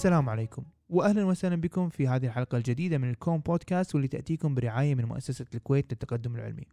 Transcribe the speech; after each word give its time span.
السلام 0.00 0.28
عليكم 0.28 0.64
واهلا 0.88 1.24
وسهلا 1.24 1.56
بكم 1.56 1.88
في 1.88 2.08
هذه 2.08 2.26
الحلقة 2.26 2.58
الجديدة 2.58 2.98
من 2.98 3.10
الكون 3.10 3.38
بودكاست 3.38 3.94
واللي 3.94 4.08
تأتيكم 4.08 4.54
برعاية 4.54 4.94
من 4.94 5.04
مؤسسة 5.04 5.46
الكويت 5.54 5.92
للتقدم 5.92 6.36
العلمي. 6.36 6.66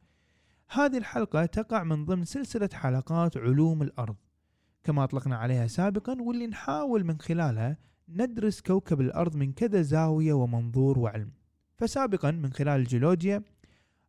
هذه 0.69 0.97
الحلقة 0.97 1.45
تقع 1.45 1.83
من 1.83 2.05
ضمن 2.05 2.25
سلسلة 2.25 2.69
حلقات 2.73 3.37
علوم 3.37 3.81
الأرض 3.81 4.15
كما 4.83 5.03
أطلقنا 5.03 5.37
عليها 5.37 5.67
سابقا 5.67 6.17
واللي 6.21 6.47
نحاول 6.47 7.03
من 7.03 7.19
خلالها 7.19 7.77
ندرس 8.09 8.61
كوكب 8.61 9.01
الأرض 9.01 9.35
من 9.35 9.53
كذا 9.53 9.81
زاوية 9.81 10.33
ومنظور 10.33 10.99
وعلم. 10.99 11.31
فسابقا 11.77 12.31
من 12.31 12.53
خلال 12.53 12.81
الجيولوجيا 12.81 13.43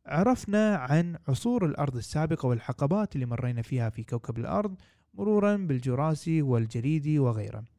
عرفنا 0.06 0.76
عن 0.76 1.16
عصور 1.28 1.66
الأرض 1.66 1.96
السابقة 1.96 2.46
والحقبات 2.46 3.14
اللي 3.14 3.26
مرينا 3.26 3.62
فيها 3.62 3.90
في 3.90 4.04
كوكب 4.04 4.38
الأرض 4.38 4.74
مرورا 5.14 5.56
بالجراسي 5.56 6.42
والجليدي 6.42 7.18
وغيره. 7.18 7.77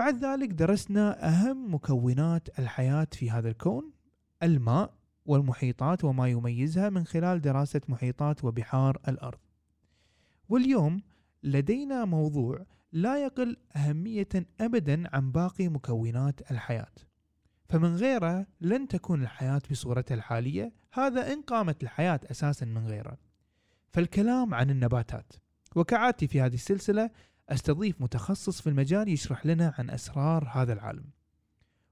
بعد 0.00 0.24
ذلك 0.24 0.48
درسنا 0.48 1.28
أهم 1.28 1.74
مكونات 1.74 2.58
الحياة 2.58 3.06
في 3.12 3.30
هذا 3.30 3.48
الكون 3.48 3.92
الماء 4.42 4.94
والمحيطات 5.26 6.04
وما 6.04 6.28
يميزها 6.28 6.90
من 6.90 7.04
خلال 7.04 7.40
دراسة 7.40 7.80
محيطات 7.88 8.44
وبحار 8.44 8.98
الأرض. 9.08 9.38
واليوم 10.48 11.02
لدينا 11.42 12.04
موضوع 12.04 12.66
لا 12.92 13.24
يقل 13.24 13.56
أهمية 13.76 14.28
أبدا 14.60 15.16
عن 15.16 15.32
باقي 15.32 15.68
مكونات 15.68 16.50
الحياة. 16.50 16.94
فمن 17.68 17.96
غيره 17.96 18.46
لن 18.60 18.88
تكون 18.88 19.22
الحياة 19.22 19.62
بصورتها 19.70 20.14
الحالية، 20.14 20.72
هذا 20.92 21.32
إن 21.32 21.42
قامت 21.42 21.82
الحياة 21.82 22.20
أساسا 22.30 22.66
من 22.66 22.86
غيره. 22.86 23.18
فالكلام 23.92 24.54
عن 24.54 24.70
النباتات. 24.70 25.32
وكعادتي 25.76 26.28
في 26.28 26.40
هذه 26.40 26.54
السلسلة 26.54 27.10
أستضيف 27.50 28.00
متخصص 28.00 28.60
في 28.60 28.66
المجال 28.66 29.08
يشرح 29.08 29.46
لنا 29.46 29.74
عن 29.78 29.90
أسرار 29.90 30.48
هذا 30.52 30.72
العالم. 30.72 31.04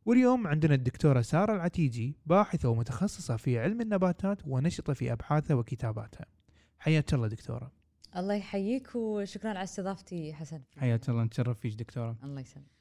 واليوم 0.07 0.47
عندنا 0.47 0.75
الدكتورة 0.75 1.21
سارة 1.21 1.55
العتيجي 1.57 2.17
باحثة 2.27 2.69
ومتخصصة 2.69 3.37
في 3.37 3.59
علم 3.59 3.81
النباتات 3.81 4.39
ونشطة 4.47 4.93
في 4.93 5.13
أبحاثها 5.13 5.55
وكتاباتها. 5.55 6.27
حياك 6.79 7.15
الله 7.15 7.29
دكتورة. 7.29 7.73
الله 8.17 8.35
يحييك 8.35 8.95
وشكرا 8.95 9.51
على 9.51 9.63
استضافتي 9.63 10.35
حسن 10.35 10.61
حياك 10.77 11.09
الله 11.09 11.25
نتشرف 11.25 11.61
فيك 11.61 11.75
دكتورة. 11.75 12.17
الله 12.25 12.41
يسلمك 12.41 12.79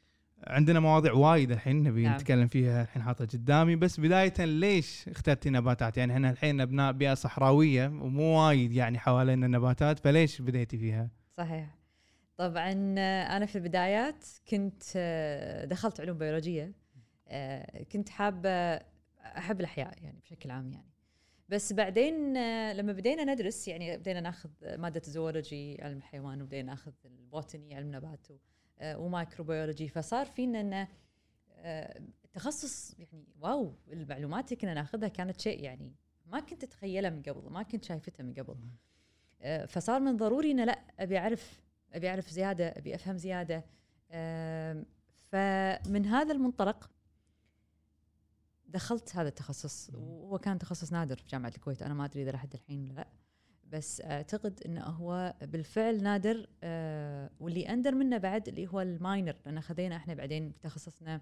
عندنا 0.48 0.80
مواضيع 0.80 1.14
وايد 1.14 1.52
الحين 1.52 1.84
نبي 1.84 2.04
نعم. 2.04 2.16
نتكلم 2.16 2.48
فيها 2.48 2.82
الحين 2.82 3.02
حاطة 3.02 3.26
قدامي 3.26 3.76
بس 3.76 4.00
بداية 4.00 4.46
ليش 4.46 5.10
اخترتي 5.10 5.50
نباتات؟ 5.50 5.98
يعني 5.98 6.14
إحنا 6.14 6.30
الحين 6.30 6.62
ابناء 6.62 6.92
بيئة 6.92 7.14
صحراوية 7.14 7.88
ومو 7.88 8.24
وايد 8.24 8.72
يعني 8.72 9.00
حوالينا 9.00 9.46
النباتات 9.46 10.00
فليش 10.00 10.42
بديتي 10.42 10.78
فيها؟ 10.78 11.10
صحيح 11.34 11.77
طبعا 12.38 12.72
أنا 13.38 13.46
في 13.46 13.56
البدايات 13.56 14.26
كنت 14.50 14.84
دخلت 15.70 16.02
علوم 16.02 16.18
بيولوجية 16.18 16.74
كنت 17.92 18.10
حابة 18.10 18.50
أحب 19.22 19.60
الأحياء 19.60 20.04
يعني 20.04 20.20
بشكل 20.20 20.52
عام 20.52 20.72
يعني. 20.72 20.90
بس 21.50 21.74
بعدين 21.74 22.34
لما 22.74 22.94
بدينا 22.94 23.34
ندرس 23.34 23.68
يعني 23.68 23.98
بدينا 23.98 24.20
ناخذ 24.20 24.50
مادة 24.64 25.02
ال 25.08 25.17
zoology 25.17 25.82
علم 25.82 25.98
الحيوان 25.98 26.42
وبدينا 26.42 26.72
ناخذ 26.72 26.92
ال 27.06 27.16
botany 27.16 27.76
علم 27.76 27.86
النبات 27.86 28.28
و 28.84 28.92
microbiology 28.92 29.88
فصار 29.88 30.26
فينا 30.26 30.62
انه 30.62 30.88
التخصص 32.26 33.00
يعني 33.00 33.26
wow 33.40 33.74
المعلومات 33.92 34.52
اللي 34.52 34.62
كنا 34.62 34.74
ناخذها 34.74 35.08
كانت 35.08 35.42
شيء 35.42 35.64
يعني 35.64 35.96
ما 36.26 36.40
كنت 36.40 36.64
أتخيلها 36.64 37.10
من 37.10 37.22
قبل 37.22 37.50
ما 37.52 37.64
كنت 37.64 37.86
شايفتها 37.86 38.24
من 38.24 38.34
قبل. 38.34 38.56
فصار 39.68 40.00
من 40.00 40.18
ضروري 40.18 40.52
انه 40.52 40.66
لا 40.66 40.80
أبي 41.00 41.18
أعرف 41.18 41.67
أبي 41.98 42.10
أعرف 42.10 42.30
زيادة 42.30 42.68
أبي 42.68 42.96
أفهم 42.96 43.18
زيادة. 43.18 43.66
فمن 45.32 46.06
هذا 46.06 46.34
المنطلق 46.34 46.90
دخلت 48.68 49.16
هذا 49.16 49.28
التخصص. 49.28 49.90
وهو 49.94 50.38
كان 50.38 50.60
تخصص 50.60 50.92
نادر 50.94 51.18
في 51.18 51.28
جامعة 51.28 51.54
الكويت. 51.56 51.82
أنا 51.82 51.94
ما 51.94 52.06
أدري 52.06 52.24
إذا 52.24 52.32
لحد 52.32 52.54
الحين 52.54 52.84
ولا 52.84 52.94
لا. 52.94 53.08
بس 53.64 54.02
أعتقد 54.02 54.62
إنه 54.66 54.82
هو 54.82 55.34
بالفعل 55.42 56.04
نادر. 56.04 56.50
آه، 56.64 57.30
واللي 57.40 57.70
أندر 57.70 57.96
منه 57.96 58.18
بعد 58.18 58.48
اللي 58.48 58.68
هو 58.68 58.82
ال 58.82 58.90
minor. 58.90 59.36
لأن 59.46 59.62
خذينا 59.62 59.96
إحنا 59.96 60.14
بعدين 60.14 60.54
تخصصنا 60.62 61.22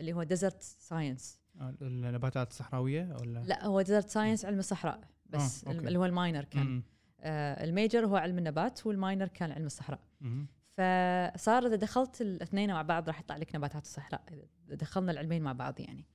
اللي 0.00 0.12
هو 0.12 0.22
desert 0.22 0.62
science 0.62 1.40
النباتات 1.82 2.50
الصحراوية 2.50 3.16
ولا؟ 3.20 3.38
لا 3.38 3.66
هو 3.66 3.82
desert 3.82 4.08
science 4.08 4.44
علم 4.44 4.58
الصحراء. 4.58 5.00
بس 5.26 5.64
آه، 5.64 5.68
okay. 5.68 5.88
اللي 5.88 5.98
هو 5.98 6.04
ال 6.04 6.11
minor 6.11 6.44
كان. 6.44 6.66
مم. 6.66 6.82
آه، 7.20 7.64
ال 7.64 7.71
major 7.71 8.06
هو 8.06 8.16
علم 8.16 8.38
النبات 8.38 8.86
وال 8.86 8.98
minor 8.98 9.28
كان 9.28 9.52
علم 9.52 9.66
الصحراء. 9.66 10.00
فصار 10.72 11.66
إذا 11.66 11.76
دخلت 11.76 12.20
الاثنين 12.20 12.70
مع 12.70 12.82
بعض 12.82 13.06
راح 13.08 13.20
يطلع 13.20 13.36
لك 13.36 13.54
نباتات 13.54 13.82
الصحراء 13.82 14.22
إذا 14.66 14.74
دخلنا 14.74 15.12
العلمين 15.12 15.42
مع 15.42 15.52
بعض 15.52 15.80
يعني. 15.80 16.06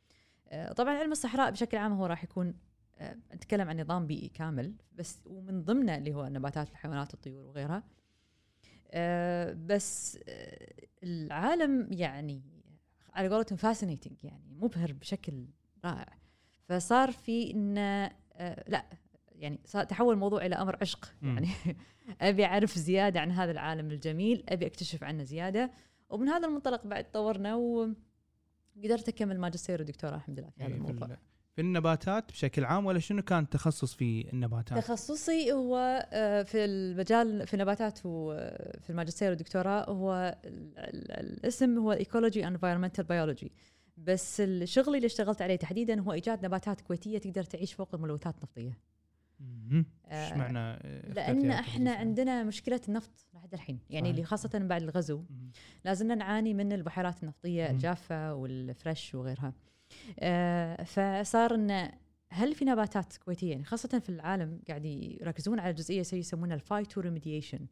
آه، 0.47 0.72
طبعا 0.72 0.94
علم 0.94 1.12
الصحراء 1.12 1.52
بشكل 1.52 1.78
عام 1.78 1.94
هو 1.94 2.06
راح 2.06 2.24
يكون 2.24 2.53
آه، 2.97 3.18
نتكلم 3.34 3.69
عن 3.69 3.81
نظام 3.81 4.08
بيئي 4.08 4.30
كامل 4.30 4.74
بس 4.91 5.19
ومن 5.25 5.64
ضمنه 5.64 5.97
اللي 5.97 6.14
هو 6.14 6.25
النباتات 6.28 6.69
الحيوانات 6.69 7.14
الطيور 7.14 7.46
وغيرها. 7.46 7.84
آه، 8.91 9.53
بس 9.66 10.20
آه، 10.28 10.74
العالم 11.03 11.88
يعني 11.91 12.41
على 13.14 13.28
قولتهم 13.28 13.58
fascinating 13.57 14.23
يعني 14.24 14.56
مبهر 14.59 14.94
بشكل 14.94 15.46
رائع. 15.85 16.18
فصار 16.70 17.12
في 17.12 17.52
إنه 17.52 18.12
آه، 18.34 18.64
لا 18.68 18.85
يعني 19.43 19.59
تحول 19.89 20.13
الموضوع 20.13 20.45
إلى 20.45 20.55
أمر 20.55 20.77
عشق. 20.81 21.13
يعني 21.21 21.49
أبي 22.21 22.45
أعرف 22.45 22.77
زيادة 22.79 23.19
عن 23.19 23.31
هذا 23.31 23.51
العالم 23.51 23.91
الجميل 23.91 24.43
أبي 24.49 24.65
أكتشف 24.67 25.03
عنه 25.03 25.23
زيادة 25.23 25.71
ومن 26.09 26.29
هذا 26.29 26.47
المنطلق 26.47 26.87
بعد 26.87 27.11
طورنا 27.11 27.55
وقدرت 27.55 29.07
أكمل 29.09 29.39
ماجستير 29.39 29.81
ودكتوراه 29.81 30.15
الحمد 30.15 30.39
لله 30.39 30.49
في 30.49 30.63
هذا 30.63 30.69
في, 30.69 30.75
الموضوع 30.75 31.07
ال- 31.07 31.17
في 31.55 31.61
النباتات 31.61 32.31
بشكل 32.31 32.65
عام 32.65 32.85
ولا 32.85 32.99
شنو 32.99 33.21
كان 33.21 33.49
تخصص 33.49 33.93
في 33.93 34.33
النباتات؟ 34.33 34.77
تخصصي 34.83 35.51
هو 35.51 36.07
آه، 36.13 36.43
في 36.43 36.65
المجال 36.65 37.47
في 37.47 37.53
النباتات 37.53 37.99
وفي 38.05 38.89
الماجستير 38.89 39.29
والدكتوراه 39.29 39.89
هو 39.89 40.37
ال- 40.45 40.77
ال- 40.77 41.11
الاسم 41.11 41.77
هو 41.77 41.91
ecology 41.91 42.47
environmental 42.47 43.03
biology 43.03 43.51
بس 43.97 44.41
الشغل 44.41 44.95
اللي 44.95 45.05
اشتغلت 45.05 45.41
عليه 45.41 45.55
تحديدا 45.55 46.01
هو 46.01 46.13
إيجاد 46.13 46.45
نباتات 46.45 46.81
كويتية 46.81 47.17
تقدر 47.17 47.43
تعيش 47.43 47.73
فوق 47.73 47.95
الملوثات 47.95 48.35
النفطية. 48.37 48.69
آه، 48.69 48.77
إيش 50.11 50.31
معنى 50.31 50.59
آه، 50.59 51.09
اخترتي 51.09 51.33
لأن 51.33 51.51
إحنا؟ 51.51 51.91
عندنا 51.91 52.43
مشكلة 52.43 52.81
النفط 52.89 53.27
لحد 53.33 53.53
الحين 53.53 53.79
يعني 53.89 54.05
صحيح. 54.05 54.15
اللي 54.15 54.25
خاصة 54.25 54.49
بعد 54.59 54.83
الغزو. 54.83 55.23
لازلنا 55.85 56.15
نعاني 56.15 56.53
من 56.53 56.73
البحيرات 56.73 57.23
النفطية. 57.23 57.69
الجافة 57.69 58.33
وال 58.34 58.57
fresh 58.57 59.16
وغيرها 59.15 59.53
آه، 60.19 60.84
فصار 60.84 61.55
إن 61.55 61.91
هل 62.29 62.55
في 62.55 62.66
نباتات 62.66 63.17
كويتية 63.17 63.51
يعني 63.51 63.63
خاصة 63.63 63.99
في 63.99 64.09
العالم 64.09 64.59
قاعد 64.67 64.85
يركزون 64.85 65.59
على 65.59 65.73
جزئية 65.73 66.03
يسمونها 66.13 66.55
ال 66.55 67.02
phytoremediation 67.02 67.67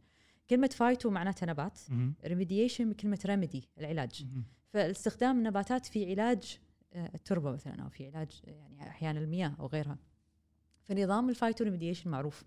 كلمة 0.49 0.69
phyto 0.73 1.09
معناتها 1.09 1.45
نبات. 1.47 1.79
remediation 2.25 2.89
بكلمة 2.89 3.19
remedy 3.25 3.69
العلاج. 3.79 4.25
فاستخدام 4.73 5.37
النباتات 5.37 5.85
في 5.85 6.11
علاج 6.11 6.59
آه، 6.93 7.11
التربة 7.15 7.51
مثلا 7.51 7.83
أو 7.83 7.89
في 7.89 8.07
علاج 8.07 8.41
يعني 8.43 8.87
أحيانا 8.87 9.19
المياه 9.19 9.55
أو 9.59 9.67
غيرها 9.67 9.97
فنظام 10.83 11.29
ال 11.29 11.63
phytoremediation 11.63 12.09
معروف 12.09 12.43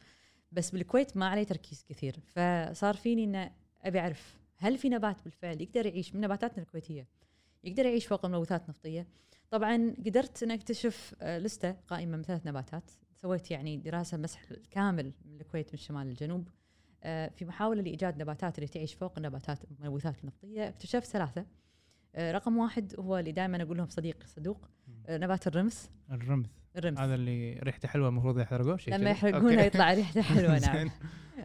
بس 0.52 0.70
بالكويت 0.70 1.16
ما 1.16 1.26
عليه 1.26 1.44
تركيز 1.44 1.84
كثير. 1.88 2.16
فصار 2.26 2.94
فيني 2.94 3.24
ان 3.24 3.50
أبي 3.82 4.00
أعرف 4.00 4.38
هل 4.56 4.78
في 4.78 4.88
نبات 4.88 5.22
بالفعل 5.24 5.62
يقدر 5.62 5.86
يعيش 5.86 6.14
من 6.14 6.20
نباتاتنا 6.20 6.62
الكويتية 6.62 7.08
يقدر 7.64 7.86
يعيش 7.86 8.06
فوق 8.06 8.24
الملوثات 8.24 8.64
النفطية. 8.64 9.06
طبعا 9.50 9.94
قدرت 10.06 10.42
ان 10.42 10.50
أكتشف 10.50 11.14
آه، 11.22 11.38
list 11.38 11.64
ة 11.64 11.70
قائمة 11.72 12.16
من 12.16 12.22
ثلاث 12.22 12.46
نباتات. 12.46 12.90
سويت 13.14 13.50
يعني 13.50 13.76
دراسة 13.76 14.16
مسح 14.16 14.42
كامل 14.70 15.12
من 15.24 15.40
الكويت 15.40 15.68
من 15.68 15.74
الشمال 15.74 16.06
للجنوب 16.06 16.48
آه، 17.02 17.28
في 17.28 17.44
محاولة 17.44 17.82
لإيجاد 17.82 18.22
نباتات 18.22 18.58
اللي 18.58 18.68
تعيش 18.68 18.94
فوق 18.94 19.12
النباتات 19.16 19.58
الملوثات 19.70 20.20
النفطية 20.20 20.68
اكتشفت 20.68 21.06
ثلاثة. 21.06 21.46
آه، 22.14 22.32
رقم 22.32 22.56
واحد 22.56 22.94
هو 22.98 23.18
اللي 23.18 23.32
دائما 23.32 23.62
أقول 23.62 23.76
لهم 23.76 23.88
صديق 23.88 24.26
صدوق 24.26 24.68
نبات 25.08 25.46
الرمث. 25.46 25.88
الرمث. 26.10 26.63
الرمث 26.76 26.98
هذا 26.98 27.14
اللي 27.14 27.52
ريحته 27.62 27.88
حلوة 27.88 28.08
المفروض 28.08 28.38
يحرقوه 28.38 28.76
شيء 28.76 28.94
لما؟ 28.94 29.10
يحرقونه. 29.10 29.62
يطلع 29.62 29.94
ريحته 29.94 30.22
حلوة 30.34 30.58
نعم. 30.58 30.90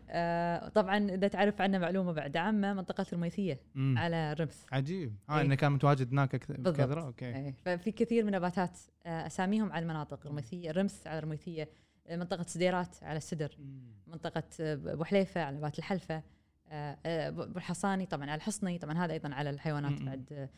آه 0.10 0.68
طبعا 0.70 0.98
إذا 0.98 1.28
تعرف 1.28 1.62
عنه 1.62 1.78
معلومة 1.78 2.12
بعد 2.12 2.38
عامة 2.38 2.74
منطقة 2.74 3.06
الرميثيه 3.14 3.60
مم. 3.76 3.98
على 3.98 4.32
الرمث 4.32 4.66
عجيب 4.72 5.16
آه 5.30 5.36
إيه. 5.38 5.42
إنه 5.42 5.56
كان 5.56 5.72
متواجد 5.72 6.12
هناك. 6.12 6.52
بكثرة 6.52 7.02
أوكي 7.02 7.26
إيه، 7.26 7.56
ففي 7.66 7.92
كثير 7.92 8.24
من 8.26 8.32
نباتات 8.32 8.80
آه 9.06 9.28
أساميهم 9.28 9.72
على 9.72 9.84
المناطق 9.84 10.20
الرميثيه 10.26 10.70
الرمث 10.70 11.08
على 11.08 11.20
الرميثيه 11.20 11.70
آه، 12.10 12.16
منطقة 12.16 12.44
سديرات 12.44 13.04
على 13.04 13.18
السدر 13.18 13.56
مم. 13.60 13.82
منطقة 14.08 14.44
آه، 14.62 14.74
أبو 14.74 15.04
حليفة 15.04 15.42
على 15.42 15.58
نبات 15.58 15.80
الحلفة 15.80 16.24
آه، 16.72 16.98
أبو 17.06 17.44
الحصاني 17.44 18.06
طبعا 18.06 18.24
على 18.24 18.36
الحصني 18.36 18.78
طبعا 18.78 19.06
هذا 19.06 19.14
أيضا 19.14 19.34
على 19.34 19.50
الحيوانات 19.50 20.02
م-م. 20.02 20.06
بعد 20.06 20.50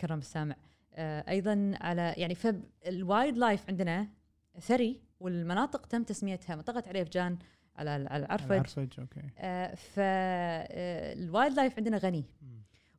كرم 0.00 0.18
السامع 0.18 0.56
أيضا 0.98 1.72
على 1.80 2.14
يعني 2.16 2.34
فال 2.34 3.38
wildlife 3.38 3.68
عندنا 3.68 4.08
ثري 4.60 5.00
والمناطق 5.20 5.86
تم 5.86 6.02
تسميتها 6.02 6.56
منطقه 6.56 6.82
عريفجان 6.86 7.38
على 7.76 7.90
على 7.90 8.16
العرفج 8.24 8.52
العرفج 8.52 9.00
okay. 9.00 9.20
فال 9.76 11.56
wildlife 11.56 11.76
عندنا 11.78 11.98
غني. 11.98 12.24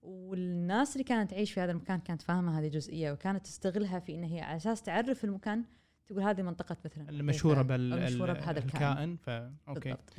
والناس 0.01 0.94
اللي 0.94 1.03
كانت 1.03 1.31
تعيش 1.31 1.51
في 1.51 1.59
هذا 1.61 1.71
المكان 1.71 1.99
كانت 1.99 2.21
فاهمة 2.21 2.59
هذه 2.59 2.65
الجزئيه 2.65 3.11
وكانت 3.11 3.45
تستغلها 3.45 3.99
في 3.99 4.15
إن 4.15 4.23
هي 4.23 4.41
على 4.41 4.57
أساس 4.57 4.81
تعرف 4.81 5.23
المكان 5.25 5.63
تقول 6.07 6.23
هذه 6.23 6.41
منطقة 6.41 6.77
مثلا. 6.85 7.09
المشهورة 7.09 7.61
بال 7.61 7.94
المشهورة 7.94 8.31
ال- 8.31 8.38
بهذا 8.38 8.59
الكائن. 8.59 8.88
الكائن 8.91 9.15
ف 9.15 9.29
okay. 9.29 9.79
بالضبط. 9.89 10.13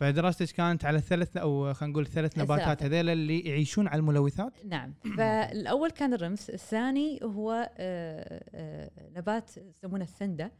فدراستك 0.00 0.50
كانت 0.50 0.84
على 0.84 0.98
الثلاث 0.98 1.36
أو 1.36 1.74
خلينا 1.74 1.92
نقول 1.92 2.04
الثلاث 2.04 2.38
نباتات. 2.38 2.82
هذيلا 2.82 3.12
اللي 3.12 3.40
يعيشون 3.40 3.88
على 3.88 3.98
الملوثات؟ 3.98 4.52
نعم. 4.64 4.94
فالأول 5.16 5.90
كان 5.90 6.14
الرمث 6.14 6.50
الثاني 6.50 7.20
هو 7.22 7.70
آه، 7.78 8.44
آه، 8.54 8.90
نبات 9.16 9.56
يسمونه 9.56 10.04
الثندة 10.04 10.52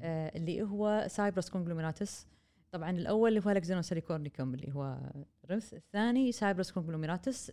آه، 0.00 0.32
اللي 0.36 0.62
هو 0.62 1.04
Cyperus 1.08 1.50
conglomeratus 1.50 2.26
طبعا 2.72 2.90
الأول 2.90 3.28
اللي 3.28 3.46
هو 3.46 3.50
ال 3.50 3.53
Haloxylon 3.53 3.82
salicornicum 3.82 4.54
اللي 4.54 4.74
هو 4.74 4.98
الرمث 5.44 5.74
الثاني 5.74 6.32
Cyperus 6.32 6.70
conglomeratus 6.70 7.52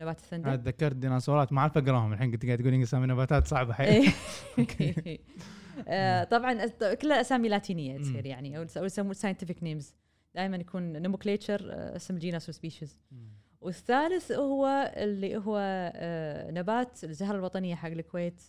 نبات 0.00 0.18
الثندة. 0.18 0.52
هذا 0.52 0.62
ذكرت 0.62 0.96
ديناصورات 0.96 1.52
ما 1.52 1.60
أعرف 1.60 1.78
أقراهم 1.78 2.12
الحين 2.12 2.30
كنت 2.30 2.46
قاعد 2.46 2.58
تقولين 2.58 2.82
أسامي 2.82 3.06
نباتات 3.06 3.46
صعبة 3.46 3.72
حيل. 3.72 4.12
إيه. 4.80 5.18
طبعا 6.32 6.66
كلها 6.94 7.20
أسامي 7.20 7.48
لاتينية. 7.48 7.98
تصير 7.98 8.26
يعني 8.26 8.58
أو 8.58 8.66
أو 8.76 8.84
يسموه 8.84 9.12
scientific 9.12 9.62
names 9.62 9.94
دائما 10.38 10.56
يكون 10.56 11.02
nomenclature 11.02 11.60
اسم 11.96 12.14
ال 12.14 12.19
genus 12.19 12.46
وال 12.46 12.58
species 12.58 12.98
والثالث 13.60 14.32
هو 14.32 14.92
اللي 14.96 15.36
هو 15.36 15.58
آه، 15.94 16.50
نبات 16.50 17.04
الزهرة 17.04 17.36
الوطنية 17.36 17.74
حق 17.74 17.88
الكويت. 17.88 18.40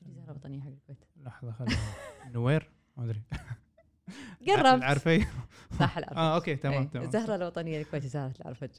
شو 0.00 0.06
الزهرة 0.06 0.30
الوطنية 0.30 0.60
حق 0.60 0.68
الكويت؟ 0.68 1.04
لحظة 1.16 1.52
خلينا 1.52 1.76
نوير؟ 2.34 2.70
ما 2.96 3.04
أدري. 3.04 3.22
قربت. 4.48 4.66
العرفج؟ 4.66 5.26
صح 5.80 5.98
العرفج. 5.98 6.18
آه 6.18 6.34
okay 6.34 6.56
تمام 6.56 6.82
إيه، 6.82 6.88
تمام. 6.88 7.06
الزهرة 7.06 7.34
الوطنية 7.34 7.80
الكويتيه 7.80 8.08
زهرة 8.08 8.34
العرفج. 8.40 8.70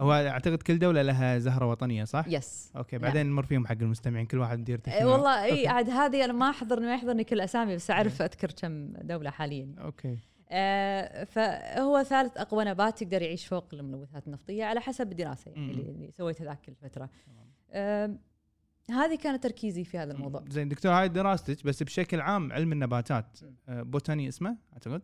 هو 0.00 0.12
أعتقد 0.12 0.62
كل 0.62 0.78
دولة 0.78 1.02
لها 1.02 1.38
زهرة 1.38 1.70
وطنية 1.70 2.04
صح؟ 2.04 2.24
yes 2.28 2.72
okay. 2.76 2.98
بعدين 2.98 3.26
نمر 3.26 3.46
فيهم 3.46 3.66
حق 3.66 3.76
المستمعين 3.80 4.26
كل 4.26 4.38
واحد 4.38 4.58
يدير 4.58 4.80
إيه،. 4.88 5.04
والله 5.04 5.44
اي. 5.44 5.68
عاد 5.68 5.90
هذه 5.90 6.24
أنا 6.24 6.32
ما 6.32 6.50
أحضرني 6.50 6.86
ما 6.86 6.94
يحضرني 6.94 7.24
كل 7.24 7.40
أسامي 7.40 7.74
بس 7.74 7.90
أعرف 7.90 8.22
أذكر 8.22 8.50
كم 8.50 8.92
دولة 8.92 9.30
حاليا. 9.30 9.74
okay. 9.78 10.18
آه، 10.50 11.24
فهو 11.24 12.02
ثالث 12.02 12.36
أقوى 12.36 12.64
نبات 12.64 13.02
يقدر 13.02 13.22
يعيش 13.22 13.46
فوق 13.46 13.68
الملوثات 13.72 14.26
النفطية 14.26 14.64
على 14.64 14.80
حسب 14.80 15.12
الدراسة 15.12 15.50
يعني. 15.50 15.70
اللي 15.70 15.82
اللي 15.82 16.10
سويتها 16.10 16.44
ذاك 16.44 16.68
الفترة. 16.68 17.10
آه، 17.70 18.18
هذه 18.90 19.14
كانت 19.16 19.42
تركيزي 19.42 19.84
في 19.84 19.98
هذا 19.98 20.12
الموضوع 20.12 20.44
زين 20.48 20.68
دكتور 20.68 20.92
هاي 20.92 21.08
دراستك 21.08 21.66
بس 21.66 21.82
بشكل 21.82 22.20
عام 22.20 22.52
علم 22.52 22.72
النباتات. 22.72 23.38
آه، 23.68 23.82
botany 23.82 24.28
اسمه 24.28 24.56
أعتقد. 24.72 25.02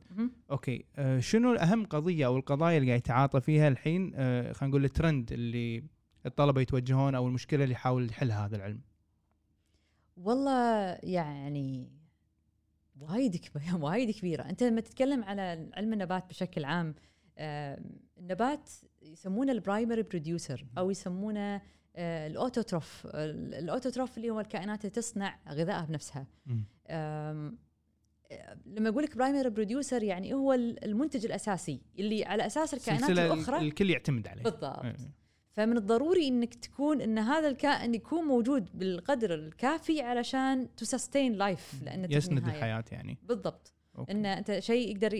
okay 0.50 0.84
آه، 0.96 1.18
شنو 1.18 1.54
اهم 1.54 1.86
قضية 1.86 2.26
أو 2.26 2.36
القضايا 2.36 2.78
اللي 2.78 2.88
قاعد 2.88 2.98
يتعاطى 2.98 3.40
فيها 3.40 3.68
الحين 3.68 4.12
آه، 4.14 4.52
خلينا 4.52 4.70
نقول 4.70 4.84
الترند 4.84 5.32
اللي 5.32 5.84
الطلبة 6.26 6.60
يتوجهون 6.60 7.14
أو 7.14 7.26
المشكلة 7.26 7.62
اللي 7.64 7.72
يحاول 7.72 8.10
يحلها 8.10 8.46
هذا 8.46 8.56
العلم 8.56 8.80
والله 10.16 10.98
يعني 11.02 12.01
وايد 13.10 13.36
كبيرة 13.36 13.76
وايد 13.84 14.10
كبيرة. 14.10 14.42
أنت 14.42 14.62
لما 14.62 14.80
تتكلم 14.80 15.24
على 15.24 15.70
علم 15.74 15.92
النبات 15.92 16.28
بشكل 16.28 16.64
عام 16.64 16.94
النبات 18.18 18.70
يسمونه 19.02 19.52
ال 19.52 19.59
primary 19.59 20.02
producer 20.02 20.66
أو 20.78 20.90
يسمونه 20.90 21.62
آه، 21.96 22.26
ال 22.26 22.34
autotroph 22.34 23.06
ال- 23.06 23.54
ال 23.54 23.61
autotroph 23.61 24.16
اللي 24.16 24.30
هو 24.30 24.40
الكائنات 24.40 24.80
اللي 24.80 24.90
تصنع 24.90 25.38
غذائها 25.48 25.84
بنفسها. 25.84 26.26
لما 28.66 28.88
أقول 28.88 29.02
لك 29.04 29.16
primary 29.16 29.50
producer 29.50 30.02
يعني 30.02 30.34
هو 30.34 30.52
ال- 30.52 30.84
المنتج 30.84 31.24
الأساسي 31.24 31.80
اللي 31.98 32.24
على 32.24 32.46
أساس 32.46 32.74
الكائنات 32.74 33.10
الأخرى 33.10 33.58
الكل 33.58 33.90
يعتمد 33.90 34.28
عليه. 34.28 34.42
بالضبط. 34.42 34.78
إيه. 34.84 34.96
فمن 35.52 35.76
الضروري 35.76 36.28
إنك 36.28 36.54
تكون 36.54 37.00
إن 37.00 37.18
هذا 37.18 37.48
الكائن 37.48 37.94
يكون 37.94 38.24
موجود 38.24 38.68
بالقدر 38.78 39.34
الكافي 39.34 40.00
علشان 40.02 40.68
to 40.76 40.84
sustain 40.84 41.32
life 41.32 41.82
لأن 41.82 42.06
يسند 42.12 42.38
الحياة 42.46 42.84
يعني. 42.92 43.18
بالضبط. 43.22 43.72
okay. 43.98 44.12
إن 44.12 44.26
أنت 44.26 44.58
شيء 44.58 44.90
يقدر 44.90 45.14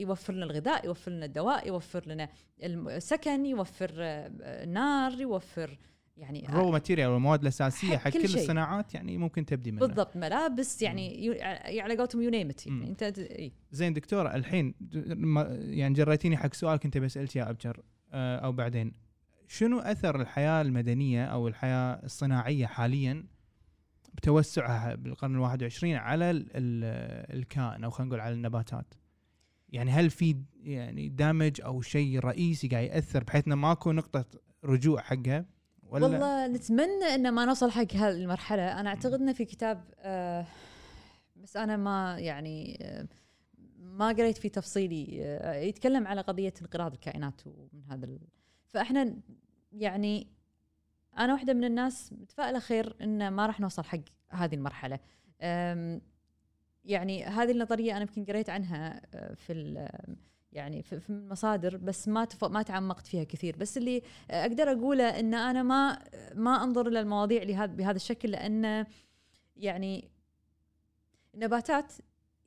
يوفر 0.00 0.32
لنا 0.34 0.44
الغذاء 0.44 0.86
يوفر 0.86 1.10
لنا 1.12 1.24
الدواء 1.26 1.68
يوفر 1.68 2.02
لنا 2.06 2.28
السكن 2.62 3.46
يوفر 3.46 3.90
آه، 3.98 4.30
النار 4.42 5.20
يوفر 5.20 5.78
يعني 6.16 6.48
الرو 6.48 6.70
ماتيريال 6.70 7.08
والمواد 7.10 7.40
الأساسية 7.40 7.96
حق 7.96 8.10
كل 8.10 8.18
كل. 8.18 8.24
الصناعات 8.24 8.94
يعني 8.94 9.18
ممكن 9.18 9.46
تبدي 9.46 9.70
منه 9.72 9.80
بالضبط. 9.80 10.16
ملابس 10.16 10.82
يعني 10.82 11.24
you- 11.24 11.34
على 11.82 11.96
قولتهم 11.96 12.22
you 12.22 12.30
name. 12.30 12.50
يعني 12.66 12.88
أنت 12.88 13.02
إي. 13.02 13.52
زين 13.70 13.92
دكتورة 13.92 14.34
الحين 14.34 14.74
يعني 15.52 15.94
جريتيني 15.94 16.36
حق 16.36 16.54
سؤال 16.54 16.78
كنت 16.78 16.98
بسالك 16.98 17.36
يا 17.36 17.50
ابجر 17.50 17.80
آه، 18.12 18.36
أو 18.38 18.52
بعدين. 18.52 19.05
شنو 19.46 19.78
أثر 19.78 20.20
الحياة 20.20 20.62
المدنية 20.62 21.24
أو 21.24 21.48
الحياة 21.48 22.00
الصناعية 22.04 22.66
حاليا 22.66 23.26
بتوسعها 24.14 24.94
بالقرن 24.94 25.34
الواحد 25.34 25.62
وعشرين 25.62 25.96
على 25.96 26.30
ال 26.30 26.46
ال 26.54 26.84
الكائن 27.36 27.84
أو 27.84 27.90
خلينا 27.90 28.08
نقول 28.08 28.20
على 28.20 28.34
النباتات؟ 28.34 28.94
يعني 29.68 29.90
هل 29.90 30.10
في 30.10 30.36
يعني 30.62 31.08
دامج 31.08 31.60
أو 31.60 31.80
شيء 31.80 32.18
رئيسي 32.18 32.68
قاعد 32.68 32.84
يأثر 32.84 33.24
بحيث 33.24 33.46
إنه 33.46 33.56
ماكو 33.56 33.92
نقطة 33.92 34.24
رجوع 34.64 35.00
حقها 35.00 35.46
ولا؟ 35.82 36.06
والله 36.06 36.46
نتمنى 36.46 37.04
ان 37.14 37.30
ما 37.30 37.44
نوصل 37.44 37.70
حق 37.70 37.92
هذه 37.92 38.16
المرحله 38.16 38.80
أنا 38.80 38.88
أعتقد 38.88 39.20
إنه 39.20 39.32
في 39.32 39.44
كتاب 39.44 39.84
آه 39.98 40.46
بس 41.36 41.56
أنا 41.56 41.76
ما 41.76 42.18
يعني 42.18 42.78
آه 42.82 43.08
ما 43.78 44.08
قريت 44.08 44.38
فيه 44.38 44.48
تفصيلي. 44.48 45.18
آه 45.20 45.54
يتكلم 45.54 46.06
على 46.06 46.20
قضية 46.20 46.54
انقراض 46.62 46.92
الكائنات 46.92 47.46
ومن 47.46 47.84
هذا. 47.90 48.18
فإحنا 48.66 49.16
يعني 49.72 50.26
أنا 51.18 51.32
واحدة 51.32 51.54
من 51.54 51.64
الناس 51.64 52.12
متفائلة 52.12 52.58
خير 52.58 52.96
إن 53.00 53.28
ما 53.28 53.46
راح 53.46 53.60
نوصل 53.60 53.84
حق 53.84 54.00
هذه 54.30 54.54
المرحلة 54.54 54.98
يعني 56.84 57.24
هذه 57.24 57.50
النظرية 57.50 57.92
أنا 57.92 58.00
يمكن 58.00 58.24
قريت 58.24 58.50
عنها 58.50 59.02
آه، 59.14 59.34
في 59.34 59.88
يعني 60.52 60.82
في 60.82 61.10
المصادر 61.10 61.76
بس 61.76 62.08
ما. 62.08 62.26
ما 62.42 62.62
تعمقت 62.62 63.06
فيها 63.06 63.24
كثير 63.24 63.56
بس 63.56 63.76
اللي 63.76 64.02
أقدر 64.30 64.72
أقوله 64.72 65.20
إن 65.20 65.34
أنا 65.34 65.62
ما 65.62 65.98
ما 66.34 66.64
أنظر 66.64 66.88
إلى 66.88 67.00
المواضيع 67.00 67.42
لهذا 67.42 67.72
بهذا 67.74 67.96
الشكل 67.96 68.30
لأن 68.30 68.86
يعني 69.56 70.10
النباتات 71.34 71.92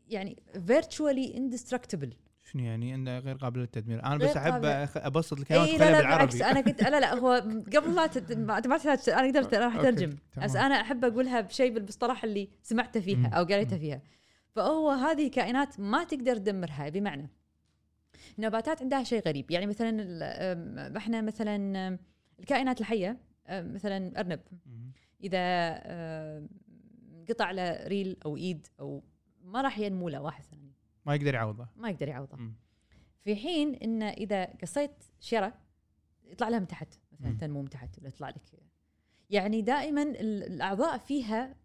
يعني 0.08 0.38
virtually 0.56 1.36
indestructible 1.36 2.14
شنو 2.52 2.64
يعني 2.64 2.96
انه 2.96 3.20
غير 3.20 3.36
قابل 3.36 3.60
للتدمير 3.60 4.04
أنا 4.04 4.18
بس 4.18 4.38
أحب 4.38 4.66
أبسط 4.96 5.40
الكلمات 5.40 5.70
واخليها 5.70 5.92
لا 5.92 5.92
لا 5.92 6.02
بالعكس 6.02 6.42
أنا 6.42 6.62
كنت 6.62 6.84
لا 6.84 7.00
لا 7.00 7.14
هو 7.14 7.32
قبل 7.76 7.96
لا. 7.96 8.36
ما 8.36 8.62
ما 8.68 8.78
تحتاج 8.78 9.10
أنا 9.10 9.28
قدرت 9.28 9.54
راح 9.54 9.76
أترجم. 9.76 10.16
بس 10.38 10.56
أنا 10.56 10.82
أحب 10.82 11.06
أقولها 11.06 11.42
بشيء 11.42 11.74
بالمصطلح 11.74 12.24
اللي 12.24 12.50
سمعته 12.64 13.00
فيها. 13.00 13.28
أو 13.28 13.44
قريته. 13.44 13.78
فيها 13.78 14.02
فهو 14.52 14.90
هذه 14.90 15.30
كائنات 15.30 15.80
ما 15.80 16.04
تقدر 16.04 16.36
تدمرها 16.36 16.90
بمعنى 16.90 17.30
النباتات 18.40 18.82
عندها 18.82 19.04
شيء 19.04 19.22
غريب 19.28 19.52
يعني 19.52 19.66
مثلا 19.66 20.98
إحنا 20.98 21.22
مثلا 21.22 22.00
الكائنات 22.40 22.82
الحية 22.82 23.18
مثلا 23.50 24.20
أرنب. 24.20 24.40
إذا 25.24 25.74
قطع 27.30 27.52
له 27.52 27.88
ريل 27.88 28.18
أو 28.26 28.38
إيد 28.38 28.68
أو 28.80 29.04
ما 29.44 29.62
راح 29.62 29.80
ينمو 29.80 30.10
له 30.10 30.22
واحد 30.22 30.44
ثاني 30.44 30.69
ما 31.10 31.16
يقدر 31.16 31.34
يعوضه. 31.34 31.68
ما 31.76 31.90
يقدر 31.90 32.08
يعوضه. 32.08 32.38
في 33.24 33.36
حين 33.36 33.76
إن 33.76 34.04
إذا 34.04 34.46
قصيت 34.46 35.04
شره 35.20 35.54
يطلع 36.24 36.50
لها 36.50 36.60
من 36.60 36.68
تحت 36.68 36.94
مثلا. 37.12 37.38
تنمو 37.40 37.62
من 37.62 37.70
تحت 37.70 38.00
ولا 38.00 38.08
يطلع 38.08 38.30
لك. 38.30 38.42
يعني 39.30 39.62
دائما 39.62 40.02
ال- 40.04 40.44
الأعضاء 40.44 40.98
فيها 40.98 41.56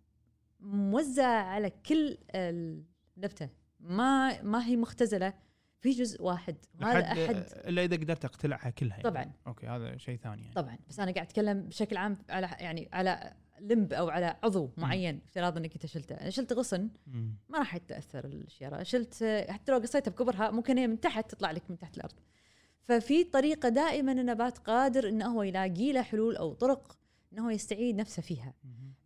موزعة 0.60 1.42
على 1.42 1.70
كل 1.70 2.18
النبته 2.34 3.48
ما 3.80 4.42
ما 4.42 4.66
هي 4.66 4.76
مختزلة 4.76 5.34
في 5.80 5.90
جزء 5.90 6.22
واحد. 6.22 6.56
لحد 6.80 7.02
أحد. 7.02 7.36
إلا 7.68 7.84
إذا 7.84 7.96
قدرت 7.96 8.24
أقتلعها 8.24 8.70
كلها 8.70 8.90
يعني. 8.96 9.02
طبعا. 9.02 9.32
أوكي 9.46 9.66
هذا 9.66 9.96
شيء 9.96 10.16
ثاني 10.16 10.42
يعني. 10.42 10.54
طبعا. 10.54 10.78
بس 10.88 11.00
أنا 11.00 11.12
قاعد 11.12 11.26
أتكلم 11.26 11.60
بشكل 11.62 11.96
عام 11.96 12.18
على 12.30 12.46
يعني 12.60 12.88
على 12.92 13.34
لمب 13.60 13.92
أو 13.92 14.08
على 14.08 14.36
عضو 14.42 14.70
معين 14.76 15.20
افتراض 15.26 15.56
إنك 15.56 15.72
أنت 15.72 15.86
شلته. 15.86 16.28
شلت 16.30 16.52
غصن. 16.52 16.88
ما 17.48 17.58
راح 17.58 17.74
يتأثر 17.74 18.24
الشيره 18.24 18.82
شلت 18.82 19.44
حتى 19.48 19.72
لو 19.72 19.78
قصيتها 19.78 20.10
بكبرها 20.10 20.50
ممكن 20.50 20.78
هي 20.78 20.86
من 20.86 21.00
تحت 21.00 21.30
تطلع 21.30 21.50
لك 21.50 21.70
من 21.70 21.78
تحت 21.78 21.96
الأرض. 21.96 22.14
ففي 22.82 23.24
طريقة 23.24 23.68
دائما 23.68 24.12
النبات 24.12 24.58
قادر 24.58 25.08
انه 25.08 25.26
هو 25.26 25.42
يلاقي 25.42 25.92
له 25.92 26.02
حلول 26.02 26.36
أو 26.36 26.54
طرق 26.54 26.98
انه 27.32 27.46
هو 27.46 27.50
يستعيد 27.50 27.96
نفسه 27.96 28.22
فيها. 28.22 28.54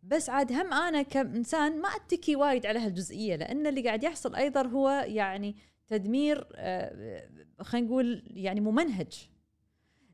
بس 0.02 0.31
عاد 0.31 0.52
هم 0.52 0.73
أنا 0.73 1.02
كإنسان 1.02 1.81
ما 1.81 1.88
أتكي 1.88 2.37
وايد 2.37 2.67
على 2.67 2.78
هالجزئية 2.78 3.37
لأن 3.37 3.67
اللي 3.67 3.83
قاعد 3.83 4.05
يحصل 4.05 4.35
أيضا 4.35 4.67
هو 4.67 5.05
يعني 5.07 5.57
تدمير 5.87 6.49
آه، 6.55 7.28
خلينا 7.61 7.87
نقول 7.87 8.23
يعني 8.26 8.61
ممنهج 8.61 9.28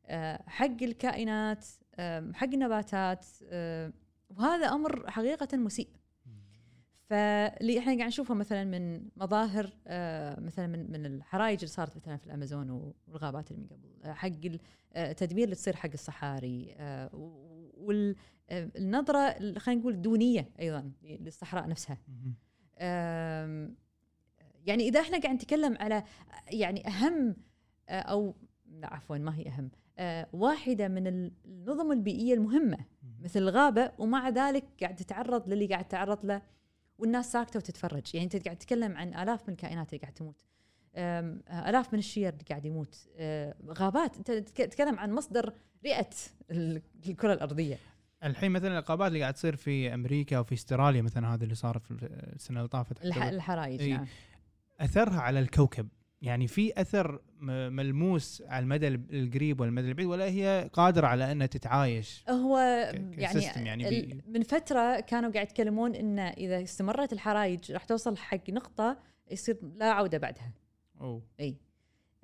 آه، 0.06 0.42
حق 0.46 0.82
الكائنات 0.82 1.66
حق 2.32 2.48
النباتات 2.52 3.26
وهذا 4.38 4.66
أمر 4.68 5.10
حقيقة 5.10 5.56
مسيء. 5.56 5.88
فاللي 7.10 7.78
إحنا 7.78 7.92
قاعد 7.96 8.06
نشوفه 8.08 8.34
مثلا 8.34 8.64
من 8.64 9.08
مظاهر 9.16 9.70
آه، 9.86 10.40
مثلا 10.40 10.66
من 10.66 10.92
من 10.92 11.06
الحرائق 11.06 11.54
اللي 11.54 11.66
صارت 11.66 11.96
مثلا 11.96 12.16
في 12.16 12.26
الأمازون 12.26 12.92
والغابات 13.08 13.50
اللي 13.50 13.62
من 13.62 13.68
قبل 13.68 13.88
آه، 14.04 14.12
حق 14.12 14.28
ال- 14.28 14.60
آه، 14.92 15.10
التدمير 15.10 15.44
اللي 15.44 15.54
تصير 15.54 15.76
حق 15.76 15.90
الصحاري 15.94 16.74
والنظره 17.74 19.58
خلينا 19.58 19.80
نقول 19.80 19.94
الدونيه 19.94 20.50
أيضا 20.60 20.92
للصحراء 21.02 21.68
نفسها. 21.68 21.98
يعني 24.66 24.88
إذا 24.88 25.00
إحنا 25.00 25.18
قاعد 25.20 25.34
نتكلم 25.34 25.76
على 25.80 26.04
يعني 26.52 26.88
أهم 26.88 27.36
أو 27.90 28.34
لا 28.66 28.94
عفوا 28.94 29.18
ما 29.18 29.36
هي 29.36 29.48
أهم. 29.48 29.70
آه، 29.98 30.26
واحدة 30.32 30.88
من 30.88 31.06
النظم 31.06 31.92
البيئية 31.92 32.34
المهمة 32.34 32.78
مثل 33.20 33.40
الغابة 33.40 33.92
ومع 33.98 34.28
ذلك 34.28 34.64
قاعد 34.80 34.94
تتعرض 34.96 35.48
للي 35.48 35.66
قاعد 35.66 35.84
تتعرض 35.88 36.26
له 36.26 36.42
والناس 36.98 37.32
ساكتة 37.32 37.56
وتتفرج. 37.58 38.14
يعني 38.14 38.24
أنت 38.24 38.44
قاعد 38.44 38.56
تتكلم 38.56 38.96
عن 38.96 39.14
آلاف 39.14 39.42
من 39.48 39.52
الكائنات 39.54 39.88
اللي 39.88 40.00
قاعد 40.00 40.12
تموت. 40.14 40.42
آم، 40.96 41.40
آلاف 41.50 41.92
من 41.92 41.98
الشير 41.98 42.32
اللي 42.32 42.44
قاعد 42.48 42.64
يموت. 42.64 43.08
آه، 43.16 43.54
غابات 43.68 44.16
تتك- 44.30 44.56
تتكلم 44.56 44.98
عن 44.98 45.12
مصدر 45.12 45.52
رئة 45.84 46.10
ال- 46.50 46.82
الكرة 47.08 47.32
الأرضية. 47.32 47.78
الحين 48.24 48.50
مثلا 48.52 48.68
العقابات 48.68 49.08
اللي 49.08 49.20
قاعد 49.20 49.34
تصير 49.34 49.56
في 49.56 49.94
أمريكا 49.94 50.38
وفي 50.38 50.54
استراليا 50.54 51.02
مثلا 51.02 51.34
هذا 51.34 51.44
اللي 51.44 51.54
صار 51.54 51.78
في 51.78 51.90
السنة 52.36 52.58
اللي 52.58 52.68
طافت 52.68 53.04
الح- 53.04 53.22
الحرايج 53.22 53.80
إي. 53.80 53.92
نعم. 53.92 54.06
أثرها 54.80 55.20
على 55.20 55.40
الكوكب. 55.40 55.88
يعني 56.24 56.46
في 56.46 56.80
أثر 56.80 57.20
ملموس 57.70 58.42
على 58.46 58.62
المدى 58.62 58.88
ال- 58.88 59.00
القريب 59.12 59.60
والمدى 59.60 59.88
البعيد 59.88 60.08
ولا 60.08 60.24
هي 60.24 60.70
قادرة 60.72 61.06
على 61.06 61.32
أنها 61.32 61.46
تتعايش 61.46 62.24
هو 62.28 62.58
يعني, 63.18 63.84
يعني. 63.84 64.22
من 64.28 64.42
فترة 64.42 65.00
كانوا 65.00 65.30
قاعد 65.30 65.46
يتكلمون 65.46 65.94
إن 65.94 66.18
إذا 66.18 66.62
استمرت 66.62 67.12
الحرايج 67.12 67.72
راح 67.72 67.84
توصل 67.84 68.16
حق 68.16 68.50
نقطة 68.50 68.98
يصير 69.30 69.56
لا 69.76 69.92
عودة 69.92 70.18
بعدها 70.18 70.52
أوه. 71.00 71.22
إي 71.40 71.56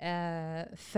آه 0.01 0.75
ف 0.75 0.97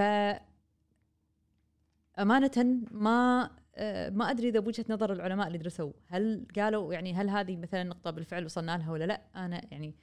أمانة 2.19 2.81
ما 2.91 3.49
آه 3.75 4.09
ما 4.09 4.31
أدري 4.31 4.49
إذا 4.49 4.59
بوجهة 4.59 4.85
نظر 4.89 5.13
العلماء 5.13 5.47
اللي 5.47 5.57
درسوا 5.57 5.91
هل 6.07 6.47
قالوا 6.55 6.93
يعني 6.93 7.13
هل 7.13 7.29
هذه 7.29 7.57
مثلا 7.57 7.83
نقطة 7.83 8.11
بالفعل 8.11 8.45
وصلنا 8.45 8.77
لها 8.77 8.91
ولا 8.91 9.05
لا 9.05 9.21
أنا 9.35 9.61
يعني 9.71 9.95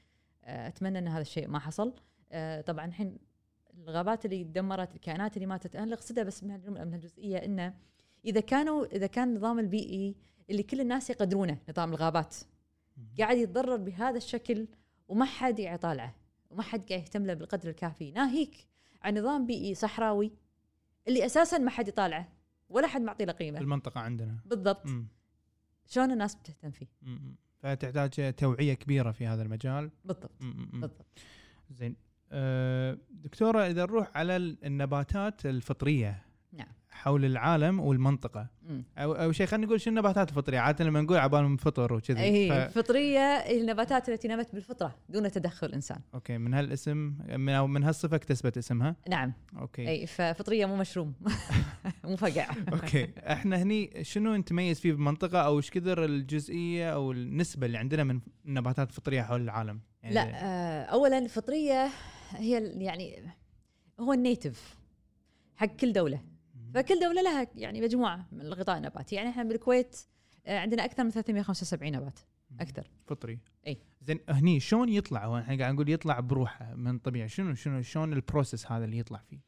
آه 0.45 0.69
أتمنى 0.69 0.99
إن 0.99 1.09
هذا 1.09 1.21
الشيء 1.23 1.49
ما 1.49 1.59
حصل 1.59 1.95
طبعا 2.67 2.87
الحين 2.87 3.19
الغابات 3.79 4.25
اللي 4.25 4.45
دمرت 4.45 4.95
الكائنات 4.95 5.37
اللي 5.37 5.47
ماتت 5.47 5.75
أنا 5.75 5.85
اللي 5.85 5.95
أقصدها 5.95 6.25
بس 6.25 6.45
من 6.45 6.51
هالجمله 6.51 6.85
من 6.85 6.93
هالجزئيه 6.93 7.37
إنه 7.37 7.75
إذا 8.25 8.41
كانوا 8.41 8.87
إذا 8.87 9.07
كان 9.07 9.29
النظام 9.29 9.59
البيئي 9.59 10.17
اللي 10.51 10.63
كل 10.63 10.81
الناس 10.81 11.11
يقدرونه 11.11 11.59
نظام 11.69 11.91
الغابات 11.91 12.37
قاعد 13.19 13.37
يتضرر 13.37 13.77
بهذا 13.77 14.17
الشكل 14.17 14.69
وما 15.09 15.25
حد 15.25 15.59
يطالعه 15.59 16.15
وما 16.51 16.63
حد 16.63 16.89
قاعد 16.89 17.01
يهتم 17.03 17.27
له 17.27 17.35
بالقدر 17.35 17.69
الكافي. 17.69 18.11
ناهيك 18.11 18.67
عن 19.03 19.19
نظام 19.19 19.47
بيئي 19.47 19.75
صحراوي 19.75 20.33
اللي 21.09 21.27
أساسا 21.27 21.59
ما 21.59 21.71
حد 21.71 21.89
يطالعه 21.89 22.29
ولا 22.69 22.87
حد 22.87 23.01
معطي 23.01 23.25
له 23.25 23.33
قيمة. 23.33 23.59
المنطقة 23.59 24.01
عندنا. 24.01 24.39
بالضبط. 24.47 24.87
شلون 25.87 26.11
الناس 26.11 26.35
بتهتم 26.35 26.71
فيه؟ 26.71 26.87
مم. 27.03 27.37
فتحتاج 27.59 28.35
توعية 28.35 28.75
كبيرة 28.75 29.11
في 29.11 29.27
هذا 29.27 29.43
المجال. 29.43 29.91
بالضبط. 30.05 30.31
مم. 30.41 30.71
بالضبط. 30.73 31.07
زين. 31.71 31.97
دكتورة 33.11 33.67
إذا 33.67 33.83
نروح 33.83 34.11
على 34.15 34.37
النباتات 34.37 35.47
الفطرية 35.47 36.23
نعم. 36.53 36.69
حول 36.91 37.25
العالم 37.25 37.81
والمنطقة. 37.81 38.47
أو 38.99 39.13
أو 39.13 39.33
شيء 39.33 39.47
خلينا 39.47 39.67
نقول 39.67 39.81
شو 39.81 39.91
النباتات 39.91 40.29
الفطرية؟ 40.29 40.59
عاده 40.59 40.85
لما 40.85 41.01
نقول 41.01 41.17
عبال 41.19 41.45
من 41.45 41.57
فطر 41.57 41.93
وكذي 41.93 42.21
اي 42.21 42.49
ف... 42.49 42.79
فطرية 42.79 43.21
النباتات 43.21 44.09
التي 44.09 44.29
نمت 44.29 44.55
بالفطرة 44.55 44.97
دون 45.09 45.31
تدخل 45.31 45.67
الانسان 45.67 45.99
okay 46.15 46.39
من 46.39 46.55
هالاسم 46.55 47.15
من 47.29 47.49
أو 47.49 47.67
من 47.67 47.85
هالصفة 47.85 48.17
اكتسبت 48.17 48.59
اسمها؟ 48.59 48.97
نعم. 49.09 49.33
okay. 49.59 49.89
اي 49.89 50.07
ففطرية 50.07 50.67
مو 50.67 50.77
مشروم. 50.77 51.15
مو 52.05 52.17
فقع. 52.17 52.47
okay. 52.73 53.09
إحنا 53.19 53.63
هني 53.63 54.05
شنو 54.05 54.37
نتميز 54.37 54.81
فيه 54.81 54.93
بالمنطقة؟ 54.93 55.39
أو 55.39 55.57
إيش 55.57 55.71
كثر 55.71 56.05
الجزئية 56.05 56.93
أو 56.93 57.13
النسبة 57.13 57.67
اللي 57.67 57.79
عندنا 57.79 58.05
من 58.05 58.21
النباتات 58.47 58.89
الفطريه 58.91 59.23
حول 59.23 59.41
العالم؟ 59.41 59.81
يعني 60.03 60.15
لا 60.15 60.45
آه 60.45 60.85
اولا 60.85 61.19
الفطريه 61.19 61.89
هي 62.37 62.73
يعني 62.85 63.31
هو 64.01 64.13
ال 64.13 64.22
native 64.22 64.79
حق 65.57 65.67
كل 65.67 65.93
دولة. 65.93 66.21
فكل 66.75 67.01
دولة 67.01 67.23
لها 67.23 67.47
يعني 67.55 67.81
مجموعة 67.81 68.27
من 68.33 68.41
الغطاء 68.41 68.77
النباتي 68.77 69.15
يعني 69.15 69.29
إحنا 69.29 69.43
بالكويت 69.43 69.97
آه، 70.47 70.59
عندنا 70.59 70.85
أكثر 70.85 71.05
من 71.05 71.11
375 71.11 71.93
نبات. 71.93 72.19
أكثر. 72.61 72.91
فطري. 73.07 73.39
إي. 73.67 73.79
زين 74.03 74.21
هني 74.29 74.61
شلون 74.61 74.89
يطلع؟ 74.89 75.25
هو 75.25 75.39
إحنا 75.39 75.59
قاعد 75.59 75.75
نقول 75.75 75.91
يطلع 75.91 76.21
بروحه 76.21 76.75
من 76.75 76.99
طبيعه 76.99 77.27
شنو 77.27 77.55
شنو 77.55 77.83
شلون 77.83 78.13
ال 78.13 78.20
process 78.20 78.73
هذا 78.73 78.85
اللي 78.85 78.99
يطلع 78.99 79.19
فيه؟ 79.19 79.39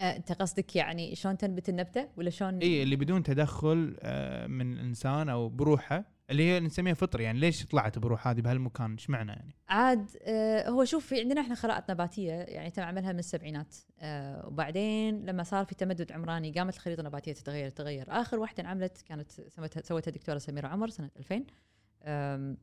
آه، 0.00 0.16
أنت 0.16 0.32
قصدك 0.32 0.76
يعني 0.76 1.14
شلون 1.14 1.36
تنبت 1.38 1.68
النبتة 1.68 2.08
ولا 2.16 2.30
شلون؟ 2.30 2.58
إي 2.58 2.82
اللي 2.82 2.96
بدون 2.96 3.22
تدخل 3.22 3.96
آه، 4.00 4.46
من 4.46 4.78
إنسان 4.78 5.28
أو 5.28 5.48
بروحه 5.48 6.04
اللي 6.30 6.42
هي 6.42 6.60
نسميها 6.60 6.94
فطري 6.94 7.24
يعني 7.24 7.38
ليش 7.38 7.66
طلعت 7.66 7.98
بروح 7.98 8.28
هذه 8.28 8.40
بهالمكان؟ 8.40 8.92
إيش 8.92 9.10
معنى 9.10 9.32
يعني؟ 9.32 9.54
عاد 9.68 10.10
آه، 10.22 10.68
هو 10.70 10.84
شوف 10.84 11.06
في 11.06 11.20
عندنا 11.20 11.40
إحنا 11.40 11.54
خرائط 11.54 11.90
نباتية 11.90 12.32
يعني 12.32 12.70
تم 12.70 12.82
عملها 12.82 13.12
من 13.12 13.18
السبعينات 13.18 13.74
آه، 14.00 14.46
وبعدين 14.46 15.26
لما 15.26 15.42
صار 15.42 15.64
في 15.64 15.74
تمدد 15.74 16.12
عمراني 16.12 16.52
قامت 16.52 16.74
الخريطة 16.74 17.00
النباتية 17.00 17.32
تتغير 17.32 17.68
تتغير 17.68 18.06
آخر 18.08 18.38
واحدة 18.38 18.62
انعملت 18.62 19.02
كانت 19.02 19.30
سوتها 19.30 19.82
سوتها 19.82 20.08
الدكتوره 20.10 20.38
سميرة 20.38 20.68
عمر 20.68 20.88
سنة 20.88 21.10
2000 21.16 21.44
آم، 22.04 22.56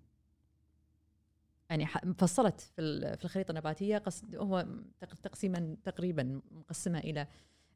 يعني 1.70 1.86
فصلت 2.18 2.62
في 2.62 3.00
في 3.18 3.26
الخريطة 3.26 3.52
النباتية 3.52 3.98
قصد 3.98 4.36
هو 4.36 4.66
تق- 5.02 5.14
تقسيما 5.16 5.76
تقريبا 5.84 6.42
مقسمة 6.52 7.00
إلى 7.00 7.28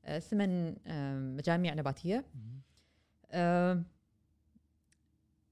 آه، 0.06 0.20
ثمان 0.20 0.75
مجاميع 1.38 1.74
نباتية. 1.74 2.25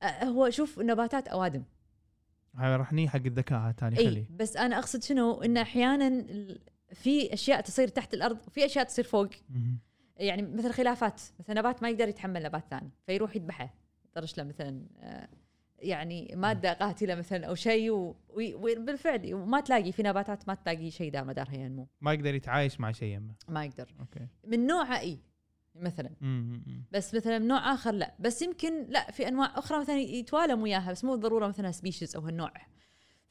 هو 0.03 0.49
شوف 0.49 0.79
النباتات 0.79 1.27
أوادم. 1.27 1.63
هاي 2.55 2.75
راح 2.75 2.93
ني 2.93 3.09
حق 3.09 3.21
الذكاء 3.25 3.59
هذا 3.59 3.71
تالي 3.71 3.97
إي 3.97 4.05
خلي 4.05 4.25
بس 4.29 4.57
أنا 4.57 4.79
أقصد 4.79 5.03
شنو؟ 5.03 5.41
إن 5.41 5.57
أحيانا 5.57 6.25
في 6.93 7.33
أشياء 7.33 7.61
تصير 7.61 7.87
تحت 7.87 8.13
الأرض 8.13 8.37
وفي 8.47 8.65
أشياء 8.65 8.85
تصير 8.85 9.05
فوق. 9.05 9.29
يعني 10.17 10.41
مثل 10.41 10.71
خلافات 10.71 11.21
مثلا 11.39 11.59
نبات 11.59 11.83
ما 11.83 11.89
يقدر 11.89 12.07
يتحمل 12.07 12.43
نبات 12.43 12.63
ثاني 12.69 12.89
فيروح 13.05 13.35
يذبحه. 13.35 13.73
يطرش 14.05 14.37
له 14.37 14.43
مثلا 14.43 14.85
يعني 15.79 16.33
مادة 16.35 16.73
قاتلة 16.73 17.15
مثلا 17.15 17.45
أو 17.45 17.55
شيء 17.55 17.91
وبالفعل 18.29 19.33
وما 19.33 19.59
تلاقي 19.61 19.91
في 19.91 20.03
نباتات 20.03 20.47
ما 20.47 20.53
تلاقي 20.53 20.91
شيء 20.91 21.11
دار 21.11 21.25
مدارها 21.25 21.55
ينمو 21.55 21.87
ما 22.01 22.13
يقدر 22.13 22.35
يتعايش 22.35 22.79
مع 22.79 22.91
شيء 22.91 23.15
يمه 23.15 23.33
ما 23.47 23.65
يقدر. 23.65 23.95
okay. 23.99 24.27
من 24.47 24.67
نوعها 24.67 24.99
إي. 24.99 25.19
مثلا. 25.75 26.09
مم،. 26.21 26.85
بس 26.91 27.15
مثلا 27.15 27.37
نوع 27.37 27.73
آخر 27.73 27.91
لا. 27.91 28.15
بس 28.19 28.41
يمكن 28.41 28.85
لا 28.85 29.11
في 29.11 29.27
أنواع 29.27 29.59
أخرى 29.59 29.79
مثلا 29.79 29.95
يتوالم 29.95 30.61
وياها 30.61 30.91
بس 30.91 31.03
مو 31.03 31.11
بالضرورة 31.11 31.47
مثلا 31.47 31.71
species 31.71 32.15
أو 32.15 32.21
هالنوع. 32.21 32.51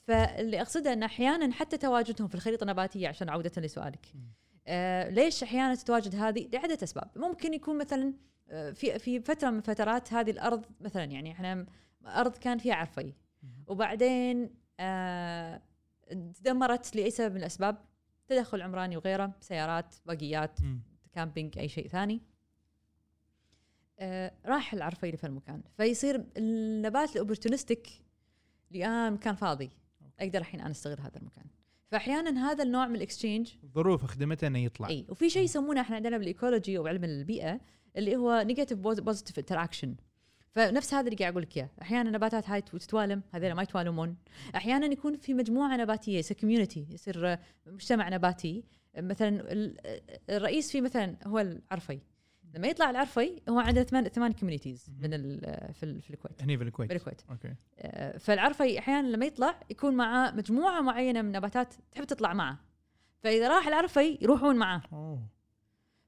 فاللي 0.02 0.60
أقصده 0.60 0.92
إن 0.92 1.02
أحيانا 1.02 1.52
حتى 1.52 1.76
تواجدهم 1.76 2.28
في 2.28 2.34
الخريطة 2.34 2.64
النباتية 2.64 3.08
عشان 3.08 3.28
عوده 3.28 3.62
لسؤالك. 3.62 4.06
مم. 4.14 4.20
آه 4.66 5.08
ليش 5.08 5.42
أحيانا 5.42 5.74
تتواجد 5.74 6.14
هذه؟ 6.14 6.48
لعدة 6.52 6.78
أسباب. 6.82 7.10
ممكن 7.16 7.54
يكون 7.54 7.78
مثلا 7.78 8.14
آه، 8.48 8.70
في 8.70 8.98
في 8.98 9.20
فترة 9.20 9.50
من 9.50 9.60
فترات 9.60 10.12
هذه 10.12 10.30
الأرض 10.30 10.64
مثلا 10.80 11.04
يعني 11.04 11.32
إحنا 11.32 11.66
أرض 12.06 12.36
كان 12.36 12.58
فيها 12.58 12.74
عرفي. 12.74 13.12
وبعدين 13.66 14.54
آه 14.80 15.62
تدمرت 16.10 16.96
لأي 16.96 17.10
سبب 17.10 17.34
من 17.34 17.40
الأسباب. 17.40 17.76
تدخل 18.26 18.62
عمراني 18.62 18.96
وغيره 18.96 19.32
سيارات 19.40 19.94
بقيات 20.06 20.62
مم. 20.62 20.80
camping 21.12 21.58
أي 21.58 21.68
شيء 21.68 21.88
ثاني. 21.88 22.20
راح 24.46 24.74
العرفي 24.74 25.06
اللي 25.06 25.16
في 25.16 25.26
المكان. 25.26 25.62
فيصير 25.76 26.24
النبات 26.36 27.12
ال 27.12 27.17
opportunistic 27.17 27.88
اللي 28.72 28.86
أنا 28.86 29.10
مكان 29.10 29.34
فاضي 29.34 29.70
أقدر 30.20 30.38
الحين 30.38 30.60
أنا 30.60 30.70
أستغل 30.70 31.00
هذا 31.00 31.16
المكان. 31.16 31.44
فاحيانا 31.90 32.50
هذا 32.50 32.64
النوع 32.64 32.86
من 32.86 32.96
ال 32.96 33.02
exchange 33.02 33.52
الظروف 33.64 34.04
خدمته 34.04 34.46
إنه 34.46 34.58
يطلع. 34.58 34.88
إي 34.88 35.06
وفي 35.08 35.30
شيء 35.30 35.42
يسمونه 35.42 35.80
إحنا 35.80 35.96
عندنا 35.96 36.18
بال 36.18 36.31
ecology 36.31 36.78
أو 36.78 36.82
بعلم 36.82 37.04
البيئة 37.04 37.60
اللي 37.96 38.16
هو 38.16 38.42
negative 38.46 38.78
positive 38.78 39.38
interaction 39.38 39.94
فنفس 40.50 40.94
هذا 40.94 41.06
اللي 41.06 41.16
قاعد 41.16 41.32
أقول 41.32 41.42
لك 41.42 41.56
إياه. 41.56 41.68
أحيانا 41.82 42.08
النباتات 42.08 42.50
هاي 42.50 42.62
تتوالم 42.62 43.22
هذول 43.32 43.52
ما 43.52 43.62
يتوالمون. 43.62 44.16
أحيانا 44.56 44.86
يكون 44.86 45.16
في 45.16 45.34
مجموعة 45.34 45.76
نباتية 45.76 46.18
يصير 46.18 46.36
community 46.36 46.86
يصير 46.90 47.38
مجتمع 47.66 48.08
نباتي. 48.08 48.64
مثلا 48.98 49.52
ال- 49.52 50.00
الرئيس 50.30 50.72
فيه 50.72 50.80
مثلا 50.80 51.16
هو 51.26 51.38
العرفي. 51.38 52.00
لما 52.54 52.68
يطلع 52.68 52.90
العرفي 52.90 53.42
هو 53.48 53.58
عنده 53.58 53.82
ثمان 53.82 54.04
ثمان 54.08 54.32
communities. 54.32 54.90
من 54.98 55.14
ال- 55.14 55.74
في 55.74 56.00
في 56.00 56.10
الكويت. 56.10 56.42
هني 56.42 56.58
في 56.58 56.64
الكويت. 56.64 56.88
بالكويت. 56.88 57.20
okay. 57.30 57.54
آه، 57.78 58.18
فالعرفي 58.18 58.78
أحيانا 58.78 59.06
لما 59.08 59.26
يطلع 59.26 59.60
يكون 59.70 59.94
معاه 59.94 60.30
مجموعة 60.30 60.80
معينة 60.80 61.22
من 61.22 61.28
النباتات 61.28 61.74
تحب 61.92 62.04
تطلع 62.04 62.34
معه. 62.34 62.58
فإذا 63.22 63.48
راح 63.48 63.66
العرفي 63.66 64.18
يروحون 64.22 64.56
معاه 64.56 64.82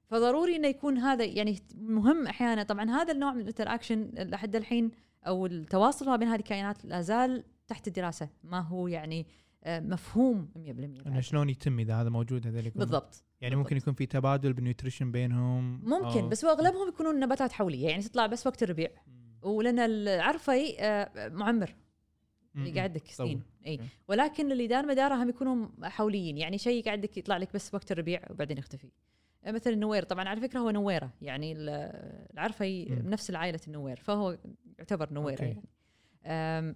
فضروري 0.09 0.55
إنه 0.55 0.67
يكون 0.67 0.97
هذا 0.97 1.25
يعني 1.25 1.59
مهم 1.75 2.27
أحيانا. 2.27 2.63
طبعا 2.63 2.89
هذا 2.89 3.11
النوع 3.13 3.33
من 3.33 3.41
ال 3.41 3.47
interaction 3.47 4.11
لحد 4.17 4.55
الحين 4.55 4.91
أو 5.27 5.45
التواصل 5.45 6.05
ما 6.05 6.15
بين 6.15 6.27
هذه 6.27 6.39
الكائنات 6.39 6.85
لا 6.85 7.01
زال 7.01 7.43
تحت 7.67 7.87
الدراسة. 7.87 8.29
ما 8.43 8.59
هو 8.59 8.87
يعني 8.87 9.27
مفهوم 9.69 10.49
100% 10.55 11.07
إنه. 11.07 11.19
شلون 11.19 11.49
يتم 11.49 11.79
إذا 11.79 12.01
هذا 12.01 12.09
موجود 12.09 12.47
هذول 12.47 12.65
يكونوا- 12.65 12.77
بالضبط. 12.85 13.23
يعني 13.41 13.55
بالضبط. 13.55 13.65
ممكن 13.73 13.77
يكون 13.77 13.93
في 13.93 14.05
تبادل 14.05 14.53
بال 14.53 14.63
nutrition 14.63 15.11
بينهم 15.11 15.81
ممكن 15.89 16.21
أو- 16.21 16.31
بس 16.31 16.45
هو 16.45 16.51
أغلبهم 16.51 16.87
يكونون 16.87 17.19
نباتات 17.19 17.51
حولية 17.51 17.87
يعني 17.89 18.03
تطلع 18.03 18.25
بس 18.25 18.47
وقت 18.47 18.63
الربيع. 18.63 18.89
ولأن 19.41 19.79
العرفي 19.79 20.79
آه، 20.79 21.29
معمر. 21.29 21.75
لك 22.95 23.07
سنين. 23.07 23.41
إي. 23.67 23.79
ولكن 24.07 24.51
اللي 24.51 24.67
دار 24.67 24.85
مداره 24.85 25.15
هم 25.23 25.29
يكونوا 25.29 25.67
حوليين 25.83 26.37
يعني 26.37 26.57
شيء 26.57 26.85
قاعد 26.85 27.03
لك 27.03 27.17
يطلع 27.17 27.37
لك 27.37 27.53
بس 27.53 27.73
وقت 27.73 27.91
الربيع 27.91 28.21
وبعدين 28.29 28.57
يختفي. 28.57 28.89
آه، 29.45 29.51
مثل 29.51 29.69
النوير. 29.69 30.03
طبعا 30.03 30.29
على 30.29 30.41
فكرة 30.41 30.59
هو 30.59 30.69
نويرة 30.69 31.13
يعني 31.21 31.51
ال- 31.51 31.69
العرفي. 32.33 32.85
نفس 32.89 33.29
العائلة 33.29 33.59
النوير 33.67 33.97
فهو 33.99 34.37
يعتبر 34.79 35.13
نويره 35.13 35.31
okay. 35.41 35.45
يعني. 35.45 35.63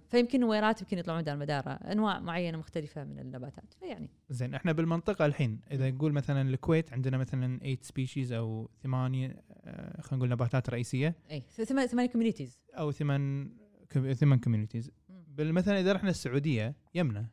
فيمكن 0.08 0.40
نويرات 0.40 0.82
يمكن 0.82 0.98
يطلعون 0.98 1.24
دار 1.24 1.36
مدارة 1.36 1.70
أنواع 1.70 2.20
معينة 2.20 2.58
مختلفة 2.58 3.04
من 3.04 3.18
النباتات 3.18 3.74
فيعني. 3.80 4.10
زين 4.30 4.54
إحنا 4.54 4.72
بالمنطقة 4.72 5.26
الحين 5.26 5.60
إذا 5.70 5.90
نقول 5.90 6.12
مثلا 6.12 6.42
الكويت 6.42 6.92
عندنا 6.92 7.18
مثلا 7.18 7.58
8 7.58 7.78
species 7.82 8.32
أو 8.32 8.70
ثمانية 8.82 9.42
آه، 9.64 10.00
خلينا 10.00 10.16
نقول 10.16 10.28
نباتات 10.28 10.70
رئيسية. 10.70 11.14
إي 11.30 11.42
ثمان 11.64 11.86
ثمان 11.86 12.06
كوميونيتيز 12.06 12.58
أو 12.78 12.92
ثمان 12.92 13.52
ثمان 14.14 14.38
كوميونيتيز 14.38 14.90
مثلا 15.38 15.80
إذا 15.80 15.92
رحنا 15.92 16.10
السعودية 16.10 16.74
يمنا 16.94 17.26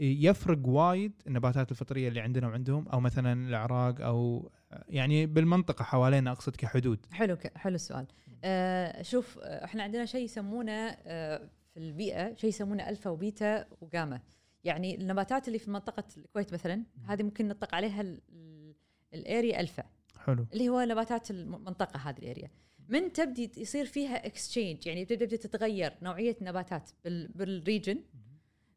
يفرق 0.00 0.68
وايد 0.68 1.12
النباتات 1.26 1.70
الفطرية 1.70 2.08
اللي 2.08 2.20
عندنا 2.20 2.48
وعندهم 2.48 2.88
أو 2.88 3.00
مثلا 3.00 3.48
العراق 3.48 4.00
أو 4.00 4.50
يعني 4.88 5.26
بالمنطقة 5.26 5.82
حوالينا 5.82 6.32
أقصد 6.32 6.56
كحدود. 6.56 7.06
حلو 7.12 7.36
ك- 7.36 7.56
حلو 7.58 7.74
السؤال. 7.74 8.06
آه 8.44 9.02
شوف 9.02 9.38
آه، 9.38 9.64
إحنا 9.64 9.82
عندنا 9.82 10.04
شيء 10.04 10.24
يسمونه 10.24 10.72
آه 10.72 11.48
في 11.74 11.80
البيئة 11.80 12.34
شيء 12.34 12.48
يسمونه 12.50 12.88
ألفا 12.88 13.10
وبيتا 13.10 13.66
وجاما. 13.80 14.20
يعني 14.64 14.94
النباتات 14.94 15.48
اللي 15.48 15.58
في 15.58 15.70
منطقة 15.70 16.04
الكويت 16.16 16.52
مثلا 16.52 16.82
هذه 17.04 17.22
ممكن 17.22 17.48
نطلق 17.48 17.74
عليها 17.74 18.00
ال- 18.00 18.20
ال- 18.32 18.74
ال 19.14 19.23
area 19.23 19.60
ألفا. 19.60 19.84
حلو. 20.18 20.46
اللي 20.52 20.68
هو 20.68 20.80
نباتات 20.80 21.30
المنطقة 21.30 21.98
هذه 21.98 22.18
ال 22.18 22.23
area. 22.23 22.50
من 22.88 23.12
تبدي 23.12 23.50
يصير 23.56 23.84
فيها 23.86 24.26
exchange 24.26 24.86
يعني 24.86 25.04
تبدأ 25.04 25.36
تتغير 25.36 25.92
نوعية 26.02 26.36
النباتات 26.40 26.90
بال 27.04 27.28
بال 27.28 27.46
region 27.46 27.98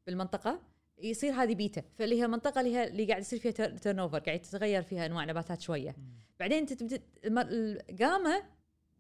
بالمنطقة. 0.08 0.62
يصير 1.00 1.34
هذه 1.34 1.56
بيتا 1.56 1.84
فاللي 1.98 2.20
هي 2.20 2.26
المنطقة 2.26 2.62
اللي 2.62 2.76
هي 2.76 2.88
اللي 2.88 3.06
قاعد 3.06 3.22
يصير 3.22 3.40
فيها 3.40 3.52
turnover 3.52 4.20
قاعد 4.20 4.40
تتغير 4.40 4.82
فيها 4.82 5.06
أنواع 5.06 5.26
نباتات 5.26 5.62
شوية 5.62 5.96
بعدين 6.40 6.58
انت 6.58 6.74
تبدا 6.74 7.02
الجاما 7.26 8.44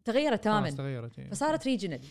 تغيرت 0.06 0.44
تماما 0.44 0.66
خلاص 0.66 0.76
تغيرت 0.76 1.20
إيه. 1.20 1.30
فصارت 1.30 1.68
regional 1.68 2.02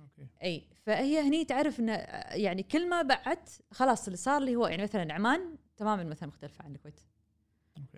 okay. 0.00 0.26
أي 0.42 0.66
فهي 0.86 1.20
هني 1.20 1.44
تعرف 1.44 1.80
إن 1.80 1.88
يعني 2.30 2.62
كل 2.62 2.88
ما 2.88 3.02
بعدت 3.02 3.62
خلاص 3.70 4.06
اللي 4.06 4.16
صار 4.16 4.40
اللي 4.40 4.56
هو 4.56 4.66
يعني 4.66 4.82
مثلا 4.82 5.14
عمان 5.14 5.56
تماما 5.76 6.04
مثلا 6.04 6.28
مختلفة 6.28 6.64
عن 6.64 6.74
الكويت. 6.74 7.00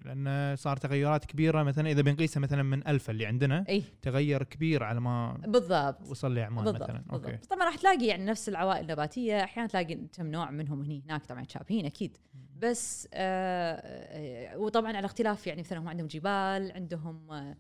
لأن 0.05 0.57
صار 0.57 0.77
تغيرات 0.77 1.25
كبيرة 1.25 1.63
مثلا 1.63 1.91
إذا 1.91 2.03
بنقيسها 2.03 2.41
مثلا 2.41 2.63
من 2.63 2.87
الفا 2.89 3.13
اللي 3.13 3.27
عندنا 3.27 3.65
إي. 3.69 3.83
تغير 4.03 4.43
كبير 4.43 4.83
على 4.83 5.01
ما 5.01 5.41
بالضبط. 5.47 6.11
وصل 6.11 6.35
لعمان 6.35 6.65
بالضبط 6.65 6.83
مثلا. 6.83 7.03
بالضبط. 7.07 7.27
okay. 7.27 7.37
طبعا 7.37 7.65
راح 7.65 7.77
تلاقي 7.77 8.07
يعني 8.07 8.25
نفس 8.25 8.49
العوائل 8.49 8.81
النباتية 8.83 9.45
أحيانا 9.45 9.69
تلاقي 9.69 9.95
كم 9.95 10.27
نوع 10.27 10.51
منهم 10.51 10.83
هني 10.83 11.03
هناك 11.07 11.27
طبعا 11.27 11.45
شابهين 11.49 11.87
أكيد. 11.87 12.17
بس 12.59 13.09
آه 13.15 13.75
آه، 13.75 14.59
وطبعا 14.59 14.97
على 14.97 15.05
اختلاف 15.07 15.47
يعني 15.47 15.61
مثلا 15.61 15.79
هم 15.79 15.89
عندهم 15.89 16.07
جبال 16.07 16.73
عندهم 16.73 17.31
آه 17.33 17.57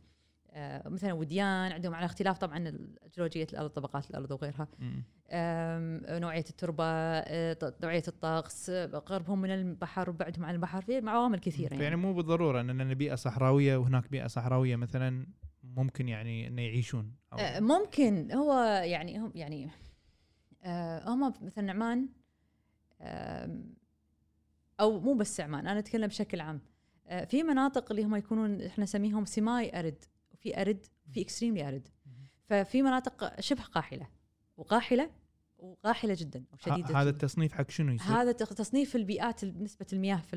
مثلا 0.86 1.12
وديان 1.12 1.72
عندهم 1.72 1.94
على 1.94 2.06
اختلاف 2.06 2.38
طبعا 2.38 2.58
جيولوجية 3.14 3.46
الأرض 3.52 3.70
طبقات 3.70 4.10
الأرض 4.10 4.30
وغيرها. 4.30 4.68
نوعية 6.18 6.44
التربة 6.50 6.84
آه، 6.84 7.56
نوعية 7.82 8.02
الطقس 8.08 8.70
آه، 8.70 8.86
قربهم 8.86 9.40
من 9.40 9.50
البحر 9.50 10.10
وبعدهم 10.10 10.44
عن 10.44 10.54
البحر 10.54 10.82
في 10.82 10.98
عوامل 11.08 11.38
كثيرة 11.38 11.72
يعني. 11.72 11.84
يعني 11.84 11.96
مو 11.96 12.14
بالضرورة 12.14 12.60
إن 12.60 12.66
لأن 12.70 12.94
بيئة 12.94 13.14
صحراوية 13.14 13.76
وهناك 13.76 14.08
بيئة 14.10 14.26
صحراوية 14.26 14.76
مثلا 14.76 15.26
ممكن 15.62 16.08
يعني 16.08 16.46
انه 16.48 16.62
يعيشون 16.62 17.14
أو 17.32 17.38
آه، 17.38 17.60
ممكن. 17.60 18.32
هو 18.32 18.52
يعني 18.84 19.18
هم 19.18 19.32
يعني 19.34 19.70
آه، 20.64 21.08
هم 21.08 21.32
مثلا 21.42 21.70
عمان 21.72 22.08
آم، 23.00 23.74
أو 24.80 25.00
مو 25.00 25.14
بس 25.14 25.40
عمان 25.40 25.66
أنا 25.66 25.78
أتكلم 25.78 26.06
بشكل 26.06 26.40
عام. 26.40 26.60
آه، 27.06 27.24
في 27.24 27.42
مناطق 27.42 27.90
اللي 27.92 28.04
هم 28.04 28.16
يكونون 28.16 28.60
إحنا 28.62 28.84
نسميهم 28.84 29.24
semi-arid. 29.24 30.04
وفي 30.42 30.60
arid 30.60 30.86
وفي 31.08 31.20
extremely 31.22 31.68
arid. 31.68 31.88
ففي 32.48 32.82
مناطق 32.82 33.40
شبه 33.40 33.62
قاحلة 33.62 34.06
وقاحلة 34.56 35.10
وقاحلة 35.58 36.16
جدا 36.18 36.44
أو 36.52 36.56
شديدة. 36.58 36.94
ه- 36.94 37.02
هذا. 37.02 37.10
التصنيف 37.10 37.52
حق 37.52 37.70
شنو 37.70 37.92
يصير؟ 37.92 38.12
هذا 38.12 38.32
تصنيف 38.32 38.96
البيئات 38.96 39.44
نسبة 39.44 39.86
المياه 39.92 40.16
في 40.16 40.36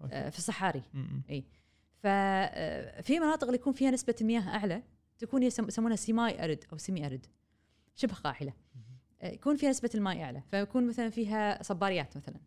okay. 0.00 0.14
آه، 0.14 0.30
في 0.30 0.38
الصحاري. 0.38 0.82
م. 0.94 1.20
ففي 2.02 3.20
مناطق 3.20 3.44
اللي 3.44 3.54
يكون 3.58 3.72
فيها 3.72 3.90
نسبة 3.90 4.14
المياه 4.20 4.40
أعلى 4.48 4.82
تكون 5.18 5.42
يسم- 5.42 5.68
يسمونها 5.68 5.96
semi-arid 5.96 6.64
أو 6.72 6.78
semi-arid 6.78 7.26
شبه 7.94 8.14
قاحلة. 8.14 8.52
آه، 9.22 9.28
يكون 9.30 9.56
فيها 9.56 9.70
نسبة 9.70 9.90
الماء 9.94 10.22
أعلى. 10.22 10.42
فيكون 10.50 10.86
مثلا 10.88 11.10
فيها 11.10 11.62
صباريات 11.62 12.16
مثلا. 12.16 12.40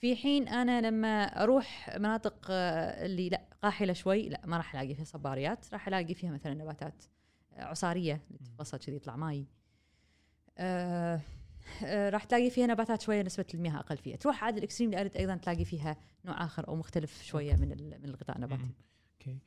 في 0.00 0.16
حين 0.16 0.48
أنا 0.48 0.80
لما 0.80 1.24
أروح 1.24 1.96
مناطق 1.98 2.46
آه، 2.50 3.06
اللي 3.06 3.28
لا 3.28 3.42
قاحلة 3.62 3.92
شوي 3.92 4.28
لا 4.28 4.40
ما 4.44 4.56
راح 4.56 4.74
ألاقي 4.74 4.94
فيها 4.94 5.04
صباريات 5.04 5.72
راح 5.72 5.88
ألاقي 5.88 6.14
فيها 6.14 6.30
مثلا 6.30 6.54
نباتات 6.54 7.04
آه، 7.52 7.64
عصارية 7.64 8.20
تتفعص 8.44 8.78
كذي 8.78 8.96
يطلع 8.96 9.16
ماي. 9.16 9.46
آه 10.58 11.20
آه، 11.84 12.10
راح 12.10 12.24
تلاقي 12.24 12.50
فيها 12.50 12.66
نباتات 12.66 13.02
شوية 13.02 13.22
نسبة 13.22 13.46
المياه 13.54 13.78
أقل 13.78 13.96
فيها. 13.96 14.16
تروح 14.16 14.44
عاد 14.44 14.56
الإكستريم 14.56 14.90
الارد 14.90 15.16
أيضا 15.16 15.36
تلاقي 15.36 15.64
فيها 15.64 15.96
نوع 16.24 16.44
آخر 16.44 16.68
أو 16.68 16.76
مختلف 16.76 17.22
شوية 17.22 17.56
من 17.56 17.68
من 18.00 18.04
الغطاء 18.04 18.36
النباتي. 18.36 18.74
okay. 19.12 19.38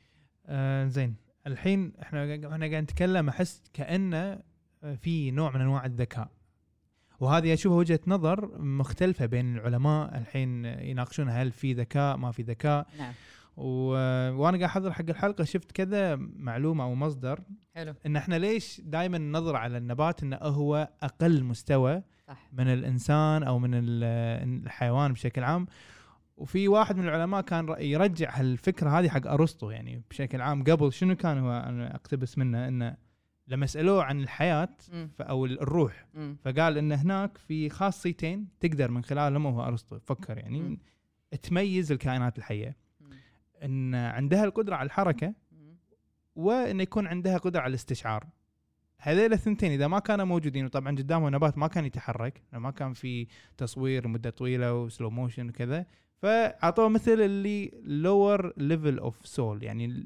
آه 0.46 0.88
زين. 0.88 1.16
الحين 1.48 1.94
إحنا 2.02 2.36
إحنا 2.36 2.68
قاعد 2.68 2.84
نتكلم 2.84 3.30
أحس 3.30 3.64
كأنه 3.74 4.40
في 5.02 5.32
نوع 5.32 5.52
من 5.52 5.62
أنواع 5.62 5.86
الذكاء. 5.86 6.32
وهذه 7.22 7.54
أشوفها 7.54 7.78
وجهة 7.78 8.00
نظر 8.08 8.62
مختلفة 8.62 9.26
بين 9.26 9.56
العلماء 9.58 10.18
الحين 10.18 10.66
يناقشون 10.66 11.30
هل 11.30 11.52
في 11.52 11.74
ذكاء 11.74 12.18
ما 12.18 12.32
في 12.32 12.42
ذكاء. 12.42 12.88
نعم. 13.00 13.14
و... 13.58 13.66
وأنا 14.32 14.58
قاعد 14.58 14.64
أحضر 14.64 14.92
حق 14.94 15.06
الحلقة 15.10 15.44
شفت 15.44 15.72
كذا 15.72 16.16
معلومة 16.16 16.84
أو 16.84 16.96
مصدر 16.96 17.40
حلو. 17.76 17.94
إن 18.06 18.16
إحنا 18.16 18.36
ليش 18.36 18.82
دائما 18.84 19.18
ننظر 19.18 19.56
على 19.56 19.78
النبات 19.78 20.24
إنه 20.24 20.38
هو 20.38 20.90
أقل 21.04 21.44
مستوى 21.44 22.02
صح. 22.28 22.50
من 22.54 22.68
الإنسان 22.68 23.44
أو 23.44 23.60
من 23.60 23.74
ال- 23.74 24.64
الحيوان 24.66 25.14
بشكل 25.14 25.44
عام؟ 25.44 25.66
وفي 26.38 26.68
واحد 26.68 26.98
من 26.98 27.04
العلماء 27.04 27.42
كان 27.42 27.76
يرجع 27.80 28.40
هالفكرة 28.40 29.00
هذه 29.00 29.10
حق 29.10 29.28
أرسطو 29.28 29.70
يعني 29.70 30.02
بشكل 30.10 30.42
عام 30.42 30.64
قبل 30.64 30.94
شنو 30.94 31.16
كان 31.16 31.38
هو 31.38 31.52
أنا 31.52 31.96
أقتبس 31.96 32.38
منه 32.38 32.68
إنه 32.68 32.96
لما 33.52 33.66
سألوه 33.66 34.04
عن 34.04 34.20
الحياة 34.22 34.78
أو 35.22 35.46
الروح. 35.46 36.06
فقال 36.44 36.78
إن 36.78 36.92
هناك 36.92 37.38
في 37.38 37.70
خاصيتين 37.70 38.48
تقدر 38.60 38.92
من 38.92 39.04
خلالهم 39.04 39.46
هو 39.48 39.64
أرسطو 39.64 40.00
فكر 40.00 40.38
يعني. 40.38 40.80
تميز 41.42 41.92
الكائنات 41.92 42.38
الحية. 42.38 42.76
إن 43.64 43.96
عندها 43.96 44.44
القدرة 44.44 44.76
على 44.76 44.86
الحركة. 44.86 45.34
وإن 46.36 46.80
يكون 46.80 47.08
عندها 47.08 47.38
قدرة 47.38 47.62
على 47.62 47.70
الاستشعار 47.70 48.28
هذيل 48.98 49.34
الثنتين 49.34 49.72
إذا 49.72 49.88
ما 49.88 50.00
كانوا 50.00 50.26
موجودين 50.26 50.66
وطبعا 50.66 50.96
قدامه 50.96 51.30
نبات 51.30 51.58
ما 51.58 51.68
كان 51.68 51.86
يتحرك 51.86 52.44
ما 52.54 52.72
كان 52.72 52.94
في 52.94 53.28
تصوير 53.58 54.08
مده 54.08 54.30
طويلة 54.30 54.74
و 54.74 54.81
slow 54.81 55.10
motion 55.10 55.50
وكذا 55.50 55.86
فأعطوه 56.18 56.90
مثل 56.90 57.22
اللي 57.22 57.72
lower 57.84 58.54
level 58.58 59.00
of 59.00 59.28
soul 59.28 59.63
يعني 59.64 60.04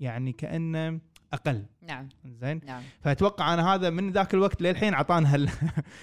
يعني 0.00 0.32
كأنه 0.32 1.00
أقل. 1.32 1.66
نعم. 1.82 2.08
زين؟ 2.24 2.60
نعم. 2.64 2.82
فأتوقع 3.00 3.54
أنا 3.54 3.74
هذا 3.74 3.90
من 3.90 4.12
ذاك 4.12 4.34
الوقت 4.34 4.62
للحين 4.62 4.94
أعطانا 4.94 5.34
هال- 5.34 5.48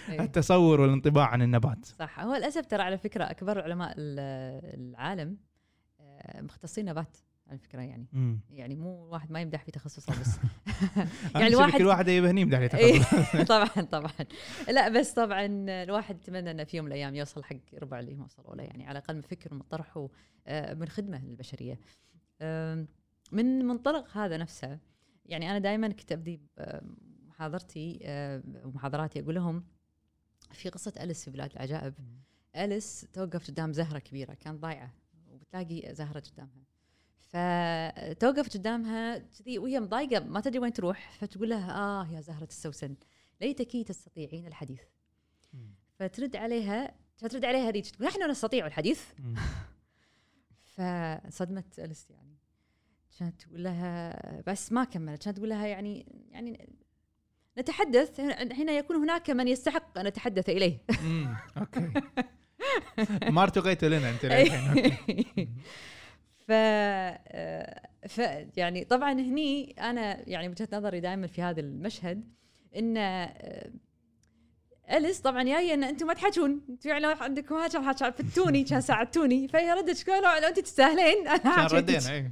إيه. 0.10 0.22
التصور 0.26 0.82
والانطباع 0.82 1.26
عن 1.28 1.42
النبات. 1.42 1.86
صح. 1.86 2.20
هو 2.20 2.36
للأسف 2.36 2.66
ترى 2.66 2.82
على 2.84 2.98
فكرة 2.98 3.24
أكبر 3.24 3.62
علماء 3.62 3.94
ال- 3.98 4.90
العالم 4.90 5.38
آه، 6.02 6.42
مختصين 6.42 6.86
نبات 6.86 7.18
على 7.48 7.58
فكرة 7.60 7.82
يعني. 7.82 8.08
مم. 8.14 8.40
يعني 8.52 8.76
مو 8.76 8.90
واحد 9.12 9.32
ما 9.32 9.42
يمدح 9.42 9.64
في 9.64 9.72
تخصصه 9.72 10.20
بس. 10.22 10.38
يعني 11.36 11.48
الواحد- 11.48 11.52
الواحد 11.54 11.78
كل 11.78 11.86
واحد 11.86 12.08
يبهني 12.08 12.42
يمدح 12.42 12.60
لي 12.60 12.70
إيه، 12.78 13.00
تخصص 13.02 13.42
طبعا 13.54 13.68
طبعا. 13.86 14.12
لا 14.70 14.90
بس 14.90 15.12
طبعا 15.12 15.46
الواحد 15.84 16.16
يتمنى 16.22 16.52
إنه 16.52 16.64
في 16.64 16.78
يوم 16.78 16.86
من 16.86 16.92
الأيام 16.92 17.16
يوصل 17.16 17.44
حق 17.44 17.56
ربع 17.82 18.00
اللي 18.00 18.14
هم 18.16 18.22
وصلوا 18.22 18.56
له 18.56 18.64
يعني 18.64 18.88
على 18.88 19.00
الأقل 19.00 19.16
من 19.16 19.22
فكر 19.22 19.54
من 19.54 19.62
طرح 19.62 19.98
و- 19.98 20.10
آه، 20.48 20.86
خدمة 20.86 21.26
للبشرية. 21.26 21.80
من 23.32 23.66
منطلق 23.66 24.18
هذا 24.18 24.38
نفسه 24.38 24.80
يعني 25.30 25.52
أنا 25.52 25.60
دائما 25.60 25.88
كنت 25.88 26.12
ابدي 26.12 26.42
محاضرتي 27.28 28.00
آه، 28.04 28.44
ومحاضراتي 28.66 29.20
أقول 29.20 29.36
لهم 29.36 29.64
في 30.52 30.70
قصة 30.70 30.94
أليس 31.00 31.26
في 31.26 31.32
بلاد 31.32 31.52
العجائب. 31.52 31.94
أليس 32.56 33.08
توقف 33.14 33.48
قدام 33.48 33.74
زهرة 33.74 34.00
كبيرة 34.00 34.34
كانت 34.34 34.60
ضايعة 34.62 34.94
وبتلاقي 35.28 35.96
زهرة 35.96 36.20
قدامها. 36.20 36.64
فتوقف 37.18 38.50
قدامها 38.50 39.18
كذي 39.18 39.60
وهي 39.60 39.80
مضايقة 39.80 40.24
ما 40.26 40.42
تدري 40.42 40.60
وين 40.60 40.74
تروح 40.74 41.12
فتقول 41.12 41.50
لها 41.50 41.72
آه 41.78 42.08
يا 42.08 42.22
زهرة 42.22 42.48
السوسن 42.48 42.96
ليتك 43.42 43.88
تستطيعين 43.88 44.48
الحديث. 44.48 44.82
فترد 45.96 46.36
عليها 46.36 46.96
فترد 47.18 47.46
عليها 47.46 47.72
ذيك 47.72 47.90
تقول 47.92 48.08
نحن 48.08 48.30
نستطيع 48.32 48.68
الحديث. 48.68 49.04
فصدمت 50.76 51.80
أليس 51.80 52.10
يعني. 52.10 52.39
كانت 53.20 53.42
تقول 53.42 53.64
لها 53.64 54.22
بس 54.48 54.72
ما 54.72 54.84
كملت. 54.84 55.24
كانت 55.24 55.38
تقول 55.38 55.50
لها 55.50 55.68
يعني 55.68 56.06
يعني 56.32 56.70
نتحدث 57.58 58.22
حين 58.52 58.70
يكون 58.70 58.96
هناك 58.96 59.30
من 59.30 59.48
يستحق 59.48 59.98
أن 59.98 60.08
نتحدث 60.08 60.50
إليه. 60.50 60.78
أوكي. 61.58 61.92
ما 63.36 63.44
ارتقيتوا 63.44 63.90
لنا 63.90 64.10
أنت. 64.10 64.26
ف 66.48 66.52
ف 68.08 68.18
يعني 68.58 68.84
طبعا 68.84 69.12
هني 69.12 69.76
أنا 69.80 70.30
يعني 70.30 70.50
وجهة 70.50 70.68
نظري 70.74 71.00
دائما 71.00 71.28
في 71.28 71.42
هذا 71.42 71.60
المشهد 71.60 72.24
إن 72.76 72.98
أليس 74.92 75.20
طبعا 75.20 75.44
جاية 75.44 75.74
إن 75.74 75.84
أنتم 75.84 76.08
ما 76.08 76.14
تحجون. 76.14 76.62
أنتم 76.70 76.90
يعني 76.90 77.04
لو 77.04 77.10
عندكم 77.10 77.56
هاجر 77.56 78.12
فتوني 78.12 78.64
كان 78.64 78.82
ساعدتوني. 78.82 79.48
فهي 79.48 79.74
ردت 79.74 79.96
شكون 79.96 80.22
لو 80.22 80.48
أنت 80.48 80.60
تستاهلين. 80.60 81.28
أنا 81.28 81.38
كان. 81.38 81.66
ردينا 81.66 82.32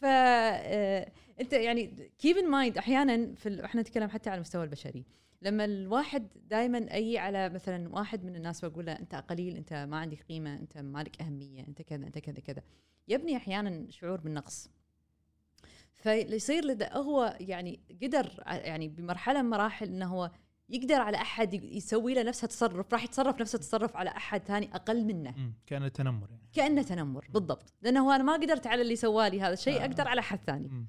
ف 0.00 0.04
آه، 0.04 1.12
انت 1.40 1.52
يعني 1.52 2.10
keep 2.18 2.36
in 2.36 2.50
mind 2.50 2.78
أحيانا 2.78 3.34
في 3.34 3.48
ال- 3.48 3.60
إحنا 3.60 3.80
نتكلم 3.80 4.08
حتى 4.08 4.30
على 4.30 4.36
المستوى 4.36 4.64
البشري. 4.64 5.04
لما 5.42 5.64
الواحد 5.64 6.28
دائما 6.50 6.92
أي 6.94 7.18
على 7.18 7.48
مثلا 7.48 7.88
واحد 7.88 8.24
من 8.24 8.36
الناس 8.36 8.64
بقول 8.64 8.86
له 8.86 8.92
أنت 8.92 9.14
قليل 9.14 9.56
أنت 9.56 9.72
ما 9.72 9.96
عندك 9.96 10.22
قيمة 10.22 10.54
أنت 10.54 10.78
ما 10.78 11.02
لك 11.02 11.22
أهمية 11.22 11.60
أنت 11.68 11.82
كذا 11.82 12.06
أنت 12.06 12.18
كذا 12.18 12.40
كذا. 12.40 12.62
يبني 13.08 13.36
أحيانا 13.36 13.90
شعور 13.90 14.20
بالنقص. 14.20 14.70
فيصير 15.96 16.64
لده 16.64 16.92
هو 16.92 17.36
يعني 17.40 17.80
قدر 18.02 18.42
يعني 18.46 18.88
بمرحلة 18.88 19.42
من 19.42 19.50
مراحل 19.50 19.86
إنه 19.86 20.06
هو 20.06 20.30
يقدر 20.72 21.00
على 21.00 21.16
أحد 21.16 21.54
يسوي 21.54 22.14
له 22.14 22.22
نفس 22.22 22.44
التصرف 22.44 22.92
راح 22.92 23.04
يتصرف 23.04 23.40
نفس 23.40 23.54
التصرف 23.54 23.96
على 23.96 24.10
أحد 24.10 24.42
ثاني 24.42 24.70
أقل 24.74 25.04
منه. 25.04 25.34
مم. 25.36 25.52
كأن 25.66 25.84
التنمر 25.84 26.30
يعني. 26.30 26.42
كأنه 26.52 26.82
تنمر 26.82 27.26
بالضبط. 27.30 27.72
لأنه 27.82 28.06
هو 28.06 28.10
أنا 28.10 28.22
ما 28.22 28.32
قدرت 28.32 28.66
على 28.66 28.82
اللي 28.82 28.96
سوالي 28.96 29.40
هذا 29.40 29.52
الشيء 29.52 29.80
آه. 29.80 29.84
أقدر 29.84 30.08
على 30.08 30.22
حد 30.22 30.38
ثاني. 30.46 30.86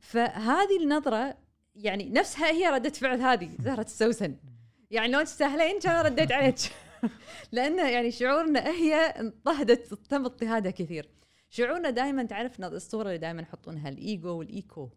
فهذه 0.00 0.82
النظرة 0.82 1.34
يعني 1.74 2.10
نفسها 2.10 2.50
هي 2.50 2.68
ردة 2.68 2.90
فعل 2.90 3.20
هذه 3.20 3.50
زهرة 3.60 3.82
السوسن. 3.82 4.36
يعني 4.90 5.12
لو 5.12 5.22
تستاهلين 5.22 5.80
كان 5.80 6.04
رديت 6.04 6.32
عليك؟ 6.32 6.56
لأنه 7.52 7.88
يعني 7.88 8.10
شعورنا 8.10 8.68
هي 8.68 8.94
انضهدت 8.94 9.94
تم 9.94 10.24
اضطهادها 10.24 10.70
كثير. 10.70 11.08
شعورنا 11.50 11.90
دائما 11.90 12.22
تعرف 12.22 12.60
الصورة 12.60 13.06
اللي 13.06 13.18
دائما 13.18 13.42
يحطونها 13.42 13.88
ال 13.88 14.01
ego 14.01 14.38
وال 14.38 14.55
eco. 14.55 14.90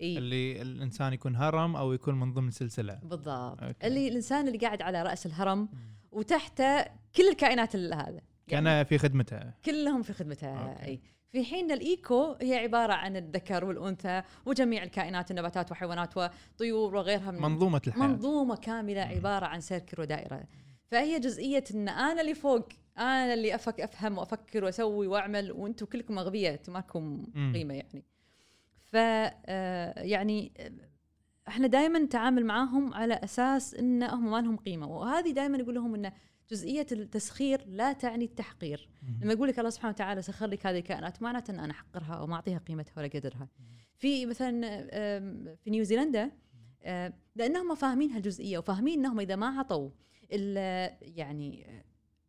إي. 0.00 0.18
اللي 0.18 0.62
الإنسان 0.62 1.12
يكون 1.12 1.36
هرم 1.36 1.76
أو 1.76 1.92
يكون 1.92 2.14
من 2.14 2.32
ضمن 2.32 2.50
سلسلة. 2.50 3.00
بالضبط. 3.02 3.62
okay. 3.62 3.86
اللي 3.86 4.08
الإنسان 4.08 4.48
اللي 4.48 4.58
قاعد 4.58 4.82
على 4.82 5.02
رأس 5.02 5.26
الهرم 5.26 5.68
وتحته 6.12 6.82
كل 7.16 7.28
الكائنات 7.30 7.76
هذا. 7.76 8.20
كان 8.46 8.84
في 8.84 8.98
خدمته. 8.98 9.40
كلهم 9.64 10.02
في 10.02 10.12
خدمتها 10.12 10.72
okay. 10.72 10.86
إي. 10.86 11.00
في 11.32 11.44
حين 11.44 11.72
ال 11.72 11.88
eco 11.88 12.36
هي 12.42 12.54
عبارة 12.54 12.92
عن 12.92 13.16
الذكر 13.16 13.64
والأنثى 13.64 14.22
وجميع 14.46 14.82
الكائنات 14.82 15.30
النباتات 15.30 15.72
وحيوانات 15.72 16.16
وطيور 16.16 16.94
وغيرها 16.94 17.30
من 17.30 17.42
منظومة 17.42 17.82
الحياة. 17.86 18.06
منظومة 18.06 18.56
كاملة 18.56 19.00
عبارة 19.00 19.46
عن 19.46 19.60
circle 19.60 20.02
ودائرة. 20.02 20.44
فهي 20.90 21.20
جزئية 21.20 21.64
إن 21.74 21.88
أنا 21.88 22.20
اللي 22.20 22.34
فوق. 22.34 22.68
أنا 22.98 23.34
اللي 23.34 23.54
أفك 23.54 23.80
أفهم 23.80 24.18
وأفكر 24.18 24.64
وأسوي 24.64 25.06
وأعمل 25.06 25.52
وأنتم 25.52 25.86
كلكم 25.86 26.18
أغبياء 26.18 26.54
أنتم 26.54 26.72
ماكم. 26.72 27.26
قيمة 27.54 27.74
يعني 27.74 28.04
ف 28.88 28.96
آه، 28.96 30.02
يعني 30.02 30.52
آه، 30.56 30.72
إحنا 31.48 31.66
دائما 31.66 31.98
نتعامل 31.98 32.44
معاهم 32.44 32.94
على 32.94 33.14
أساس 33.14 33.74
إن 33.74 34.02
هم 34.02 34.30
ما 34.30 34.40
لهم 34.40 34.56
قيمة 34.56 34.86
وهذه 34.86 35.30
دائما 35.30 35.58
يقول 35.58 35.74
لهم 35.74 35.94
إن 35.94 36.12
جزئية 36.50 36.86
التسخير 36.92 37.64
لا 37.66 37.92
تعني 37.92 38.24
التحقير 38.24 38.88
مم. 39.02 39.20
لما 39.22 39.32
يقول 39.32 39.48
لك 39.48 39.58
الله 39.58 39.70
سبحانه 39.70 39.94
وتعالى 39.94 40.22
سخر 40.22 40.46
لك 40.46 40.66
هذه 40.66 40.78
الكائنات 40.78 41.22
معناته 41.22 41.50
إن 41.50 41.58
أنا 41.58 41.72
أحقرها 41.72 42.14
أو 42.14 42.26
ما 42.26 42.34
أعطيها 42.34 42.58
قيمتها 42.58 42.92
ولا 42.96 43.08
قدرها. 43.08 43.48
في 43.96 44.26
مثلا 44.26 44.60
في 45.56 45.70
نيوزيلندا 45.70 46.30
آه، 46.82 47.12
لأنهم 47.36 47.74
فاهمين 47.74 48.10
هالجزئية 48.10 48.58
وفاهمين 48.58 48.98
إنهم 48.98 49.20
إذا 49.20 49.36
ما 49.36 49.46
عطوا 49.46 49.90
يعني 51.00 51.66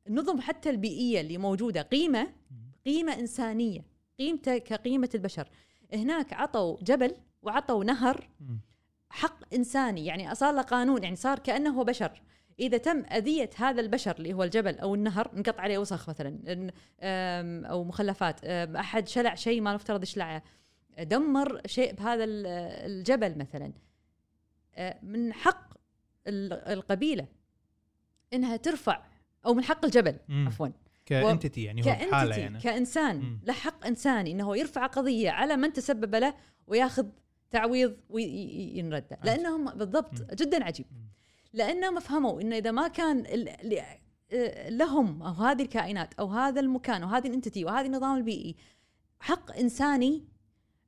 النظم 0.09 0.41
حتى 0.41 0.69
البيئية 0.69 1.21
اللي 1.21 1.37
موجودة 1.37 1.81
قيمة 1.81 2.27
قيمة 2.85 3.13
إنسانية 3.13 3.85
قيمته 4.19 4.57
كقيمة 4.57 5.09
البشر. 5.15 5.49
هناك 5.93 6.33
عطوا 6.33 6.77
جبل 6.83 7.15
وعطوا 7.41 7.83
نهر. 7.83 8.29
حق 9.09 9.53
إنساني 9.53 10.05
يعني 10.05 10.35
صار 10.35 10.53
له 10.55 10.61
قانون 10.61 11.03
يعني 11.03 11.15
صار 11.15 11.39
كأنه 11.39 11.79
هو 11.79 11.83
بشر. 11.83 12.21
إذا 12.59 12.77
تم 12.77 13.03
أذية 13.05 13.49
هذا 13.57 13.81
البشر 13.81 14.15
اللي 14.17 14.33
هو 14.33 14.43
الجبل 14.43 14.79
أو 14.79 14.95
النهر 14.95 15.31
انقطع 15.37 15.61
عليه 15.63 15.77
وسخ 15.77 16.09
مثلا 16.09 16.71
أو 17.69 17.83
مخلفات 17.83 18.45
أحد 18.75 19.07
شلع 19.07 19.35
شيء 19.35 19.61
ما 19.61 19.69
المفترض 19.69 20.03
يشلعه 20.03 20.43
دمر 20.99 21.61
شيء 21.65 21.93
بهذا 21.93 22.23
ال- 22.23 22.45
الجبل 22.91 23.37
مثلا. 23.37 23.73
آه، 24.75 24.99
من 25.03 25.33
حق 25.33 25.73
ال- 26.27 26.53
القبيلة 26.53 27.27
إنها 28.33 28.57
ترفع 28.57 29.03
أو 29.45 29.53
من 29.53 29.63
حق 29.63 29.85
الجبل 29.85 30.15
مم. 30.29 30.47
عفوا 30.47 30.67
كأنتيتي 31.05 31.63
يعني 31.63 31.81
هو 31.81 31.85
كأنتيتي 31.85 32.39
يعني 32.41 32.59
كإنسان 32.59 33.19
مم. 33.19 33.39
له 33.43 33.53
حق 33.53 33.85
انساني 33.87 34.31
إنه 34.31 34.57
يرفع 34.57 34.85
قضية 34.85 35.29
على 35.31 35.57
من 35.57 35.73
تسبب 35.73 36.15
له 36.15 36.33
وياخذ 36.67 37.05
تعويض 37.51 37.97
وينرد 38.09 39.17
لأنهم 39.23 39.65
بالضبط 39.71 40.21
مم. 40.21 40.27
جدا 40.33 40.63
عجيب. 40.63 40.85
لأنهم 41.53 41.99
فهموا 41.99 42.41
إنه 42.41 42.57
إذا 42.57 42.71
ما 42.71 42.87
كان 42.87 43.23
آه، 44.33 44.69
لهم 44.69 45.21
أو 45.23 45.33
هذه 45.33 45.61
الكائنات 45.61 46.13
أو 46.13 46.27
هذا 46.27 46.59
المكان 46.59 47.03
وهذه 47.03 47.27
الانتيتي 47.27 47.65
وهذا 47.65 47.85
النظام 47.87 48.17
البيئي 48.17 48.55
حق 49.19 49.57
إنساني 49.57 50.23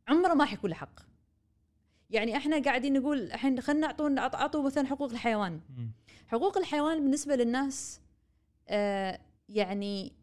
عمره 0.07 0.33
ما 0.33 0.45
حيكون 0.45 0.69
له 0.69 0.75
حق 0.75 0.99
يعني 2.09 2.37
إحنا 2.37 2.59
قاعدين 2.61 2.93
نقول 2.93 3.21
الحين 3.21 3.61
خلينا 3.61 3.87
نعطونا 3.87 4.29
أعط- 4.29 4.35
أعطوا 4.35 4.63
مثلا 4.63 4.87
حقوق 4.87 5.11
الحيوان. 5.11 5.59
حقوق 6.27 6.57
الحيوان 6.57 7.03
بالنسبة 7.03 7.35
للناس 7.35 8.00
يعني 9.49 10.13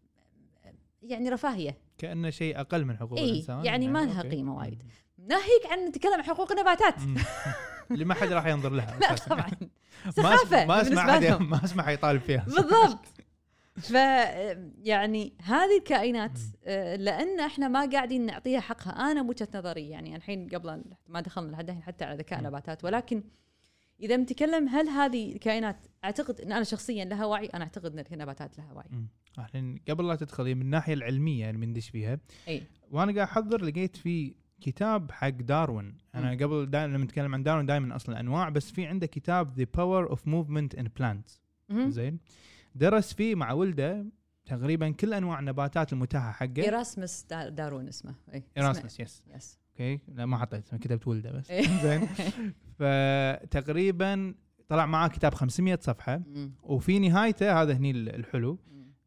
يعني 1.03 1.29
رفاهية 1.29 1.79
كانه 1.99 2.31
شيء 2.31 2.61
أقل 2.61 2.85
من 2.85 2.97
حقوق 2.97 3.19
إي، 3.19 3.31
الإنسان 3.31 3.65
يعني 3.65 3.89
ما 3.89 4.05
لها. 4.05 4.23
قيمة 4.23 4.57
وايد. 4.57 4.83
ناهيك 5.19 5.67
عن 5.71 5.79
نتكلم 5.79 6.15
عن 6.15 6.23
حقوق 6.23 6.53
النباتات. 6.53 6.95
اللي 7.91 8.05
ما 8.05 8.15
حد 8.15 8.33
راح 8.33 8.47
ينظر 8.47 8.71
لها 8.71 8.99
لا. 9.01 9.15
طبعا 9.15 9.51
ما 10.07 10.11
سخافة 10.11 10.67
ما 10.67 10.81
أسمع 10.83 11.13
حد 11.13 11.43
ما 11.43 11.65
أسمع 11.65 11.83
حد 11.83 11.93
يطالب 11.93 12.21
فيها 12.21 12.45
بالضبط 12.57 13.07
ف 13.77 13.91
يعني 14.85 15.33
هذه 15.43 15.79
الكائنات 15.79 16.39
آه، 16.65 16.97
لأن 16.97 17.41
إحنا 17.41 17.69
ما 17.69 17.91
قاعدين 17.91 18.27
نعطيها 18.27 18.61
حقها 18.61 18.93
أنا 18.93 19.23
بوجهه 19.23 19.49
نظري 19.55 19.89
يعني 19.89 20.17
الحين 20.17 20.49
قبل 20.49 20.83
ما 21.09 21.21
دخلنا 21.21 21.61
الحين 21.61 21.83
حتى 21.83 22.05
على 22.05 22.19
ذكاء. 22.19 22.39
النباتات 22.39 22.85
ولكن 22.85 23.23
إذا 24.01 24.17
بنتكلم 24.17 24.69
هل 24.69 24.89
هذه 24.89 25.33
الكائنات 25.33 25.87
أعتقد 26.05 26.41
إن 26.41 26.53
أنا 26.53 26.65
شخصيا 26.65 27.05
لها 27.05 27.25
وعي 27.27 27.47
أنا 27.47 27.65
أعتقد 27.65 27.99
إن 27.99 28.05
النباتات 28.13 28.59
لها 28.59 28.73
وعي. 28.73 28.87
الحين 29.39 29.79
قبل 29.89 30.09
لا 30.09 30.15
تدخلي 30.17 30.55
من 30.55 30.63
الناحية 30.63 30.95
العلمية 30.95 31.41
يعني 31.41 31.59
بندش 31.59 31.89
فيها 31.91 32.19
إي. 32.49 32.63
وأنا 32.91 33.13
قاعد 33.13 33.29
أحضر 33.29 33.65
لقيت 33.65 33.97
في 33.97 34.35
كتاب 34.61 35.13
حق 35.13 35.29
داروين. 35.29 35.97
أنا 36.15 36.31
مم. 36.35 36.39
قبل 36.43 36.71
دائما 36.71 36.93
لما 36.97 37.05
نتكلم 37.05 37.35
عن 37.35 37.43
داروين 37.43 37.67
دائما 37.67 37.97
أصل 37.97 38.21
الأنواع 38.21 38.49
بس 38.49 38.71
في 38.71 38.87
عنده 38.87 39.07
كتاب 39.07 39.55
The 39.59 39.67
Power 39.75 40.11
of 40.11 40.29
Movement 40.29 40.75
in 40.75 40.89
Plants. 40.99 41.43
زين؟ 41.71 42.19
درس 42.75 43.15
فيه 43.15 43.35
مع 43.35 43.53
ولده 43.53 44.07
تقريبا 44.47 44.91
كل 44.91 45.15
أنواع 45.15 45.39
النباتات 45.39 45.93
المتاحة 45.93 46.33
حقه. 46.33 46.53
إيراسمس 46.63 47.27
دا- 47.31 47.49
دارون 47.49 47.89
اسمه. 47.89 48.15
إي 48.35 48.43
إيراسمس 48.57 49.01
yes 49.01 49.23
yes 49.37 49.59
okay؟ 49.73 50.01
لا 50.09 50.27
ما 50.27 50.39
حطيت 50.39 50.75
كتبت 50.75 51.07
ولده 51.09 51.31
بس. 51.33 51.53
زين؟ 51.85 52.09
فتقريبا 52.79 54.35
طلع 54.69 54.87
معاه 54.87 55.09
كتاب 55.09 55.35
500 55.35 55.79
صفحة. 55.83 56.23
وفي 56.63 56.99
نهايته 56.99 57.63
هذا 57.63 57.73
هني 57.73 57.91
الحلو. 57.91 58.59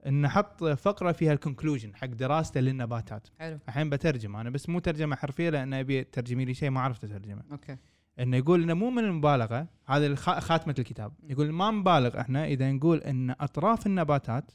انه 0.08 0.28
حط 0.28 0.64
فقرة 0.64 1.12
فيها 1.12 1.34
ال 1.34 1.39
conclusion 1.39 1.96
حق 1.96 2.08
دراسته 2.08 2.60
للنباتات 2.60 3.28
حلو 3.40 3.60
الحين 3.68 3.90
بترجم 3.90 4.36
أنا 4.36 4.50
بس 4.50 4.70
مو 4.70 4.80
ترجمة 4.80 5.16
حرفية 5.16 5.50
لأن 5.50 5.74
أبي 5.74 6.04
ترجمي 6.04 6.46
لي 6.46 6.54
شيء 6.54 6.70
ما 6.70 6.82
عرفت 6.82 7.04
اترجمه 7.04 7.44
okay 7.52 7.78
إنه 8.20 8.38
يقول 8.38 8.64
إنه 8.64 8.74
مو 8.74 8.90
من 8.90 9.04
المبالغة 9.04 9.68
هذا 9.86 10.16
خاتمة 10.16 10.76
الكتاب. 10.80 11.14
يقول 11.24 11.52
ما 11.52 11.72
نبالغ 11.72 12.20
إحنا 12.20 12.46
إذا 12.46 12.72
نقول 12.72 12.98
إن 12.98 13.30
أطراف 13.30 13.88
النباتات. 13.88 14.52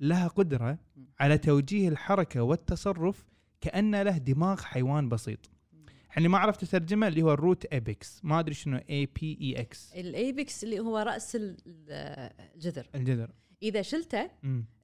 لها 0.00 0.28
قدرة. 0.28 0.78
على 1.20 1.38
توجيه 1.38 1.88
الحركة 1.88 2.42
والتصرف 2.42 3.24
كأن 3.60 4.02
له 4.02 4.18
دماغ 4.18 4.60
حيوان 4.62 5.08
بسيط 5.08 5.50
اللي 6.16 6.28
ما 6.28 6.38
عرفت 6.38 6.62
أترجمه 6.62 7.08
اللي 7.08 7.22
هو 7.22 7.32
ال 7.32 7.40
root 7.40 7.74
apex 7.74 8.20
ما 8.24 8.40
أدري 8.40 8.54
شنو 8.54 8.80
A 8.90 9.06
P 9.06 9.38
E 9.40 9.60
X 9.60 9.92
ال 9.94 10.08
apex 10.08 10.64
اللي 10.64 10.78
هو 10.78 10.98
رأس 10.98 11.36
ال- 11.36 11.56
الجذر. 12.54 12.86
الجذر. 12.94 13.30
إذا 13.62 13.82
شلته 13.82 14.30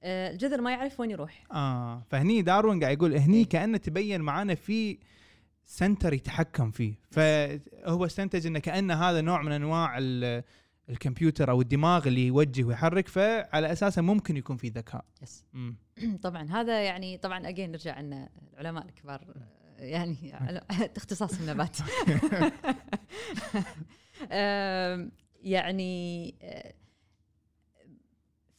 آه، 0.03 0.31
الجذر 0.31 0.61
ما 0.61 0.71
يعرف 0.71 0.99
وين 0.99 1.11
يروح. 1.11 1.43
آه 1.51 2.03
فهني 2.09 2.41
داروين 2.41 2.83
قاعد 2.83 2.97
يقول 2.97 3.15
هني 3.15 3.37
إيه. 3.37 3.45
كأنه 3.49 3.77
تبين 3.77 4.21
معانا 4.21 4.55
في 4.55 4.97
center 5.65 6.13
يتحكم 6.13 6.71
فيه. 6.71 6.93
فهو 7.11 8.05
استنتج 8.05 8.47
إنه 8.47 8.59
كأنه 8.59 8.93
هذا 8.93 9.21
نوع 9.21 9.41
من 9.41 9.51
أنواع 9.51 9.97
ال- 9.97 10.43
الكمبيوتر 10.89 11.51
أو 11.51 11.61
الدماغ 11.61 12.07
اللي 12.07 12.27
يوجه 12.27 12.63
ويحرك 12.63 13.07
فعلى 13.07 13.71
أساسه 13.71 14.01
ممكن 14.01 14.37
يكون 14.37 14.57
في 14.57 14.69
ذكاء. 14.69 15.05
يس. 15.23 15.45
طبعا 16.23 16.43
هذا 16.51 16.83
يعني 16.83 17.17
طبعا 17.17 17.49
اجين 17.49 17.71
نرجع 17.71 17.99
إن 17.99 18.27
العلماء 18.53 18.85
الكبار 18.85 19.21
آه، 19.21 19.58
يعني 19.79 20.33
اختصاص 20.97 21.39
النبات 21.39 21.77
يعني 25.43 26.35
آه، 26.41 26.73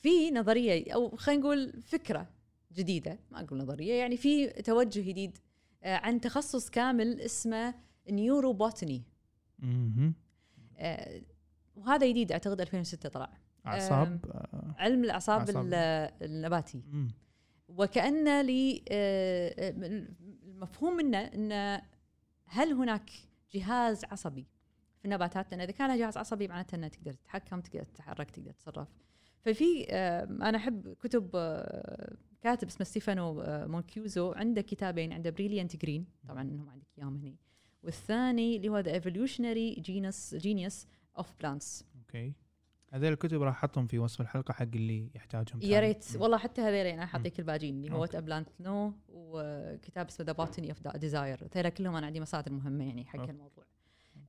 في 0.02 0.30
نظرية 0.30 0.94
أو 0.94 1.16
خلينا 1.16 1.40
نقول 1.42 1.82
فكرة 1.82 2.28
جديدة 2.72 3.18
ما 3.30 3.40
أقول 3.40 3.58
نظرية 3.58 3.94
يعني 3.94 4.16
في 4.16 4.46
توجه 4.48 5.00
جديد 5.00 5.38
آه، 5.82 5.96
عن 5.96 6.20
تخصص 6.20 6.70
كامل 6.70 7.20
اسمه 7.20 7.74
neurobotany. 8.10 9.02
آه، 10.78 11.20
وهذا 11.76 12.06
جديد 12.06 12.32
أعتقد 12.32 12.60
2006 12.60 13.08
طلع 13.08 13.32
أعصاب. 13.66 14.20
علم 14.78 15.04
الأعصاب 15.04 15.40
أعصاب. 15.40 15.68
النباتي 16.22 16.82
مم. 16.86 17.10
وكأن 17.68 18.40
لي 18.40 18.82
المفهوم 20.60 20.96
منه 20.96 21.18
أن 21.18 21.80
هل 22.44 22.72
هناك 22.72 23.10
جهاز 23.54 24.04
عصبي 24.04 24.46
في 24.98 25.04
النباتات 25.04 25.50
لأن 25.50 25.60
إذا 25.60 25.70
كان 25.72 25.98
جهاز 25.98 26.16
عصبي 26.16 26.48
معناته 26.48 26.74
أنه 26.74 26.88
تقدر 26.88 27.12
تتحكم 27.12 27.60
تقدر 27.60 27.82
تتحرك 27.82 28.30
تقدر 28.30 28.52
تتصرف. 28.52 28.88
ففي 29.42 29.86
آه، 29.90 30.24
أنا 30.24 30.56
أحب 30.56 30.94
كتب 31.00 31.30
آه، 31.34 32.16
كاتب 32.40 32.68
اسمه 32.68 32.84
ستيفانو 32.84 33.40
آه، 33.40 33.66
مانكوزو 33.66 34.32
عنده 34.32 34.62
كتابين 34.62 35.12
عنده 35.12 35.30
Brilliant 35.30 35.76
Green 35.76 36.06
طبعا 36.28 36.42
إنهم 36.42 36.68
عندك 36.68 36.86
إياهم 36.98 37.16
هني 37.16 37.36
والثاني 37.82 38.56
اللي 38.56 38.68
هو 38.68 38.78
the 38.78 38.92
evolutionary 38.92 39.74
genes 39.74 40.34
genius 40.34 40.86
of 41.18 41.32
plants 41.40 41.84
okay 41.98 42.32
هذول 42.92 43.12
الكتب 43.12 43.42
راح 43.42 43.56
أحطهم 43.56 43.86
في 43.86 43.98
وصف 43.98 44.20
الحلقة 44.20 44.52
حق 44.52 44.62
اللي 44.62 45.10
يحتاجهم 45.14 45.60
يا. 45.62 45.80
ريت. 45.80 46.06
والله 46.16 46.38
حتى 46.38 46.60
هذيل 46.60 46.86
أنا 46.86 47.06
حاعطيك 47.06 47.38
الباقين 47.38 47.76
اللي 47.76 47.92
هو 47.92 48.08
Plant 48.14 48.48
Knows 48.60 48.92
وكتاب 49.08 50.06
اسمه 50.06 50.26
The 50.26 50.32
Botany 50.32 50.70
of 50.70 50.96
Desire 50.96 51.48
هذول 51.52 51.68
كلهم 51.68 51.96
أنا 51.96 52.06
عندي 52.06 52.20
مصادر 52.20 52.52
مهمة 52.52 52.84
يعني 52.84 53.04
حق 53.04 53.18
okay. 53.18 53.30
الموضوع 53.30 53.64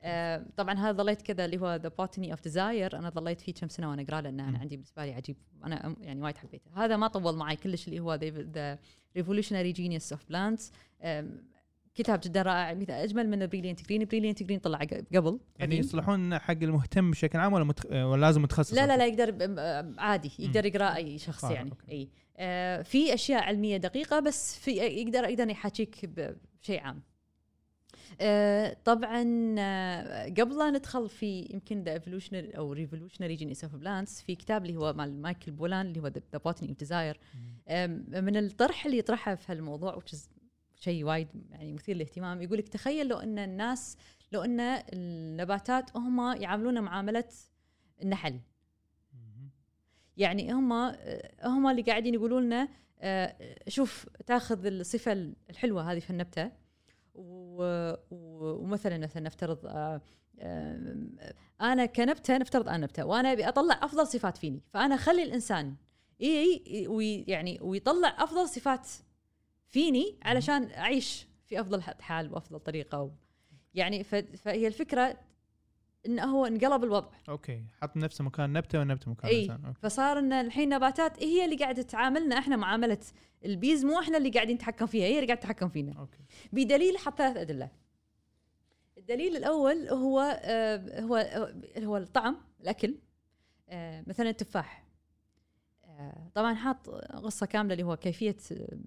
آه 0.03 0.45
طبعا 0.57 0.73
هذا 0.73 0.91
ظليت 0.91 1.21
كذا 1.21 1.45
اللي 1.45 1.59
هو 1.59 1.75
The 1.75 1.89
Botany 1.89 2.31
of 2.31 2.43
Desire 2.43 2.99
أنا 2.99 3.09
ظليت 3.09 3.41
فيه 3.41 3.53
كم 3.53 3.67
سنة 3.67 3.89
وأنا 3.89 4.01
اقرا 4.01 4.21
لأنه 4.21 4.49
أنا. 4.49 4.57
عندي 4.57 4.75
بالنسبة 4.75 5.05
لي 5.05 5.13
عجيب 5.13 5.35
أنا 5.63 5.95
يعني 5.99 6.21
وايد 6.21 6.37
حبيته 6.37 6.71
هذا 6.85 6.97
ما 6.97 7.07
طول 7.07 7.35
معي 7.35 7.55
كلش 7.55 7.87
اللي 7.87 7.99
هو 7.99 8.13
The 8.13 8.79
Revolutionary 9.17 9.71
Genius 9.71 10.11
of 10.13 10.29
Plants 10.29 10.71
كتاب 11.95 12.19
جدا 12.23 12.41
رائع 12.41 12.73
مثل 12.73 12.91
أجمل 12.91 13.29
من 13.29 13.47
Brilliant 13.47 13.89
Green 13.89 14.05
Brilliant 14.05 14.43
Green 14.43 14.59
طلع 14.59 14.79
قبل. 15.15 15.39
يعني. 15.59 15.77
يصلحون 15.77 16.39
حق 16.39 16.51
المهتم 16.51 17.11
بشكل 17.11 17.39
عام 17.39 17.53
ولا 17.53 17.63
متخ... 17.63 17.85
ولا 17.85 18.21
لازم 18.21 18.41
متخصص؟ 18.41 18.73
لا 18.73 18.87
لا 18.87 18.97
لا 18.97 19.05
يقدر 19.05 19.55
عادي 19.97 20.31
يقدر 20.39 20.65
يقرأ 20.65 20.95
أي 20.95 21.17
شخص 21.17 21.45
آه، 21.45 21.51
يعني. 21.51 21.69
okay. 21.69 21.91
إي. 21.91 22.09
آه 22.37 22.81
في 22.81 23.13
أشياء 23.13 23.43
علمية 23.43 23.77
دقيقة 23.77 24.19
بس 24.19 24.59
في 24.59 24.71
يقدر 24.71 25.23
يقدر 25.23 25.49
يحاكيك 25.49 26.05
بشيء 26.61 26.79
عام. 26.81 27.01
آه 28.21 28.77
طبعا 28.85 29.55
آه 29.59 30.25
قبل 30.25 30.57
لا 30.57 30.69
ندخل 30.71 31.09
في 31.09 31.49
يمكن 31.53 31.83
the 31.83 31.93
evolutionary 31.93 32.49
أو 32.51 32.73
Revolutionary 32.73 33.35
Genius 33.35 33.63
of 33.63 33.75
Plants 33.75 34.21
في 34.21 34.35
كتاب 34.35 34.65
اللي 34.65 34.77
هو 34.77 34.93
مال 34.93 35.21
مايكل 35.21 35.51
بولان 35.51 35.85
اللي 35.85 35.99
هو 35.99 36.07
The 36.07 36.39
Botany 36.45 36.69
of 36.69 36.77
Desire 36.77 37.19
من 38.07 38.37
الطرح 38.37 38.85
اللي 38.85 38.97
يطرحه 38.97 39.35
في 39.35 39.51
هالموضوع 39.51 39.93
شيء 40.81 41.03
وايد 41.03 41.27
يعني 41.49 41.73
مثير 41.73 41.95
للاهتمام 41.95 42.41
يقول 42.41 42.57
لك 42.57 42.67
تخيل 42.67 43.07
لو 43.07 43.17
إن 43.17 43.39
الناس 43.39 43.97
لو 44.31 44.41
إن 44.41 44.59
النباتات 44.59 45.97
هم 45.97 46.35
يعاملونا 46.37 46.81
معاملة 46.81 47.29
النحل. 48.01 48.39
يعني 50.17 50.53
هم 50.53 50.73
هم 51.43 51.67
اللي 51.67 51.81
قاعدين 51.81 52.13
يقولوا 52.13 52.41
لنا 52.41 52.67
آه، 52.99 53.35
شوف 53.67 54.07
تاخذ 54.25 54.65
الصفة 54.65 55.33
الحلوة 55.49 55.91
هذه 55.91 55.99
في 55.99 56.09
النبتة 56.09 56.51
ومثلا 57.15 58.97
مثلا 58.97 59.23
نفترض 59.23 59.65
آه، 59.65 60.01
آه، 60.39 61.07
أنا 61.61 61.85
كنبتة 61.85 62.37
نفترض 62.37 62.67
أنا 62.67 62.77
نبتة 62.77 63.05
وأنا 63.05 63.31
أبي 63.31 63.47
أطلع 63.47 63.79
أفضل 63.81 64.07
صفات 64.07 64.37
فيني 64.37 64.61
فأنا 64.73 64.95
أخلي 64.95 65.23
الإنسان 65.23 65.75
إي 66.21 66.87
ويعني 66.87 67.59
ويطلع 67.61 68.15
أفضل 68.23 68.49
صفات 68.49 68.87
فيني 69.71 70.15
علشان 70.23 70.71
أعيش 70.71 71.27
في 71.45 71.61
أفضل 71.61 71.81
حال 71.81 72.33
وأفضل 72.33 72.59
طريقة 72.59 73.01
و 73.01 73.09
يعني 73.73 74.03
ف- 74.03 74.15
فهي 74.15 74.67
الفكرة 74.67 75.17
انه 76.05 76.23
هو 76.25 76.45
انقلب 76.45 76.83
الوضع. 76.83 77.09
okay 77.29 77.63
حط 77.81 77.97
نفسه 77.97 78.23
مكان 78.23 78.53
نبتة 78.53 78.79
ونبتة 78.79 79.11
مكان 79.11 79.31
إي. 79.31 79.51
فصار 79.81 80.19
إن 80.19 80.33
الحين 80.33 80.69
نباتات 80.69 81.23
هي 81.23 81.45
اللي 81.45 81.55
قاعدة 81.55 81.81
تعاملنا 81.81 82.37
إحنا 82.37 82.55
معاملة 82.55 82.97
ال 83.45 83.53
bees 83.53 83.85
مو 83.85 83.99
إحنا 83.99 84.17
اللي 84.17 84.29
قاعدين 84.29 84.55
نتحكم 84.55 84.85
فيها 84.85 85.05
هي 85.05 85.15
اللي 85.15 85.25
قاعدة 85.25 85.41
تتحكم 85.41 85.69
فينا. 85.69 85.99
okay. 85.99 86.19
بدليل 86.53 86.97
حط 86.97 87.17
ثلاث 87.17 87.37
أدلة. 87.37 87.69
الدليل 88.97 89.35
الأول 89.37 89.87
هو 89.89 90.39
آه 90.43 91.01
هو 91.01 91.15
هو 91.77 91.97
الطعم 91.97 92.37
الأكل 92.61 92.95
آه 93.69 94.03
مثلا 94.07 94.29
التفاح. 94.29 94.83
آه 95.85 96.27
طبعا 96.35 96.53
حاط 96.53 96.89
قصه 97.15 97.45
كاملة 97.45 97.73
اللي 97.73 97.83
هو 97.83 97.95
كيفية 97.97 98.35
آه، 98.51 98.77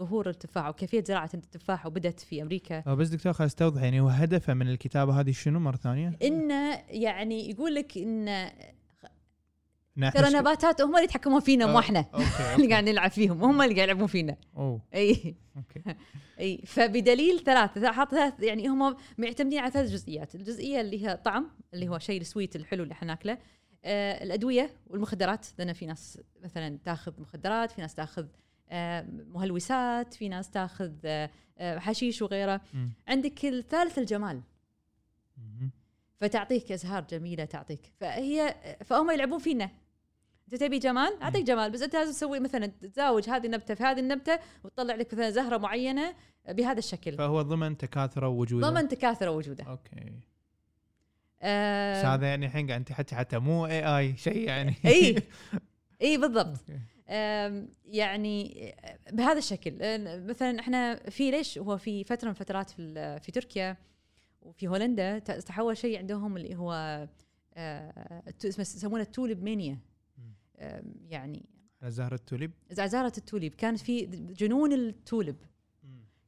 ظهور 0.00 0.28
التفاح 0.28 0.68
وكيفية 0.68 1.04
زراعة 1.04 1.30
التفاح 1.34 1.86
وبدت 1.86 2.20
في 2.20 2.42
أمريكا. 2.42 2.82
أه 2.86 2.94
بس 2.94 3.08
دكتور 3.08 3.32
خل 3.32 3.44
استوضح 3.44 3.82
يعني 3.82 4.00
هو 4.00 4.08
هدفه 4.08 4.54
من 4.54 4.68
الكتابة 4.68 5.20
هذه 5.20 5.32
شنو 5.32 5.60
مرة 5.60 5.76
ثانية؟ 5.76 6.18
إنه 6.22 6.82
يعني 6.88 7.50
يقول 7.50 7.74
لك 7.74 7.98
إن 7.98 8.28
إن 9.98 10.04
إحنا 10.04 10.20
ترى 10.20 10.38
نباتات 10.38 10.80
هم 10.82 10.94
اللي 10.94 11.04
يتحكمون 11.04 11.40
فينا 11.40 11.66
مو 11.66 11.78
آه، 11.78 11.80
إحنا. 11.80 12.06
اللي. 12.56 12.68
قاعد 12.70 12.84
نلعب 12.84 13.10
فيهم 13.10 13.44
هم 13.44 13.62
اللي 13.62 13.74
قاعد 13.74 13.88
يلعبون 13.88 14.06
فينا. 14.06 14.36
أوه. 14.56 14.80
إي. 14.94 15.34
okay. 15.56 15.82
إي 16.40 16.62
فبدليل 16.66 17.38
ثلاثة 17.44 17.92
حاط 17.92 18.10
ثلاث 18.10 18.34
يعني 18.42 18.68
هم 18.68 18.96
معتمدين 19.18 19.58
على 19.58 19.70
ثلاث 19.70 19.90
جزئيات، 19.90 20.34
الجزئية 20.34 20.80
اللي 20.80 21.06
هي 21.06 21.16
طعم 21.24 21.50
اللي 21.74 21.88
هو 21.88 21.98
شيء 21.98 22.20
ال 22.20 22.26
sweet 22.26 22.56
الحلو 22.56 22.82
اللي 22.82 22.92
إحنا 22.92 23.08
ناكله، 23.08 23.38
آه 23.84 24.24
الأدوية 24.24 24.70
والمخدرات 24.86 25.46
لأن 25.58 25.72
في 25.72 25.86
ناس 25.86 26.20
مثلا 26.44 26.78
تاخذ 26.84 27.20
مخدرات، 27.20 27.70
في 27.70 27.80
ناس 27.80 27.94
تاخذ 27.94 28.22
آه 28.22 28.28
مهلوسات، 29.34 30.14
في 30.14 30.28
ناس 30.28 30.50
تاخذ 30.50 30.92
آه 31.04 31.30
آه 31.58 31.78
حشيش 31.78 32.22
وغيره، 32.22 32.60
مم. 32.74 32.90
عندك 33.08 33.44
الثالث 33.44 33.98
الجمال. 33.98 34.40
فتعطيك 36.20 36.72
أزهار 36.72 37.04
جميلة 37.10 37.44
تعطيك. 37.44 37.80
فهي 38.00 38.54
فهم 38.84 39.10
يلعبون 39.10 39.38
فينا. 39.38 39.70
انت 40.44 40.60
تبي 40.60 40.78
جمال 40.78 41.22
أعطيك 41.22 41.44
جمال. 41.44 41.70
بس 41.70 41.82
أنت 41.82 41.94
لازم 41.96 42.12
تسوي 42.12 42.40
مثلا 42.40 42.66
تزاوج 42.66 43.28
هذه 43.30 43.46
النبتة 43.46 43.74
في 43.74 43.82
هذه 43.82 44.00
النبتة 44.00 44.38
وتطلع 44.64 44.94
لك 44.94 45.14
مثلا 45.14 45.30
زهرة 45.30 45.56
معينة 45.56 46.14
بهذا 46.48 46.78
الشكل. 46.78 47.12
فهو 47.16 47.42
ضمن 47.42 47.76
تكاثره 47.76 48.28
ووجوده. 48.28 48.70
ضمن 48.70 48.88
تكاثر 48.88 49.28
وجوده 49.28 49.64
okay. 49.64 49.96
بس 50.00 50.22
آه 51.42 52.14
هذا 52.14 52.26
يعني 52.26 52.46
الحين 52.46 52.66
قاعد 52.66 52.80
انت 52.80 52.92
حتى 52.92 53.14
حتى 53.14 53.38
مو 53.38 53.66
اي 53.66 53.98
اي 53.98 54.16
شيء 54.16 54.48
يعني. 54.48 54.76
اي 54.84 55.22
اي 56.02 56.16
بالضبط. 56.16 56.46
okay. 56.46 56.80
يعني 57.84 58.74
بهذا 59.12 59.38
الشكل. 59.38 59.82
آه، 59.82 60.18
مثلا 60.18 60.60
إحنا 60.60 61.10
في 61.10 61.30
ليش 61.30 61.58
هو 61.58 61.78
في 61.78 62.04
فترة 62.04 62.28
من 62.28 62.30
الفترات 62.30 62.70
في 62.70 63.20
في 63.20 63.32
تركيا 63.32 63.76
وفي 64.42 64.68
هولندا 64.68 65.18
تحول 65.18 65.76
شيء 65.76 65.98
عندهم 65.98 66.36
اللي 66.36 66.56
هو 66.56 67.08
آه، 67.54 68.22
يسمونه 68.44 69.02
tulip 69.02 69.42
mania. 69.42 69.78
يعني 71.08 71.46
على 71.82 71.90
زهرة 71.90 72.14
التوليب؟ 72.14 72.52
زهرة 72.70 73.12
التوليب. 73.18 73.54
كان 73.54 73.76
في 73.76 74.06
جنون 74.06 74.72
التوليب. 74.72 75.36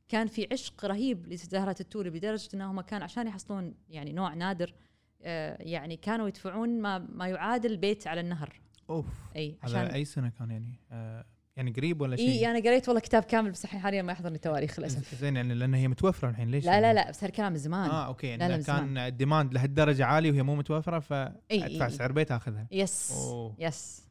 كان 0.08 0.26
في 0.26 0.48
عشق 0.52 0.84
رهيب 0.84 1.26
لزهرة 1.26 1.76
التوليب 1.80 2.16
لدرجة 2.16 2.48
انهم 2.54 2.80
كان 2.80 3.02
عشان 3.02 3.26
يحصلون 3.26 3.74
يعني 3.88 4.12
نوع 4.12 4.34
نادر 4.34 4.74
آه، 5.22 5.62
يعني 5.62 5.96
كانوا 5.96 6.28
يدفعون 6.28 6.80
ما 6.80 6.98
ما 6.98 7.28
يعادل 7.28 7.76
بيت 7.76 8.06
على 8.06 8.20
النهر. 8.20 8.60
أوف. 8.90 9.06
أي 9.36 9.56
عشان 9.62 9.80
أي 9.80 10.04
سنة 10.04 10.28
كان 10.38 10.50
يعني؟ 10.50 10.78
آه 10.92 11.24
يعني 11.56 11.70
قريب 11.70 12.00
ولا 12.00 12.16
شيء؟ 12.16 12.28
اي 12.28 12.50
أنا 12.50 12.58
قريت 12.58 12.88
والله 12.88 13.00
كتاب 13.00 13.22
كامل 13.22 13.50
بس 13.50 13.64
الحين 13.64 13.80
حاليا 13.80 14.02
ما 14.02 14.12
يحضرني 14.12 14.36
التواريخ 14.36 14.78
للأسف. 14.78 15.14
زين 15.14 15.36
يعني 15.36 15.54
لأن 15.54 15.74
هي 15.74 15.88
متوفرة 15.88 16.28
الحين 16.30 16.50
ليش؟ 16.50 16.64
لا 16.64 16.80
لا 16.80 16.94
لا 16.94 17.10
بس 17.10 17.24
هالكلام 17.24 17.52
من 17.52 17.58
زمان. 17.58 17.90
آه 17.90 18.06
okay 18.06 18.26
يعني 18.26 18.48
لا، 18.48 18.56
لا،. 18.56 18.62
كان 18.62 18.98
ال 18.98 19.06
demand 19.06 19.54
لهالدرجة 19.54 20.04
عالي 20.04 20.30
وهي 20.30 20.42
مو 20.42 20.54
متوفرة 20.54 20.98
فادفع. 20.98 21.88
سعر 21.88 22.12
بيت 22.12 22.32
أخذها. 22.32 22.66
yes 22.70 23.12
أوه. 23.12 23.54
yes 23.58 24.02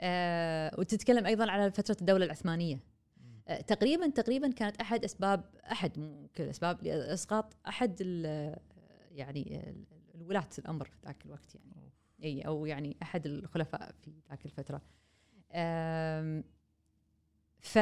آه 0.00 0.74
وتتكلم 0.78 1.26
أيضا 1.26 1.50
على 1.50 1.70
فترة 1.70 1.96
الدولة 2.00 2.24
العثمانية. 2.24 2.80
آه 3.48 3.60
تقريبا 3.60 4.08
تقريبا 4.10 4.50
كانت 4.50 4.76
أحد 4.76 5.04
أسباب 5.04 5.44
أحد 5.72 5.98
مو 5.98 6.28
كل 6.36 6.42
الاسباب 6.42 6.82
لإسقاط 6.82 7.56
أحد 7.68 8.00
يعني 9.14 9.74
الولاة 10.14 10.48
الأمر 10.58 10.84
في 10.84 11.06
ذاك 11.06 11.26
الوقت 11.26 11.54
يعني. 11.54 11.81
إي 12.22 12.42
أو 12.42 12.66
يعني 12.66 12.96
أحد 13.02 13.26
الخلفاء 13.26 13.94
في 14.00 14.12
ذاك 14.30 14.44
الفترة. 14.44 14.82
ف 17.60 17.78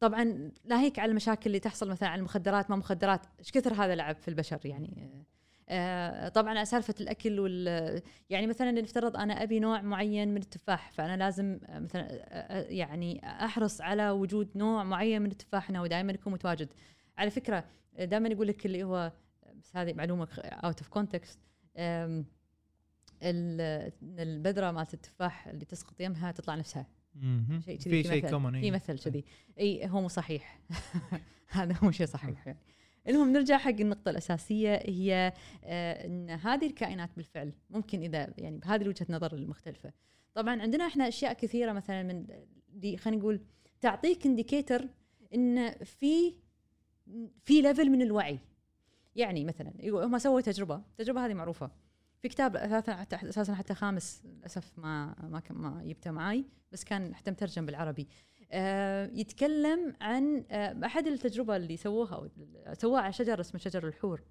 طبعا 0.00 0.50
ناهيك 0.64 0.98
على 0.98 1.10
المشاكل 1.10 1.46
اللي 1.46 1.58
تحصل 1.58 1.90
مثلا 1.90 2.08
على 2.08 2.18
المخدرات 2.18 2.70
ما 2.70 2.76
مخدرات 2.76 3.26
إيش 3.38 3.50
كثر 3.50 3.74
هذا 3.74 3.94
لعب 3.94 4.16
في 4.16 4.28
البشر 4.28 4.60
يعني؟ 4.64 5.24
آه، 5.68 6.28
طبعا 6.28 6.64
سالفة 6.64 6.94
الأكل 7.00 7.40
وال 7.40 8.02
يعني 8.30 8.46
مثلا 8.46 8.70
نفترض 8.70 9.16
أنا 9.16 9.42
أبي 9.42 9.60
نوع 9.60 9.82
معين 9.82 10.28
من 10.28 10.36
التفاح 10.36 10.92
فأنا 10.92 11.16
لازم 11.16 11.58
مثلا 11.68 12.02
آه، 12.10 12.60
آه، 12.60 12.66
يعني 12.68 13.20
أحرص 13.24 13.80
على 13.80 14.10
وجود 14.10 14.48
نوع 14.56 14.84
معين 14.84 15.22
من 15.22 15.30
التفاح 15.30 15.70
هنا 15.70 15.82
ودائما 15.82 16.12
يكون 16.12 16.32
متواجد. 16.32 16.68
على 17.18 17.30
فكرة 17.30 17.64
دائما 17.98 18.28
يقول 18.28 18.46
لك 18.46 18.66
اللي 18.66 18.84
هو 18.84 19.12
بس 19.54 19.76
هذه 19.76 19.94
معلومة 19.94 20.28
out 20.38 20.78
of 20.78 20.88
context 20.88 21.38
البذرة 23.22 24.70
مالت 24.70 24.94
التفاح 24.94 25.48
اللي 25.48 25.64
تسقط 25.64 26.00
يمها 26.00 26.32
تطلع 26.32 26.54
نفسها. 26.54 26.86
شيء 27.64 27.78
كذي 27.78 28.02
في 28.02 28.08
شيء. 28.08 28.30
common 28.30 28.60
في 28.60 28.70
مثل 28.70 28.98
كذي. 28.98 29.24
إي 29.58 29.88
هو 29.88 30.00
مو 30.00 30.08
صحيح. 30.08 30.60
هذا 31.48 31.76
مو 31.82 31.90
شيء 31.90 32.06
صحيح. 32.06 32.46
يعني. 32.46 32.58
المهم 33.08 33.32
نرجع 33.32 33.58
حق 33.58 33.80
النقطة 33.80 34.10
الأساسية 34.10 34.74
هي 34.74 35.32
آه 35.64 36.06
أن 36.06 36.30
هذه 36.30 36.66
الكائنات 36.66 37.10
بالفعل 37.16 37.52
ممكن 37.70 38.00
إذا 38.02 38.34
يعني 38.38 38.58
بهذه 38.58 38.88
وجهة 38.88 39.06
النظر 39.10 39.32
المختلفة. 39.32 39.92
طبعا 40.34 40.62
عندنا 40.62 40.86
إحنا 40.86 41.08
أشياء 41.08 41.32
كثيرة 41.32 41.72
مثلا 41.72 42.02
من 42.02 42.26
هذي 42.68 42.96
خلينا 42.96 43.20
نقول 43.20 43.40
تعطيك 43.80 44.26
indicator 44.26 44.88
أن 45.34 45.70
في 45.70 46.34
في 47.44 47.62
level 47.62 47.90
من 47.90 48.02
الوعي. 48.02 48.38
يعني 49.16 49.44
مثلا 49.44 49.72
هم 49.84 50.18
سووا 50.18 50.40
تجربة. 50.40 50.76
التجربة 50.76 51.26
هذه 51.26 51.34
معروفة. 51.34 51.70
في 52.22 52.28
كتاب 52.28 52.56
أساسا 52.56 52.94
حتى 52.96 53.16
أساسا 53.28 53.54
حتى 53.54 53.74
خامس 53.74 54.22
للأسف 54.24 54.78
ما 54.78 55.14
ما 55.22 55.42
ما 55.50 55.82
جبته 55.84 56.10
معي 56.10 56.44
بس 56.72 56.84
كان 56.84 57.14
حتى 57.14 57.30
مترجم 57.30 57.66
بالعربي 57.66 58.08
آه، 58.50 59.10
يتكلم 59.14 59.96
عن 60.00 60.44
آه، 60.50 60.86
أحد 60.86 61.06
التجربة 61.06 61.56
اللي 61.56 61.76
سووها 61.76 62.28
سووها 62.72 63.00
على 63.02 63.12
شجر 63.12 63.40
اسمه 63.40 63.60
شجر 63.60 63.88
الحور 63.88 64.22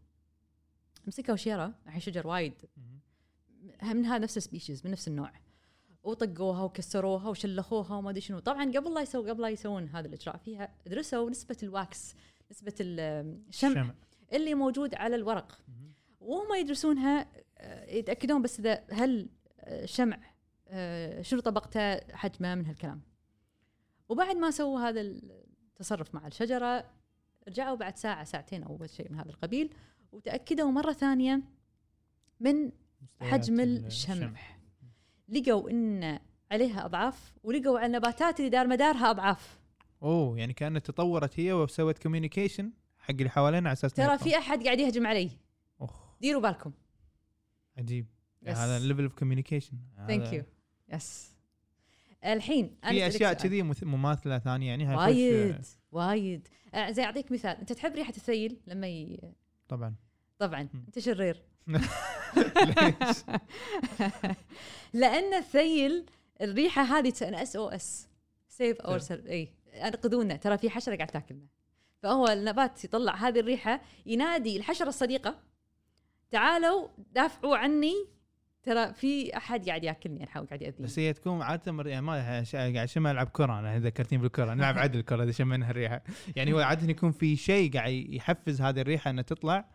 مسكوا 1.07 1.35
شيرة 1.35 1.73
الحين 1.85 1.99
شجر 2.01 2.27
وايد 2.27 2.53
مهم. 2.77 2.99
من 3.97 4.05
هذا 4.05 4.17
نفس 4.23 4.37
ال 4.37 4.43
species 4.43 4.85
من 4.85 4.91
نفس 4.91 5.07
النوع 5.07 5.31
وطقوها 6.03 6.63
وكسروها 6.63 7.29
وشلخوها 7.29 7.95
وما 7.95 8.09
أدري 8.09 8.21
شنو 8.21 8.39
طبعا 8.39 8.71
قبل 8.71 8.93
لا 8.93 9.01
يسوي 9.01 9.29
قبل 9.29 9.41
لا 9.41 9.49
يسوون 9.49 9.87
هذا 9.89 10.07
الإجراء 10.07 10.37
فيها 10.37 10.75
درسوا 10.87 11.29
نسبة 11.29 11.57
ال 11.63 11.76
wax 11.76 12.15
نسبة 12.51 12.73
ال- 12.81 13.39
الشمع 13.49 13.73
شمع. 13.83 13.93
اللي 14.33 14.53
موجود 14.55 14.95
على 14.95 15.15
الورق. 15.15 15.59
وهم 16.19 16.55
يدرسون 16.59 16.97
يتأكدون 17.87 18.41
بس 18.41 18.59
إذا 18.59 18.83
هل 18.91 19.29
آه، 19.59 19.85
شمع 19.85 20.19
آه، 20.67 21.21
شنو 21.21 21.39
طبقته 21.39 22.15
حجمه 22.15 22.55
من 22.55 22.65
هالكلام. 22.65 23.01
وبعد 24.09 24.35
ما 24.35 24.51
سووا 24.51 24.79
هذا 24.79 25.01
التصرف 25.01 26.15
مع 26.15 26.27
الشجرة 26.27 26.85
رجعوا 27.47 27.75
بعد 27.75 27.97
ساعة 27.97 28.23
ساعتين 28.23 28.63
أو 28.63 28.85
شيء 28.85 29.11
من 29.11 29.19
هذا 29.19 29.29
القبيل 29.29 29.73
وتأكدوا 30.11 30.71
مرة 30.71 30.91
ثانية 30.93 31.41
من 32.39 32.71
حجم 33.21 33.59
ال- 33.59 33.85
الشمع. 33.85 34.33
لقوا 35.29 35.69
إن 35.69 36.19
عليها 36.51 36.85
أضعاف 36.85 37.33
ولقوا 37.43 37.79
على 37.79 37.85
النباتات 37.85 38.39
اللي 38.39 38.49
دار 38.49 38.67
مدارها 38.67 39.09
أضعاف. 39.09 39.59
أوه 40.03 40.37
يعني 40.39 40.53
كأنها 40.53 40.79
تطورت 40.79 41.39
هي 41.39 41.53
وسوت 41.53 41.97
communication 41.99 42.71
حق 42.99 43.11
اللي 43.11 43.29
حوالينا 43.29 43.69
على 43.69 43.73
أساس 43.73 43.93
ترى. 43.93 44.17
في 44.17 44.37
أحد 44.37 44.63
قاعد 44.63 44.79
يهجم 44.79 45.07
علي. 45.07 45.31
اخ 45.81 46.17
ديروا 46.21 46.41
بالكم. 46.41 46.71
عجيب. 47.77 48.07
هذا 48.47 48.79
level 48.79 49.03
of 49.03 49.13
communication 49.13 49.77
thank 50.07 50.33
you 50.33 50.43
yes 50.93 51.31
الحين 52.25 52.77
أنا 52.83 52.91
في 52.91 53.07
أشياء. 53.07 53.33
كذي 53.33 53.63
مماثلة 53.83 54.39
ثانية 54.39 54.67
يعني 54.67 54.95
وايد 54.95 55.65
وايد. 55.91 56.47
زي 56.89 57.03
أعطيك 57.03 57.31
مثال. 57.31 57.57
أنت 57.57 57.73
تحب 57.73 57.95
ريحة 57.95 58.13
الثيل؟ 58.17 58.57
لما 58.67 58.87
ي... 58.87 59.19
طبعا. 59.67 59.95
طبعا. 60.39 60.69
أنت 60.87 60.99
شرير. 60.99 61.43
ليش؟ 61.67 63.17
لأن 64.93 65.33
الثيل 65.33 66.05
الريحة 66.41 66.81
هذه 66.81 67.13
أنا 67.21 67.41
SOS 67.41 67.55
save 67.55 68.81
our 68.81 68.99
اي 69.11 69.53
أنقذونا. 69.73 70.35
ترى 70.35 70.57
في 70.57 70.69
حشرة 70.69 70.95
قاعد 70.95 71.07
تاكلنا. 71.07 71.47
فهو 72.03 72.27
النبات 72.27 72.83
يطلع 72.83 73.15
هذه 73.15 73.39
الريحة 73.39 73.81
ينادي 74.05 74.57
الحشرة 74.57 74.89
الصديقة 74.89 75.39
تعالوا 76.31 76.87
دافعوا 77.11 77.57
عني. 77.57 77.93
ترى 78.63 78.93
في 78.93 79.37
أحد 79.37 79.69
قاعد 79.69 79.83
يأكلني 79.83 80.19
يعني 80.19 80.31
حاول 80.31 80.47
قاعد 80.47 80.61
يأذيني. 80.61 80.83
بس 80.83 80.99
هي 80.99 81.13
تكون 81.13 81.41
عادة 81.41 81.71
مر... 81.71 81.87
يعني 81.87 82.05
ما 82.05 82.43
قاعد 82.53 82.85
شم 82.85 83.07
العب 83.07 83.27
كرة 83.27 83.59
أنا 83.59 83.79
ذكرتني 83.79 84.17
بالكرة 84.17 84.53
نلعب 84.53 84.77
عدل 84.77 85.01
كره 85.01 85.23
إذا 85.23 85.31
شمينا 85.31 85.69
الريحه 85.69 86.03
يعني 86.35 86.53
هو 86.53 86.59
عادة 86.59 86.89
يكون 86.89 87.11
في 87.11 87.35
شيء 87.35 87.73
قاعد 87.73 87.93
يحفز 87.93 88.61
هذه 88.61 88.81
الريحة 88.81 89.09
إنها 89.11 89.23
تطلع. 89.23 89.65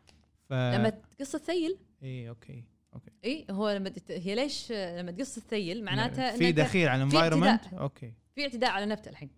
ف 0.49 0.53
لما 0.53 0.91
تقص 0.91 1.35
الثيل. 1.35 1.79
إي 2.03 2.29
أوكي 2.29 2.65
أوكي. 2.95 3.11
إي 3.25 3.47
هو 3.51 3.71
لما 3.71 3.93
هي 4.11 4.35
ليش 4.35 4.73
لما 4.73 5.13
تقص 5.13 5.37
الثيل؟ 5.37 5.85
معناته 5.85 6.37
في 6.37 6.45
إن 6.45 6.47
أنت 6.49 6.57
دخيل 6.57 6.89
على 6.89 7.11
في. 7.11 7.17
ال 7.17 7.21
environment 7.21 7.75
okay. 7.75 8.13
في 8.35 8.43
اعتداء 8.43 8.71
على 8.71 8.87
نبته 8.87 9.09
الحين. 9.09 9.31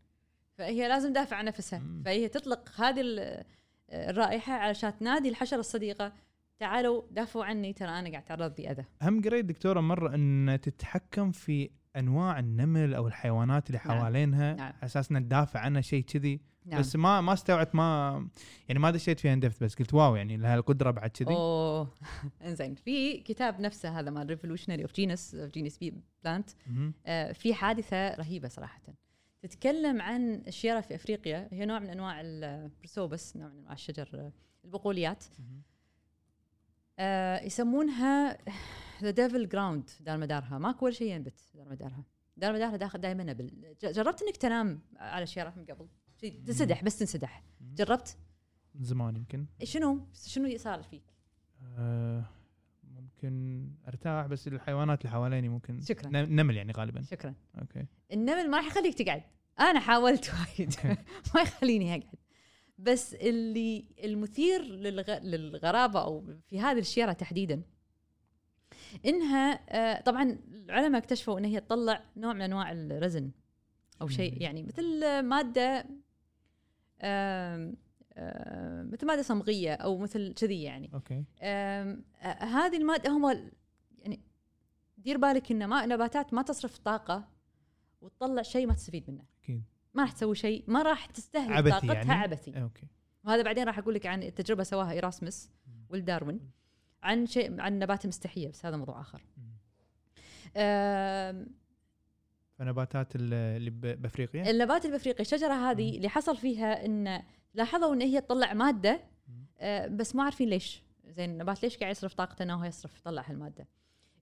فهي 0.58 0.88
لازم 0.88 1.10
تدافع 1.10 1.36
عن 1.36 1.44
نفسها. 1.44 1.78
مم. 1.78 2.02
فهي 2.04 2.28
تطلق 2.28 2.80
هذه 2.80 3.00
ال- 3.00 3.44
الرائحة 3.92 4.52
علشان 4.52 4.98
تنادي 4.98 5.28
الحشرة 5.28 5.60
الصديقة. 5.60 6.12
تعالوا 6.58 7.02
دافعوا 7.10 7.44
عني 7.44 7.72
ترى 7.72 7.88
أنا 7.88 8.10
قاعد 8.10 8.22
اتعرض 8.22 8.60
لاذى 8.60 8.84
هم 9.02 9.22
قريت 9.22 9.44
دكتورة 9.44 9.80
مرة 9.80 10.14
إن 10.14 10.58
تتحكم 10.62 11.30
في 11.30 11.70
أنواع 11.96 12.38
النمل 12.38 12.94
أو 12.94 13.06
الحيوانات 13.06 13.66
اللي 13.70 13.80
نعم. 13.84 13.98
حوالينها 13.98 14.54
نعم. 14.54 14.66
على 14.66 14.74
أساس 14.82 15.10
إنها 15.10 15.20
تدافع 15.20 15.60
عنها 15.60 15.80
شيء 15.80 16.02
كذي 16.02 16.40
نعم. 16.64 16.80
بس 16.80 16.96
ما 16.96 17.20
ما 17.20 17.32
استوعبت 17.32 17.74
ما 17.74 18.28
يعني 18.68 18.80
ما 18.80 18.90
دشيت 18.90 19.20
فيها 19.20 19.32
اندفت 19.32 19.64
بس 19.64 19.74
قلت 19.74 19.94
واو 19.94 20.16
يعني 20.16 20.36
لها 20.36 20.54
القدرة 20.54 20.90
بعد 20.90 21.10
كذي 21.10 21.34
أوه 21.34 21.92
إنزين 22.46 22.74
في 22.74 23.18
كتاب 23.18 23.60
نفسه 23.60 24.00
هذا 24.00 24.10
مال 24.10 24.26
ريفولوشنري 24.26 24.82
اوف 24.82 24.92
جينس 24.92 25.36
جينس 25.36 25.78
بي 25.78 25.94
بلانت. 26.24 26.50
في 27.32 27.54
حادثة 27.54 28.14
رهيبة 28.14 28.48
صراحة 28.48 28.80
تتكلم 29.42 30.02
عن 30.02 30.42
الشيره 30.46 30.80
في 30.80 30.94
أفريقيا 30.94 31.48
هي 31.52 31.66
نوع 31.66 31.78
من 31.78 31.90
أنواع 31.90 32.20
البرسوبس 32.20 33.36
نوع 33.36 33.48
من 33.48 33.58
أنواع 33.58 33.72
الشجر 33.72 34.08
آه، 34.14 34.32
البقوليات 34.64 35.24
مهم. 35.38 35.62
آه 36.98 37.40
يسمونها 37.44 38.38
ذا 39.02 39.10
ديفل 39.10 39.48
جراوند 39.48 39.90
دار 40.00 40.18
مدارها. 40.18 40.58
ماكو 40.58 40.84
ولا 40.84 40.94
شيء 40.94 41.12
ينبت 41.14 41.40
دار 41.54 41.68
مدارها. 41.68 42.04
دار 42.36 42.52
مدارها 42.52 42.76
داخل 42.76 42.98
دائما 43.00 43.24
نبل. 43.24 43.74
جربت 43.82 44.22
إنك 44.22 44.36
تنام 44.36 44.80
على 44.96 45.26
شيره 45.26 45.54
من 45.56 45.64
قبل؟ 45.64 45.88
تنسدح 46.46 46.84
بس 46.84 46.98
تنسدح. 46.98 47.42
جربت؟ 47.60 48.16
من 48.74 48.84
زمان 48.84 49.16
يمكن. 49.16 49.46
شنو؟ 49.64 50.06
شنو 50.26 50.56
صار 50.58 50.82
فيك؟ 50.82 51.02
آه 51.78 52.24
ممكن 52.84 53.64
أرتاح 53.88 54.26
بس 54.26 54.48
الحيوانات 54.48 55.00
اللي 55.00 55.12
حواليني 55.12 55.48
ممكن 55.48 55.80
شكراً. 55.80 56.08
نم- 56.10 56.40
نمل 56.40 56.56
يعني 56.56 56.72
غالبا. 56.72 57.02
شكرا. 57.02 57.34
أوكي. 57.58 57.86
النمل 58.12 58.50
ما 58.50 58.56
راح 58.56 58.66
يخليك 58.66 58.94
تقعد. 58.94 59.22
أنا 59.60 59.80
حاولت 59.80 60.30
وايد. 60.34 60.74
ما 61.34 61.40
يخليني 61.40 61.90
أقعد. 61.94 62.14
بس 62.78 63.14
اللي 63.14 63.84
المثير 64.04 64.62
للغ... 64.62 65.18
للغرابة 65.18 66.00
أو 66.04 66.24
في 66.46 66.60
هذه 66.60 66.78
الشيره 66.78 67.12
تحديدا 67.12 67.62
إنها 69.06 69.60
آه، 69.68 70.00
طبعا 70.00 70.38
العلماء 70.54 71.00
اكتشفوا 71.00 71.38
إن 71.38 71.44
هي 71.44 71.60
تطلع 71.60 72.04
نوع 72.16 72.32
من 72.32 72.42
أنواع 72.42 72.72
الرزن 72.72 73.30
أو 74.00 74.08
شيء. 74.08 74.42
يعني 74.42 74.62
مثل 74.62 75.20
مادة 75.22 75.86
مثل 78.92 79.06
مادة 79.06 79.22
صمغية 79.22 79.74
أو 79.74 79.98
مثل 79.98 80.34
كذي 80.34 80.62
يعني. 80.62 80.90
okay. 80.94 81.24
آه، 81.40 81.98
هذه 82.40 82.76
المادة 82.76 83.10
هم 83.10 83.50
يعني 83.98 84.20
دير 84.98 85.18
بالك 85.18 85.50
إن 85.50 85.64
ما 85.64 85.86
نباتات 85.86 86.34
ما 86.34 86.42
تصرف 86.42 86.78
طاقة 86.78 87.28
وتطلع 88.00 88.42
شيء 88.42 88.66
ما 88.66 88.74
تستفيد 88.74 89.10
منه. 89.10 89.24
ما 89.98 90.04
راح 90.04 90.12
تسوي 90.12 90.34
شيء 90.34 90.64
ما 90.66 90.82
راح 90.82 91.06
تستهلك 91.06 91.52
عبثي 91.56 91.70
طاقتها 91.70 91.94
يعني؟ 91.94 92.12
عبثي. 92.12 92.62
okay. 92.62 92.86
وهذا 93.24 93.42
بعدين 93.42 93.64
راح 93.64 93.78
أقول 93.78 93.94
لك 93.94 94.06
عن 94.06 94.22
التجربة 94.22 94.62
سواها 94.62 94.92
إيراسمس 94.92 95.50
داروين 95.88 96.40
عن 97.02 97.26
شيء 97.26 97.60
عن 97.60 97.72
النبات 97.72 98.04
المستحية 98.04 98.48
بس 98.48 98.66
هذا 98.66 98.76
موضوع 98.76 99.00
آخر. 99.00 99.22
فنباتات 102.58 103.16
ال- 103.16 103.34
اللي 103.34 103.70
بأفريقيا؟ 103.70 104.50
النبات 104.50 104.84
البأفريقي 104.84 105.20
الشجرة 105.20 105.52
هذه 105.70 105.90
مم. 105.90 105.96
اللي 105.96 106.08
حصل 106.08 106.36
فيها 106.36 106.84
إن 106.86 107.22
لاحظوا 107.54 107.94
إن 107.94 108.00
هي 108.02 108.20
تطلع 108.20 108.52
مادة. 108.54 109.00
آه، 109.60 109.86
بس 109.86 110.14
ما 110.14 110.22
عارفين 110.22 110.48
ليش. 110.48 110.82
زين 111.08 111.30
النبات 111.30 111.62
ليش 111.62 111.76
قاعد 111.76 111.90
يصرف 111.90 112.14
طاقته 112.14 112.42
انه 112.42 112.54
هو 112.60 112.64
يصرف 112.64 112.98
يطلع 112.98 113.22
هالماده 113.26 113.68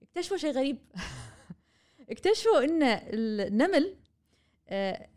اكتشفوا 0.01 0.37
شيء 0.37 0.51
غريب. 0.51 0.77
اكتشفوا 2.11 2.63
إن 2.63 2.83
النمل 2.83 3.95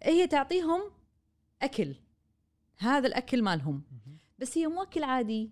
هي 0.02 0.26
تعطيهم 0.30 0.80
أكل. 1.62 1.94
هذا 2.78 3.08
الأكل 3.08 3.42
مالهم. 3.42 3.82
بس 4.38 4.58
هي 4.58 4.66
مو 4.66 4.82
أكل 4.82 5.04
عادي. 5.04 5.50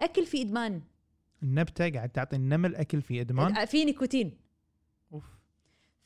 أكل 0.00 0.26
فيه 0.26 0.42
إدمان. 0.42 0.82
النبتة 1.42 1.90
قاعد 1.90 2.08
تعطي 2.08 2.36
النمل 2.36 2.76
أكل 2.76 3.02
في 3.02 3.20
إدمان؟ 3.20 3.56
آه، 3.56 3.64
فيه 3.64 3.84
نيكوتين. 3.84 4.38
أوف. 5.12 5.24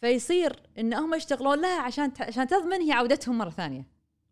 فيصير 0.01 0.63
إن 0.79 0.95
هم 0.95 1.15
يشتغلون 1.15 1.61
لها 1.61 1.81
عشان 1.81 2.13
عشان 2.21 2.47
تضمن 2.47 2.81
هي 2.81 2.93
عودتهم 2.93 3.39
مرة 3.39 3.51
ثانية. 3.51 3.87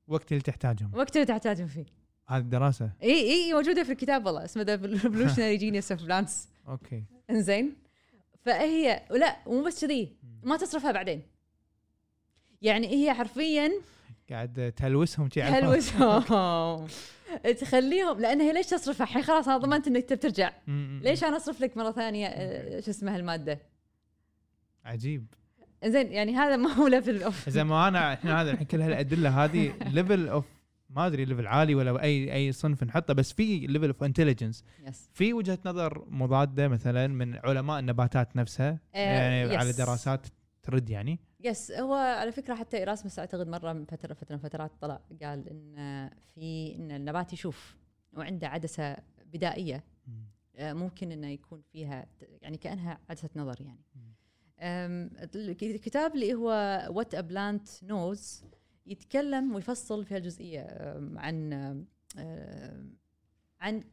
وقت 0.09 0.33
اللي 0.33 0.43
تحتاجهم. 0.43 0.91
وقت 0.95 1.16
اللي 1.16 1.27
تحتاجهم 1.27 1.66
فيه. 1.66 1.87
هذه 2.27 2.41
الدراسه 2.41 2.93
إي 3.03 3.31
إي 3.31 3.53
موجودة 3.53 3.83
في 3.83 3.93
الكتاب 3.93 4.27
والله. 4.27 4.45
اسمه 4.45 4.62
the 4.62 4.72
evolutionary 4.72 5.57
genius 5.57 5.92
of 5.92 6.03
plants 6.03 6.49
okay. 6.68 7.05
إنزين. 7.31 7.77
فهي 8.45 9.07
لا 9.11 9.37
مو 9.47 9.64
بس 9.64 9.85
كذي. 9.85 10.16
ما 10.43 10.57
تصرفها 10.57 10.93
بعدين. 10.93 11.22
يعني 12.62 12.88
هي 12.88 13.14
حرفيا 13.14 13.72
قاعد 14.30 14.72
تهلوسهم 14.76 15.30
شي 15.30 15.42
على. 15.42 15.61
تهلوسهم. 15.61 16.86
تخليهم 17.61 18.20
لأن 18.20 18.40
هي 18.40 18.52
ليش 18.52 18.66
تصرفها 18.66 19.04
الحين؟ 19.04 19.22
خلاص 19.22 19.48
أنا 19.48 19.59
ضمنت 19.59 19.86
إنك 19.86 20.04
تبي 20.04 20.16
ترجع. 20.16 20.52
ليش 21.02 21.24
أنا 21.24 21.36
أصرف 21.36 21.61
لك 21.61 21.76
مرة 21.76 21.90
ثانية؟ 21.90 22.26
آه، 22.26 22.80
شو 22.80 22.90
اسمها 22.90 23.16
المادة؟ 23.16 23.59
عجيب. 24.84 25.26
زين 25.84 26.12
يعني 26.12 26.36
هذا 26.36 26.57
ما 26.57 26.72
هو 26.72 26.86
level 26.86 27.22
of 27.22 27.49
زي 27.48 27.64
ما 27.64 27.88
أنا 27.88 28.12
إحنا 28.12 28.42
هذا 28.42 28.50
الحين 28.50 28.66
كل 28.66 28.80
هالأدلة 28.80 29.44
هذه 29.44 29.72
level 29.86 30.28
of 30.28 30.44
ما 30.90 31.07
أدري 31.07 31.24
level 31.24 31.47
عالي 31.46 31.74
ولا 31.74 32.02
أي 32.02 32.34
أي 32.34 32.52
صنف 32.52 32.82
نحطه 32.84 33.14
بس 33.14 33.32
في 33.32 33.59
level 33.66 33.86
of 33.86 34.05
intelligence 34.05 34.64
في 35.12 35.32
وجهة 35.32 35.59
نظر 35.66 36.04
مضادة 36.09 36.68
مثلا 36.68 37.07
من 37.07 37.36
علماء 37.44 37.78
النباتات 37.78 38.36
نفسها 38.36 38.78
آه، 38.94 38.98
يعني 38.98 39.57
على 39.57 39.70
yes. 39.70 39.76
دراسات 39.76 40.26
ترد 40.66 40.90
يعني؟ 40.90 41.18
يس 41.40 41.72
هو 41.72 41.94
على 41.94 42.32
فكرة 42.32 42.54
حتى 42.54 42.76
إيراسمس 42.78 43.18
أعتقد 43.18 43.48
مرة 43.48 43.72
من 43.72 43.84
فتره 43.84 44.14
فتره 44.14 44.36
من 44.36 44.42
فترات 44.42 44.70
طلع 44.80 45.00
قال 45.22 45.48
إن 45.48 46.10
في 46.34 46.74
إن 46.74 46.90
النبات 46.90 47.32
يشوف 47.32 47.76
وعنده 48.12 48.48
عدسة 48.48 48.96
بدائية 49.32 49.84
آه، 50.56 50.72
ممكن 50.72 51.12
إنه 51.12 51.26
يكون 51.28 51.60
فيها 51.72 52.06
يعني 52.42 52.56
كأنها 52.56 52.98
عدسة 53.10 53.30
نظر 53.36 53.56
يعني. 53.60 53.80
الكتاب 55.62 56.14
اللي 56.14 56.34
هو 56.34 56.50
What 56.90 57.14
a 57.14 57.20
Plant 57.20 57.68
Knows 57.84 58.44
يتكلم 58.86 59.54
ويفصل 59.54 60.04
في 60.04 60.14
هالجزئيه 60.16 60.62
أم، 60.62 61.18
عن 61.18 61.52
عن 63.60 63.84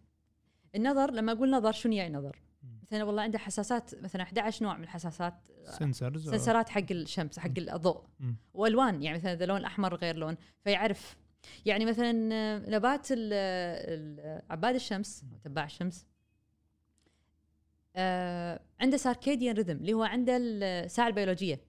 النظر. 0.76 1.12
لما 1.12 1.32
أقول 1.32 1.52
نظر 1.52 1.72
شنو 1.72 1.94
يعني 1.94 2.14
نظر؟ 2.14 2.40
مثلا 2.84 3.04
والله 3.04 3.22
عنده 3.22 3.40
حساسات 3.40 4.04
مثلا 4.04 4.24
11 4.24 4.66
نوع 4.66 4.78
من 4.78 4.84
الحساسات 4.84 5.34
sensors 5.66 6.30
sensor 6.30 6.64
ات 6.64 6.70
حق 6.70 6.92
الشمس 6.92 7.40
حق 7.40 7.52
الضوء. 7.58 8.04
والوان 8.54 9.04
يعني 9.04 9.18
مثلا 9.18 9.34
إذا 9.34 9.46
لون 9.46 9.66
أحمر 9.66 9.96
غير 9.96 10.16
لون 10.16 10.38
فيعرف. 10.64 11.18
يعني 11.66 11.86
مثلا 11.86 12.34
آه، 12.34 12.70
نبات 12.70 13.12
عباد 14.52 14.76
الشمس 14.76 15.26
أو 15.32 15.38
تباع 15.38 15.66
الشمس 15.66 16.08
آه 17.96 18.60
عنده 18.82 18.98
ساركيديان 18.98 19.56
ريذم 19.56 19.78
اللي 19.78 19.94
هو 19.94 20.04
عنده 20.04 20.38
الساعة 20.38 21.08
البيولوجية. 21.08 21.62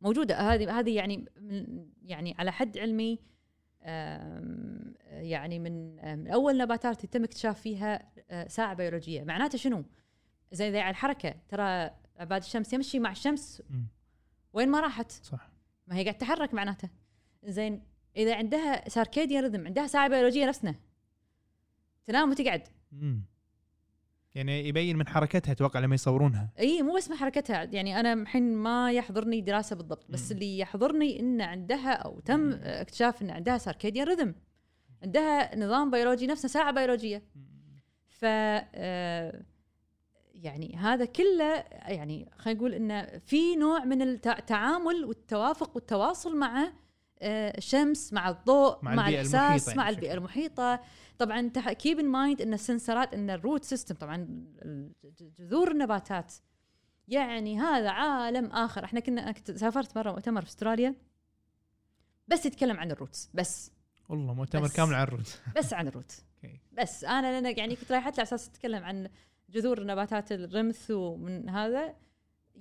موجودة. 0.00 0.54
هذه 0.54 0.78
هذه 0.78 0.96
يعني 0.96 1.24
من 1.40 1.86
يعني 2.02 2.34
على 2.38 2.52
حد 2.52 2.78
علمي 2.78 3.18
يعني 5.10 5.58
من 5.58 5.98
آه، 5.98 6.14
من 6.14 6.28
أول 6.28 6.58
نباتات 6.58 7.04
يتم 7.04 7.24
اكتشاف 7.24 7.60
فيها 7.60 8.10
آه، 8.30 8.48
ساعة 8.48 8.74
بيولوجية. 8.74 9.24
معناته 9.24 9.58
شنو؟ 9.58 9.84
زي 10.52 10.72
زي 10.72 10.80
على 10.80 10.90
الحركة. 10.90 11.34
ترى 11.48 11.90
عباد 12.16 12.42
الشمس 12.42 12.72
يمشي 12.72 12.98
مع 12.98 13.10
الشمس 13.10 13.62
مم. 13.70 13.86
وين 14.52 14.68
ما 14.68 14.80
راحت. 14.80 15.12
صح. 15.12 15.50
ما 15.86 15.96
هي 15.96 16.02
قاعد 16.02 16.18
تتحرك 16.18 16.54
معناته. 16.54 16.88
زين 17.44 17.82
إذا 18.16 18.36
عندها 18.36 18.88
circadian 18.88 19.42
rhythm 19.44 19.66
عندها 19.66 19.86
ساعة 19.86 20.08
بيولوجيه 20.08 20.46
نفسنا. 20.46 20.74
تنام 22.06 22.30
وتقعد. 22.30 22.68
مم. 22.92 23.22
يعني 24.34 24.68
يبين 24.68 24.96
من 24.96 25.08
حركتها 25.08 25.52
أتوقع 25.52 25.80
لما 25.80 25.94
يصورونها. 25.94 26.50
إي 26.58 26.82
مو 26.82 26.96
بس 26.96 27.10
من 27.10 27.16
حركتها. 27.16 27.64
يعني 27.64 28.00
أنا 28.00 28.12
الحين 28.12 28.54
ما 28.54 28.92
يحضرني 28.92 29.40
دراسة 29.40 29.76
بالضبط 29.76 30.10
بس 30.10 30.30
مم. 30.30 30.36
اللي 30.36 30.58
يحضرني 30.58 31.20
إن 31.20 31.40
عندها 31.40 31.92
أو 31.92 32.20
تم 32.20 32.52
اكتشاف 32.52 33.22
إن 33.22 33.30
عندها 33.30 33.58
circadian 33.58 34.06
rhythm 34.06 34.34
عندها 35.02 35.56
نظام 35.56 35.90
بيولوجي 35.90 36.26
نفسه 36.26 36.48
ساعة 36.48 36.72
بيولوجيه 36.72 37.22
ف 38.08 38.24
آه، 38.24 39.42
يعني 40.42 40.76
هذا 40.76 41.04
كله 41.04 41.64
يعني 41.70 42.30
خلينا 42.38 42.58
نقول 42.58 42.74
إنه 42.74 43.20
في 43.26 43.56
نوع 43.56 43.84
من 43.84 44.02
التعامل 44.02 45.04
والتوافق 45.04 45.74
والتواصل 45.74 46.36
مع 46.36 46.72
آه، 47.20 47.58
الشمس 47.58 48.12
مع 48.12 48.28
الضوء 48.28 48.78
مع 48.82 48.94
مع, 48.94 49.08
البيئة 49.08 49.20
الإحساس 49.20 49.68
المحيطة 49.68 49.68
يعني 49.68 49.78
مع 49.78 49.88
البيئة. 49.88 50.14
المحيطة 50.14 50.80
طبعا 51.18 51.48
keep 51.72 51.98
in 51.98 52.08
mind 52.08 52.42
إن 52.42 52.54
ال 52.54 52.62
sensor 52.62 53.07
ات 53.07 53.14
إن 53.14 53.30
ال 53.30 53.37
root 53.37 53.64
system 53.64 53.94
طبعا 53.94 54.44
جذور 55.38 55.70
النباتات 55.70 56.34
يعني 57.08 57.60
هذا 57.60 57.90
عالم 57.90 58.46
آخر 58.46 58.84
إحنا 58.84 59.00
كنا 59.00 59.34
سافرت 59.56 59.98
مرة 59.98 60.10
مؤتمر 60.12 60.42
في 60.42 60.48
أستراليا 60.48 60.94
بس 62.28 62.46
يتكلم 62.46 62.76
عن 62.76 62.90
ال 62.90 62.97
roots 62.97 63.30
بس 63.34 63.72
والله 64.08 64.34
مؤتمر. 64.34 64.68
كامل 64.68 64.94
عن 64.94 65.02
ال 65.02 65.10
root 65.10 65.40
بس 65.56 65.72
عن 65.72 65.88
ال 65.88 65.92
root. 65.92 66.12
بس 66.78 67.04
أنا 67.04 67.40
لأن 67.40 67.58
يعني 67.58 67.76
كنت 67.76 67.92
رايحة 67.92 68.12
على 68.12 68.22
أساس 68.22 68.48
أتكلم 68.48 68.84
عن 68.84 69.08
جذور 69.50 69.84
نباتات 69.84 70.32
الرمث 70.32 70.90
ومن 70.90 71.48
هذا 71.48 71.94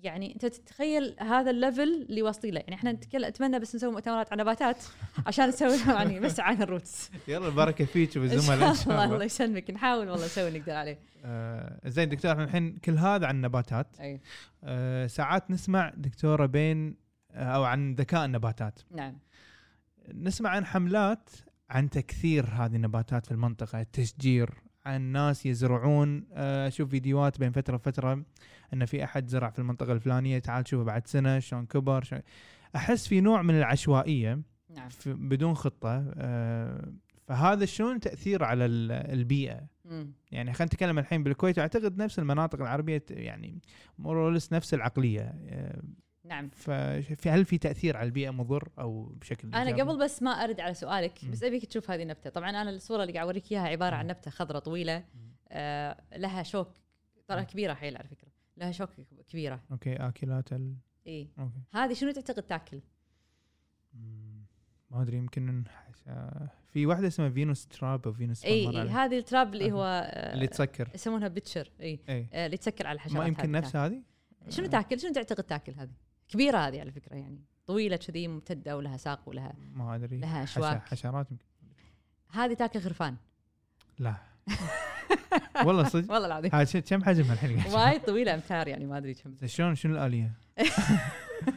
يعني 0.03 0.33
أنت 0.33 0.45
تتخيل 0.45 1.15
هذا 1.19 1.51
ال 1.51 1.60
level 1.60 2.05
اللي 2.09 2.21
واصلين 2.21 2.53
له 2.53 2.59
يعني 2.59 2.75
إحنا 2.75 2.91
نتكلم 2.91 3.25
أتمنى 3.25 3.59
بس 3.59 3.75
نسوي 3.75 3.91
مؤتمرات 3.91 4.33
عن 4.33 4.39
نباتات 4.39 4.83
عشان 5.25 5.47
نسوي 5.49 5.77
يعني 5.95 6.19
بس 6.19 6.39
عن 6.39 6.61
ال 6.61 6.70
roots 6.70 7.11
يلا 7.27 7.47
البركه 7.47 7.85
فيك 7.85 8.15
وبالزملاء 8.15 8.69
إن 8.69 8.75
شاء 8.85 8.93
الله. 8.93 9.05
الله 9.05 9.25
يسلمك. 9.25 9.71
نحاول 9.71 10.09
والله 10.09 10.25
نسوي 10.25 10.59
نقدر 10.59 10.73
عليه. 10.73 10.99
آه 11.25 11.79
زين 11.85 12.09
دكتور 12.09 12.31
إحنا 12.31 12.43
الحين 12.43 12.77
كل 12.77 12.97
هذا 12.97 13.25
عن 13.27 13.35
النباتات. 13.35 13.99
أي. 13.99 14.21
آه 14.63 15.07
ساعات 15.07 15.51
نسمع 15.51 15.93
دكتورة 15.97 16.45
بين 16.45 16.97
آه 17.31 17.43
أو 17.43 17.63
عن 17.63 17.93
ذكاء 17.95 18.25
النباتات. 18.25 18.79
نعم. 18.91 19.17
نسمع 20.13 20.49
عن 20.49 20.65
حملات 20.65 21.29
عن 21.69 21.89
تكثير 21.89 22.45
هذه 22.45 22.75
النباتات 22.75 23.25
في 23.25 23.31
المنطقة 23.31 23.81
التشجير. 23.81 24.49
عن 24.87 25.01
ناس 25.01 25.45
يزرعون. 25.45 26.23
آه، 26.33 26.67
أشوف 26.67 26.89
فيديوهات 26.89 27.39
بين 27.39 27.51
فترة 27.51 27.75
وفترة 27.75 28.23
إن 28.73 28.85
في 28.85 29.03
أحد 29.03 29.27
زرع 29.27 29.49
في 29.49 29.59
المنطقة 29.59 29.91
الفلانية. 29.93 30.39
تعال 30.39 30.67
شوفه 30.67 30.83
بعد 30.83 31.07
سنة 31.07 31.39
شلون 31.39 31.65
كبر 31.65 32.03
شلون. 32.03 32.21
أحس 32.75 33.07
في 33.07 33.21
نوع 33.21 33.41
من 33.41 33.57
العشوائية 33.57 34.41
نعم. 34.75 34.89
بدون 35.05 35.53
خطة. 35.53 36.11
آه، 36.17 36.93
فهذا 37.27 37.65
شلون 37.65 37.99
تأثير 37.99 38.43
على 38.43 38.65
ال- 38.65 38.91
البيئة؟ 38.91 39.67
مم. 39.85 40.11
يعني 40.31 40.53
خلينا 40.53 40.65
نتكلم 40.73 40.99
الحين 40.99 41.23
بالكويت. 41.23 41.59
أعتقد 41.59 41.97
نفس 41.97 42.19
المناطق 42.19 42.61
العربية 42.61 42.97
ت- 42.97 43.11
يعني 43.11 43.59
مورولس 43.99 44.53
نفس 44.53 44.73
العقلية. 44.73 45.21
آه، 45.47 45.81
نعم 46.27 46.49
ففي 46.49 47.29
هل 47.29 47.45
في 47.45 47.57
تأثير 47.57 47.97
على 47.97 48.05
البيئة 48.05 48.29
مضر 48.29 48.69
أو 48.79 49.03
بشكل 49.05 49.47
أنا 49.47 49.59
إيجابي؟ 49.69 49.81
قبل 49.81 50.03
بس 50.03 50.23
ما 50.23 50.31
أرد 50.31 50.59
على 50.59 50.73
سؤالك. 50.73 51.25
بس 51.25 51.43
أبيك 51.43 51.65
تشوف 51.65 51.91
هذه 51.91 52.03
النبتة 52.03 52.29
طبعا 52.29 52.49
أنا 52.49 52.69
الصورة 52.69 53.01
اللي 53.01 53.13
قاعد 53.13 53.25
أوريك 53.25 53.51
إياها 53.51 53.67
عبارة 53.67 53.95
عن. 53.95 54.07
نبتة 54.07 54.31
خضراء 54.31 54.61
طويلة 54.61 55.03
آه 55.49 56.01
لها 56.15 56.43
شوك 56.43 56.69
ترى. 57.27 57.45
كبيرة 57.45 57.73
حيل 57.73 57.97
على 57.97 58.07
فكرة 58.07 58.29
لها 58.57 58.71
شوك 58.71 58.89
كبيرة 59.27 59.63
أوكي 59.71 59.95
آكلات 59.95 60.53
ال... 60.53 60.75
اي 61.07 61.29
هذه 61.73 61.93
شنو 61.93 62.11
تعتقد 62.11 62.43
تاكل؟ 62.43 62.81
ما 64.91 65.01
أدري 65.01 65.17
يمكن 65.17 65.63
حش- 65.67 66.03
في 66.67 66.85
واحدة 66.85 67.07
اسمها 67.07 67.29
فينوس 67.29 67.67
تراب 67.67 68.07
أو 68.07 68.13
فينوس 68.13 68.45
اي 68.45 68.63
تراب، 68.63 68.73
ما 68.73 68.81
إي، 68.81 68.87
أعرف. 68.87 68.91
هذه 68.95 69.17
التراب 69.17 69.53
اللي. 69.53 69.71
هو 69.71 69.83
آه 69.83 70.33
اللي 70.33 70.47
تسكر 70.47 70.89
يسمونها 70.95 71.27
بتشر 71.27 71.71
اي 71.81 71.99
اي 72.09 72.27
آه 72.33 72.45
اللي 72.45 72.57
تسكر 72.57 72.87
على 72.87 72.95
الحشرات 72.95 73.17
ما 73.17 73.25
يمكن. 73.27 73.51
نفس 73.51 73.75
هذه 73.75 74.01
شنو 74.49 74.67
تاكل؟ 74.67 74.99
شنو 74.99 75.13
تعتقد 75.13 75.43
تاكل 75.43 75.73
هذه؟ 75.73 75.91
كبيرة 76.27 76.57
هذه 76.57 76.79
على 76.79 76.91
فكرة 76.91 77.15
يعني 77.15 77.41
طويلة 77.67 77.95
كذي 77.95 78.27
ممتدة 78.27 78.77
ولها 78.77 78.97
ساق 78.97 79.29
ولها 79.29 79.53
ما 79.73 79.95
أدري. 79.95 80.17
لها 80.17 80.43
أشواك. 80.43 80.87
حشرات 80.87 81.31
يمكن. 81.31 81.45
هذه 82.31 82.53
تاكل 82.53 82.79
خرفان 82.81 83.15
لا. 83.99 84.15
والله 85.65 85.83
صدق. 85.83 86.11
والله 86.13 86.27
العظيم. 86.27 86.51
هذا 86.53 86.79
كم 86.79 87.03
حجمها 87.03 87.33
الحين؟ 87.33 87.63
وايد 87.75 88.01
طويلة 88.01 88.33
أمتار 88.33 88.67
يعني 88.67 88.85
ما 88.85 88.97
أدري 88.97 89.13
كم. 89.13 89.47
شلون 89.47 89.75
شنو 89.75 89.93
الآلية؟ 89.95 90.31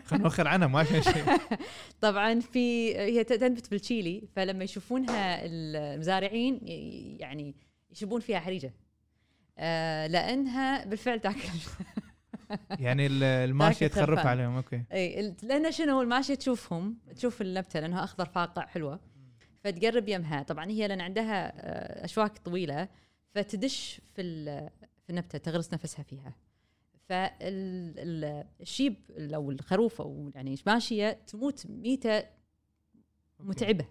خلينا 0.07 0.25
نوخر 0.25 0.49
عنها 0.49 0.68
ما 0.68 0.79
عشان 0.79 1.03
شيء. 1.03 1.25
طبعا 2.01 2.41
في 2.41 2.97
هي 2.99 3.25
تنبت 3.25 3.71
بالتشيلي 3.71 4.29
فلما 4.37 4.64
يشوفونها 4.64 5.41
المزارعين 5.45 6.61
يعني 7.21 7.55
يشبون 7.91 8.21
فيها 8.21 8.41
حريجة. 8.41 8.75
آه 9.59 10.07
لأنها 10.07 10.85
بالفعل 10.85 11.21
تاكل. 11.21 11.49
يعني 12.80 13.07
ال- 13.07 13.22
الماشية 13.22 13.86
الخرف. 13.86 14.18
عليهم 14.26 14.57
أوكي. 14.57 14.82
إي 14.92 15.34
لأن 15.42 15.72
شنو 15.72 16.03
الماشية 16.03 16.34
تشوفهم 16.34 16.98
تشوف 17.16 17.42
النبته 17.42 17.80
لأنها 17.80 18.05
أخضر 18.05 18.26
فاقع 18.26 18.66
حلوة. 18.66 19.01
فتقرب 19.64 20.09
يمها. 20.09 20.42
طبعا 20.42 20.66
هي 20.70 20.88
لأن 20.88 21.01
عندها 21.01 21.53
آه، 21.57 22.05
أشواك 22.05 22.38
طويلة 22.38 22.88
فتدش 23.34 24.01
في 24.14 24.22
في 25.03 25.11
النبتة 25.11 25.38
تغرس 25.38 25.72
نفسها 25.72 26.03
فيها. 26.03 26.34
ف 27.09 27.35
ال 27.35 27.62
sheep 27.62 28.95
أو 29.34 29.51
الخروف 29.51 30.01
أو 30.01 30.30
يعني 30.34 30.57
ماشيه 30.66 31.11
تموت 31.26 31.66
ميتة 31.66 32.24
متعبة. 33.40 33.84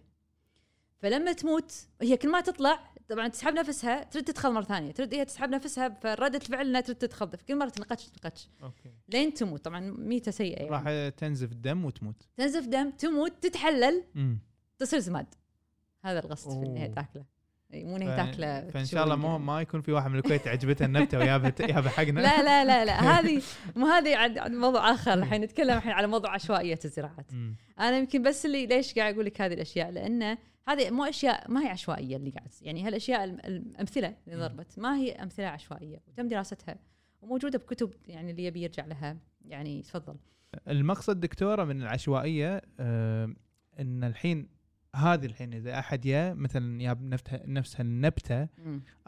فلما 1.02 1.32
تموت 1.34 1.88
هي 2.02 2.18
كل 2.18 2.32
ما 2.32 2.42
تطلع 2.42 2.80
طبعا 3.10 3.28
تسحب 3.28 3.54
نفسها 3.54 4.04
ترد 4.04 4.24
تدخل 4.24 4.52
مرة 4.52 4.64
ثانية. 4.64 4.92
ترد 4.92 5.14
هي 5.14 5.26
تسحب 5.26 5.50
نفسها 5.50 5.90
فردة 5.90 6.38
الفعل 6.38 6.68
إنها 6.68 6.82
ترد 6.82 6.96
تدخل 6.96 7.30
فكل 7.30 7.56
مرة 7.56 7.70
تنقتش 7.70 8.10
تنقتش 8.10 8.50
أوكي. 8.64 8.92
لين 9.10 9.34
تموت. 9.34 9.66
طبعا 9.66 9.80
ميتة 9.80 10.32
سيئة 10.32 10.64
يعني. 10.64 10.70
راح 10.70 11.10
تنزف 11.10 11.52
الدم 11.52 11.86
وتموت. 11.86 12.28
تنزف 12.38 12.68
دم 12.68 12.92
تموت 12.92 13.34
تتحلل. 13.42 14.04
تصير 14.78 15.00
زماد. 15.00 15.36
هذا 16.02 16.20
القصد 16.20 16.50
في 16.50 16.66
النهايه. 16.66 16.92
تاكله 16.92 17.26
مو 17.74 17.98
انها 17.98 18.26
تاكله 18.26 18.70
فإن 18.70 18.86
شاء 18.86 19.04
الله 19.04 19.16
ما 19.16 19.38
ما 19.38 19.62
يكون 19.62 19.82
في 19.82 19.92
واحد 19.92 20.12
من 20.12 20.18
الكويت 20.18 20.48
عجبته 20.48 20.86
النبتة 20.86 21.18
ويابه 21.18 21.54
يابه 21.70 21.90
حقنا. 21.90 22.20
لا 22.22 22.44
لا 22.44 22.66
لا 22.66 22.86
لا. 22.86 23.00
هذه 23.20 23.42
مو 23.76 23.86
هذه 23.86 24.16
عاد 24.16 24.38
عاد 24.38 24.52
موضوع 24.52 24.92
آخر. 24.92 25.14
الحين 25.14 25.42
نتكلم 25.42 25.78
الحين 25.78 25.92
على 25.92 26.08
موضوع 26.08 26.34
عشوائية 26.34 26.80
الزراعات. 26.86 27.32
أنا 27.80 27.98
يمكن 27.98 28.22
بس 28.22 28.46
اللي 28.46 28.66
ليش 28.66 28.94
قاعد 28.94 29.14
أقول 29.14 29.26
لك 29.26 29.42
هذه 29.42 29.54
الأشياء؟ 29.54 29.92
لأنه 29.92 30.38
هذه 30.68 30.90
مو 30.90 31.04
اشياء 31.04 31.52
ما 31.52 31.64
هي 31.64 31.68
عشوائية 31.68 32.16
اللي 32.16 32.32
قاعد 32.32 32.52
يعني 32.62 32.88
هالأشياء 32.88 33.24
الأمثلة 33.24 34.16
اللي. 34.28 34.48
ضربت 34.48 34.80
ما 34.80 34.98
هي 34.98 35.12
أمثلة 35.12 35.48
عشوائية. 35.48 36.02
وتم 36.08 36.28
دراستها. 36.28 36.76
وموجودة 37.22 37.60
بكتب 37.60 37.94
يعني 38.08 38.32
اللي 38.32 38.46
يبي 38.46 38.62
يرجع 38.62 38.86
لها. 38.86 39.18
يعني 39.46 39.82
تفضل. 39.82 40.16
المقصد 40.68 41.20
دكتورة 41.20 41.64
من 41.64 41.82
العشوائية 41.82 42.62
آه 42.80 43.34
إن 43.80 44.04
الحين 44.04 44.48
هذه 44.96 45.26
الحين 45.26 45.54
إذا 45.54 45.80
أحد 45.80 46.06
يا 46.06 46.34
مثلا 46.34 46.82
ياب 46.82 47.02
نفسها 47.04 47.42
نفسها 47.46 47.82
النبته. 47.82 48.48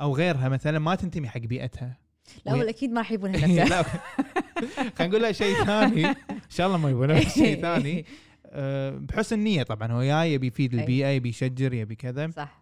أو 0.01 0.15
غيرها 0.15 0.49
مثلا 0.49 0.79
ما 0.79 0.95
تنتمي 0.95 1.27
حق 1.27 1.39
بيئتها. 1.39 1.97
لا 2.45 2.53
ولا 2.53 2.69
أكيد 2.69 2.91
ما 2.91 3.01
راح 3.01 3.11
يبون 3.11 3.31
لا 3.35 3.83
خلينا 3.83 5.07
نقول 5.07 5.21
له 5.21 5.31
شيء 5.31 5.63
ثاني. 5.63 6.05
إن 6.45 6.49
شاء 6.49 6.67
الله 6.67 6.77
ما 6.77 6.89
يبون 6.89 7.21
شيء 7.21 7.61
ثاني. 7.61 8.05
آه، 8.45 8.89
بحسن 8.89 9.39
نيه 9.39 9.63
طبعا. 9.63 9.91
هو 9.91 10.03
جاي 10.03 10.33
يبي 10.33 10.47
يفيد. 10.47 10.73
البيئة 10.73 11.07
يبي 11.07 11.29
يشجر 11.29 11.73
يبي 11.73 11.95
كذا. 11.95 12.31
صح. 12.31 12.61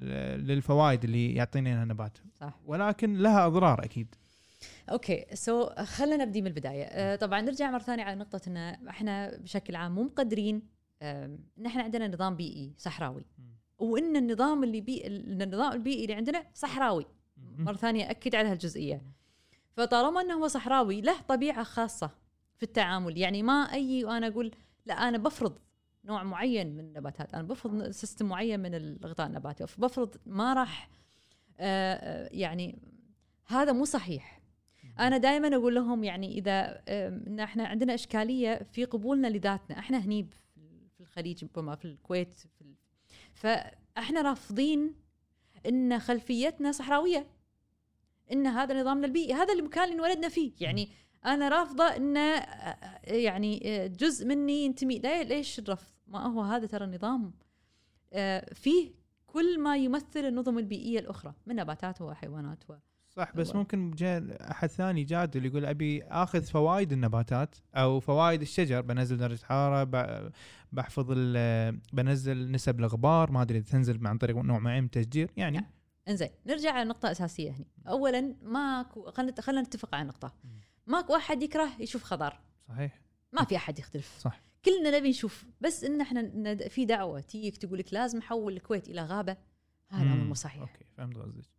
للفوائد 0.00 1.04
اللي 1.04 1.34
يعطينا 1.34 1.70
إياها 1.70 1.82
النبات 1.82 2.18
صح. 2.40 2.58
ولكن 2.64 3.16
لها 3.16 3.46
أضرار 3.46 3.84
أكيد. 3.84 4.14
أوكي 4.90 5.24
so 5.34 5.70
خلينا 5.84 6.24
نبدي 6.24 6.40
من 6.40 6.46
البداية. 6.46 6.84
آه 6.84 7.16
طبعا 7.16 7.40
نرجع 7.40 7.70
مرة 7.70 7.78
ثانية 7.78 8.04
على 8.04 8.16
نقطة 8.16 8.40
إن 8.46 8.56
إحنا 8.88 9.36
بشكل 9.38 9.76
عام 9.76 9.94
مو 9.94 10.02
مقدرين 10.02 10.75
إحنا 11.66 11.82
عندنا 11.82 12.08
نظام 12.08 12.36
بيئي 12.36 12.74
صحراوي. 12.78 13.24
وإن 13.78 14.16
النظام 14.16 14.64
اللي 14.64 14.80
بي 14.80 15.06
النظام 15.06 15.72
البيئي 15.72 16.02
اللي 16.02 16.14
عندنا 16.14 16.44
صحراوي. 16.54 17.06
مرة 17.58 17.76
ثانية 17.76 18.10
أكد 18.10 18.34
على 18.34 18.48
هالجزئية. 18.48 19.02
فطالما 19.72 20.20
إنه 20.20 20.34
هو 20.34 20.48
صحراوي 20.48 21.00
له 21.00 21.20
طبيعة 21.20 21.62
خاصة 21.62 22.10
في 22.56 22.62
التعامل. 22.62 23.18
يعني 23.18 23.42
ما 23.42 23.52
أي 23.52 24.04
وأنا 24.04 24.26
أقول 24.26 24.50
لا 24.86 24.94
أنا 24.94 25.18
بفرض 25.18 25.58
نوع 26.04 26.22
معين 26.22 26.76
من 26.76 26.80
النباتات. 26.80 27.34
أنا 27.34 27.42
بفرض 27.42 27.90
سيستم 27.90 28.26
معين 28.26 28.60
من 28.60 28.74
الغطاء 28.74 29.26
النباتي. 29.26 29.64
بفرض 29.64 30.16
ما 30.26 30.54
راح 30.54 30.90
آه، 31.60 31.94
آه، 31.94 32.28
يعني 32.32 32.78
هذا 33.46 33.72
مو 33.72 33.84
صحيح. 33.84 34.42
أنا 34.98 35.18
دائما 35.18 35.56
أقول 35.56 35.74
لهم 35.74 36.04
يعني 36.04 36.38
إذا 36.38 36.82
إن 36.88 37.40
إحنا 37.40 37.66
عندنا 37.66 37.94
إشكالية 37.94 38.62
في 38.72 38.84
قبولنا 38.84 39.26
لذاتنا. 39.26 39.78
إحنا 39.78 39.98
هني 39.98 40.28
الخليج 41.16 41.44
ربما 41.44 41.74
في 41.76 41.84
الكويت 41.84 42.34
في 42.34 42.60
ال- 42.60 42.74
فاحنا 43.34 44.22
رافضين 44.22 44.94
إن 45.68 45.98
خلفيتنا 45.98 46.72
صحراوية 46.72 47.26
إن 48.32 48.46
هذا 48.46 48.80
نظامنا 48.80 49.06
البيئي 49.06 49.34
هذا 49.34 49.52
المكان 49.54 49.84
اللي 49.84 49.94
انولدنا 49.94 50.28
فيه. 50.28 50.52
يعني 50.60 50.88
أنا 51.24 51.48
رافضة 51.48 51.84
إن 51.84 52.16
آه، 52.16 53.00
يعني 53.04 53.60
آه، 53.64 53.86
جزء 53.86 54.26
مني 54.26 54.64
ينتمي. 54.64 54.98
ليش 54.98 55.58
الرفض؟ 55.58 55.92
ما 56.06 56.26
هو 56.26 56.42
هذا 56.42 56.66
ترى 56.66 56.86
نظام 56.86 57.32
آه، 58.12 58.54
فيه 58.54 58.90
كل 59.26 59.60
ما 59.60 59.76
يمثل 59.76 60.20
النظم 60.26 60.58
البيئية 60.58 60.98
الأخرى 60.98 61.34
من 61.46 61.56
نباتات 61.56 62.02
وحيوانات 62.02 62.70
و... 62.70 62.74
صح 63.16 63.36
بس. 63.36 63.54
ممكن 63.54 63.90
جاء 63.90 64.50
أحد 64.50 64.68
ثاني 64.68 65.04
جاد 65.04 65.36
اللي 65.36 65.48
يقول 65.48 65.64
أبي 65.64 66.04
آخذ 66.04 66.42
فوائد 66.42 66.92
النباتات 66.92 67.56
أو 67.74 68.00
فوائد 68.00 68.40
الشجر 68.40 68.80
بنزل 68.80 69.16
درجة 69.16 69.44
حرارة 69.44 69.84
بحفظ 70.72 71.06
بنزل 71.92 72.50
نسب 72.50 72.80
الغبار 72.80 73.30
ما 73.30 73.42
أدري 73.42 73.62
تنزل 73.62 74.06
عن 74.06 74.18
طريق 74.18 74.36
نوع 74.36 74.58
معين 74.58 74.80
من 74.80 74.86
التشجير 74.86 75.30
يعني. 75.36 75.64
إنزين 76.08 76.28
نرجع 76.46 76.72
على 76.72 76.88
نقطة 76.88 77.10
أساسية 77.10 77.50
هنا، 77.50 77.64
أولاً 77.88 78.36
ماكو 78.42 79.10
خلينا 79.10 79.40
خلينا 79.40 79.62
نتفق 79.62 79.94
على 79.94 80.08
نقطة، 80.08 80.34
ماكو 80.86 81.16
أحد 81.16 81.42
يكره 81.42 81.68
يشوف 81.80 82.02
خضار، 82.02 82.40
صحيح. 82.68 83.00
ما 83.32 83.44
في 83.44 83.56
أحد 83.56 83.78
يختلف، 83.78 84.18
صح. 84.18 84.42
كلنا 84.64 84.98
نبي 84.98 85.08
نشوف، 85.08 85.44
بس 85.60 85.84
إن 85.84 86.00
إحنا 86.00 86.54
في 86.68 86.84
دعوة 86.84 87.20
تجيك 87.20 87.56
تقول 87.56 87.78
لك 87.78 87.94
لازم 87.94 88.18
نحول 88.18 88.52
الكويت 88.52 88.88
إلى 88.88 89.02
غابة، 89.02 89.36
هذا 89.90 90.14
مم. 90.14 90.28
مو 90.28 90.34
صحيح، 90.34 90.60
أوكي 90.60 90.84
فهمت 90.96 91.16
قصدك. 91.16 91.55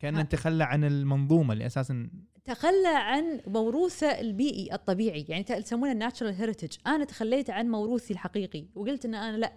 كان 0.00 0.16
ها. 0.16 0.22
نتخلى 0.22 0.64
عن 0.64 0.84
المنظومة 0.84 1.52
اللي 1.52 1.66
أساسا 1.66 2.10
تخلى 2.44 2.88
عن 2.88 3.40
موروثه 3.46 4.20
البيئي 4.20 4.74
الطبيعي، 4.74 5.24
يعني 5.28 5.44
يسمونه 5.50 5.92
ال 5.92 5.97
natural 5.97 6.34
heritage، 6.34 6.76
أنا 6.86 7.04
تخليت 7.04 7.50
عن 7.50 7.68
موروثي 7.68 8.12
الحقيقي، 8.12 8.66
وقلت 8.74 9.04
إن 9.04 9.14
أنا 9.14 9.36
لأ، 9.36 9.52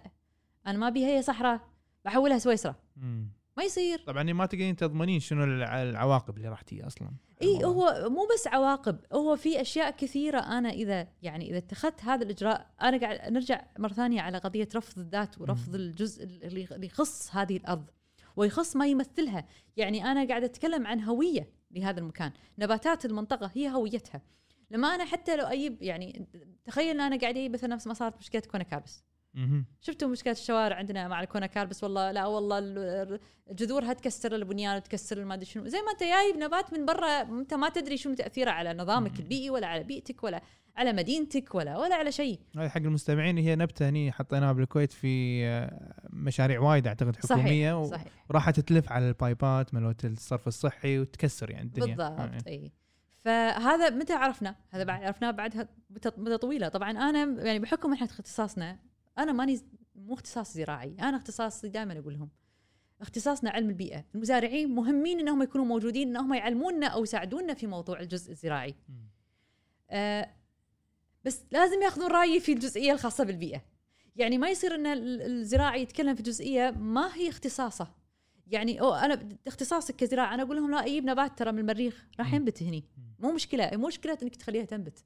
أنا 0.66 0.78
ما 0.78 0.88
أبيها 0.88 1.08
هي 1.08 1.22
صحراء، 1.22 1.60
بحولها 2.04 2.38
سويسرا، 2.38 2.74
مم. 2.96 3.28
ما 3.56 3.62
يصير. 3.64 3.98
طبعا 4.06 4.22
ما 4.22 4.46
تقدرين 4.46 4.76
تضمنين 4.76 5.20
شنو 5.20 5.44
الع- 5.44 5.82
العواقب 5.82 6.36
اللي 6.36 6.48
راح 6.48 6.62
تجي 6.62 6.86
أصلا 6.86 7.10
إي 7.42 7.64
هو 7.64 8.08
مو 8.10 8.28
بس 8.34 8.46
عواقب 8.46 8.98
هو 9.12 9.36
في 9.36 9.60
أشياء 9.60 9.90
كثيرة 9.90 10.38
أنا 10.38 10.70
اذا 10.70 11.08
يعني 11.22 11.50
إذا 11.50 11.58
اتخذت 11.58 12.04
هذا 12.04 12.24
الإجراء 12.24 12.70
أنا 12.82 13.00
قاعد 13.00 13.32
نرجع 13.32 13.64
مرة 13.78 13.92
ثانية 13.92 14.20
على 14.20 14.38
قضية 14.38 14.68
رفض 14.76 14.98
الذات 14.98 15.40
ورفض 15.40 15.68
مم. 15.68 15.74
الجزء 15.74 16.24
اللي 16.24 16.68
يخص 16.86 17.36
هذه 17.36 17.56
الأرض 17.56 17.84
ويخص 18.36 18.76
ما 18.76 18.86
يمثلها. 18.86 19.46
يعني 19.76 20.04
أنا 20.04 20.28
قاعدة 20.28 20.46
أتكلم 20.46 20.86
عن 20.86 21.00
هوية 21.00 21.48
لهذا 21.70 22.00
المكان. 22.00 22.32
نباتات 22.58 23.04
المنطقة 23.04 23.50
هي 23.54 23.70
هويتها. 23.70 24.22
لما 24.70 24.94
أنا 24.94 25.04
حتى 25.04 25.36
لو 25.36 25.44
أجيب 25.44 25.82
يعني 25.82 26.26
تخيل 26.64 27.00
أنا 27.00 27.16
قاعد 27.16 27.36
أجيب 27.36 27.52
مثلا 27.52 27.74
نفس 27.74 27.86
ما 27.86 27.94
صارت 27.94 28.18
مشكلة 28.18 28.42
كونكاربس 28.50 29.04
مهم. 29.34 29.66
شفتوا 29.80 30.08
مشكلة 30.08 30.32
الشوارع 30.32 30.76
عندنا 30.76 31.08
مع 31.08 31.20
الكونكاربس 31.22 31.84
والله 31.84 32.10
لا 32.12 32.26
والله 32.26 32.58
ال- 32.58 33.20
جذورها 33.50 33.92
تكسر 33.92 34.34
البنيان 34.34 34.76
وتكسر 34.76 35.24
ما 35.24 35.44
شنو. 35.44 35.68
زي 35.68 35.78
ما 35.82 35.90
أنت 35.92 36.02
جايب 36.02 36.36
نبات 36.36 36.72
من 36.72 36.86
برا 36.86 37.22
أنت 37.22 37.54
ما 37.54 37.68
تدري 37.68 37.96
شنو 37.96 38.14
تأثيره 38.14 38.50
على 38.50 38.74
نظامك. 38.74 39.18
البيئي 39.20 39.50
ولا 39.50 39.66
على 39.66 39.82
بيئتك 39.84 40.24
ولا 40.24 40.42
على 40.76 40.92
مدينتك 40.92 41.54
ولا 41.54 41.78
ولا 41.78 41.94
على 41.94 42.12
شيء. 42.12 42.40
هذه 42.56 42.68
حق 42.68 42.80
المستمعين 42.80 43.38
هي 43.38 43.56
نبتة 43.56 43.88
هني 43.88 44.12
حطيناها 44.12 44.52
بالكويت 44.52 44.92
في 44.92 45.44
آه، 45.46 45.94
مشاريع 46.10 46.60
وايد 46.60 46.86
أعتقد 46.86 47.16
حكومية 47.16 47.80
و- 47.80 47.84
صحيح. 47.84 48.12
وراح 48.30 48.50
تتلف 48.50 48.92
على 48.92 49.08
ال 49.08 49.19
pipe 49.19 49.63
ات 49.63 49.74
مالت 49.74 50.04
الصرف 50.04 50.48
الصحي 50.48 50.98
وتكسر 50.98 51.50
يعني 51.50 51.64
الدنيا. 51.66 51.94
آه، 52.00 52.26
بالضبط 52.26 52.46
اي 52.46 52.72
فهذا 53.24 53.90
متى 53.90 54.12
عرفنا؟ 54.12 54.56
هذا 54.70 54.84
بعد 54.84 55.02
عرفناه 55.02 55.30
بعدها 55.30 55.68
مدة 56.16 56.36
طويلة، 56.36 56.68
طبعا 56.68 56.90
أنا 56.90 57.42
يعني 57.46 57.58
بحكم 57.58 57.92
إحنا 57.92 58.06
اختصاصنا 58.06 58.78
أنا 59.18 59.32
ماني 59.32 59.60
مو 59.94 60.14
اختصاص 60.14 60.54
زراعي، 60.54 60.96
أنا 61.00 61.16
اختصاصي 61.16 61.68
دائما 61.68 61.98
أقول 61.98 62.14
لهم 62.14 62.28
اختصاصنا 63.00 63.50
علم 63.50 63.68
البيئة، 63.70 64.04
المزارعين 64.14 64.74
مهمين 64.74 65.20
إنهم 65.20 65.42
يكونوا 65.42 65.66
موجودين 65.66 66.08
إنهم 66.08 66.34
يعلمونا 66.34 66.86
أو 66.86 67.02
يساعدونا 67.02 67.54
في 67.54 67.66
موضوع 67.66 68.00
الجزء 68.00 68.30
الزراعي. 68.30 68.74
آه 69.90 70.28
بس 71.24 71.40
لازم 71.52 71.82
ياخذون 71.82 72.06
رأيي 72.10 72.40
في 72.40 72.52
الجزئية 72.52 72.92
الخاصة 72.92 73.24
بالبيئة. 73.24 73.62
يعني 74.16 74.38
ما 74.38 74.48
يصير 74.50 74.74
إن 74.74 74.86
ال- 74.86 75.22
الزراعي 75.22 75.82
يتكلم 75.82 76.14
في 76.14 76.22
جزئية 76.22 76.70
ما 76.70 77.14
هي 77.16 77.28
اختصاصه. 77.28 77.94
يعني 78.46 78.80
أو 78.80 78.94
أنا 78.94 79.28
اختصاصك 79.46 79.96
كزراعه 79.96 80.34
أنا 80.34 80.42
أقول 80.42 80.56
لهم 80.56 80.70
لا 80.70 80.86
أجيب 80.86 81.04
نبات 81.04 81.38
ترى 81.38 81.52
من 81.52 81.58
المريخ 81.58 82.06
راح. 82.18 82.34
ينبت 82.34 82.62
هني 82.62 82.84
مو 83.18 83.32
مشكلة 83.32 83.70
مو 83.72 83.86
مشكلة 83.86 84.18
إنك 84.22 84.36
تخليها 84.36 84.64
تنبت 84.64 85.04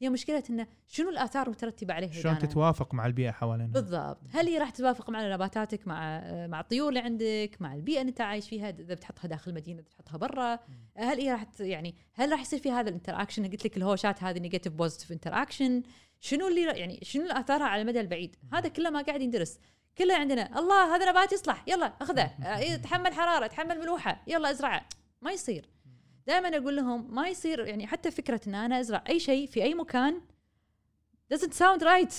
هي 0.00 0.10
مشكلة 0.10 0.42
إنه 0.50 0.66
شنو 0.86 1.08
الآثار 1.08 1.46
المترتبه 1.46 1.94
عليها 1.94 2.12
شلون 2.12 2.38
تتوافق 2.38 2.94
مع 2.94 3.06
البيئة 3.06 3.30
حوالينا 3.30 3.72
بالضبط. 3.72 4.18
هل 4.30 4.46
هي 4.46 4.58
راح 4.58 4.70
تتوافق 4.70 5.10
مع 5.10 5.34
نباتاتك 5.34 5.86
مع 5.86 6.20
مع 6.46 6.60
الطيور 6.60 6.88
اللي 6.88 7.00
عندك 7.00 7.56
مع 7.60 7.74
البيئة 7.74 8.00
اللي 8.00 8.10
أنت 8.10 8.20
عايش 8.20 8.48
فيها 8.48 8.68
إذا 8.70 8.94
بتحطها 8.94 9.28
داخل 9.28 9.50
المدينة 9.50 9.82
بتحطها 9.82 10.16
برا؟ 10.16 10.58
هل 10.96 11.20
هي 11.20 11.32
راح 11.32 11.46
يعني 11.60 11.94
هل 12.14 12.32
راح 12.32 12.40
يصير 12.40 12.58
في 12.58 12.70
هذا 12.70 12.88
ال 12.88 12.93
interaction 12.93 13.50
قلت 13.50 13.64
لك 13.64 13.76
الهوشات 13.76 14.22
هذه 14.22 14.38
negative 14.38 14.72
positive 14.72 15.12
interaction 15.12 15.82
شنو 16.20 16.48
اللي 16.48 16.62
يعني 16.62 17.00
شنو 17.02 17.30
اثارها 17.30 17.66
على 17.66 17.82
المدى 17.82 18.00
البعيد؟ 18.00 18.36
هذا 18.52 18.68
كله 18.68 18.90
ما 18.90 19.02
قاعد 19.02 19.20
يندرس. 19.20 19.58
كله 19.98 20.16
عندنا 20.16 20.58
الله 20.58 20.96
هذا 20.96 21.10
نبات 21.10 21.32
يصلح 21.32 21.64
يلا 21.68 21.86
أخذه. 22.00 22.22
آه، 22.22 22.58
يتحمل 22.58 23.12
حرارة 23.12 23.44
يتحمل 23.44 23.78
ملوحة 23.78 24.22
يلا 24.26 24.50
ازرعه. 24.50 24.86
ما 25.22 25.32
يصير. 25.32 25.68
دائما 26.26 26.56
أقول 26.56 26.76
لهم 26.76 27.14
ما 27.14 27.28
يصير 27.28 27.66
يعني 27.66 27.86
حتى 27.86 28.10
فكرة 28.10 28.40
إن 28.46 28.54
أنا 28.54 28.80
أزرع 28.80 29.04
أي 29.08 29.20
شيء 29.20 29.46
في 29.46 29.62
أي 29.62 29.74
مكان 29.74 30.20
doesn't 31.34 31.52
sound 31.52 31.82
right 31.82 32.14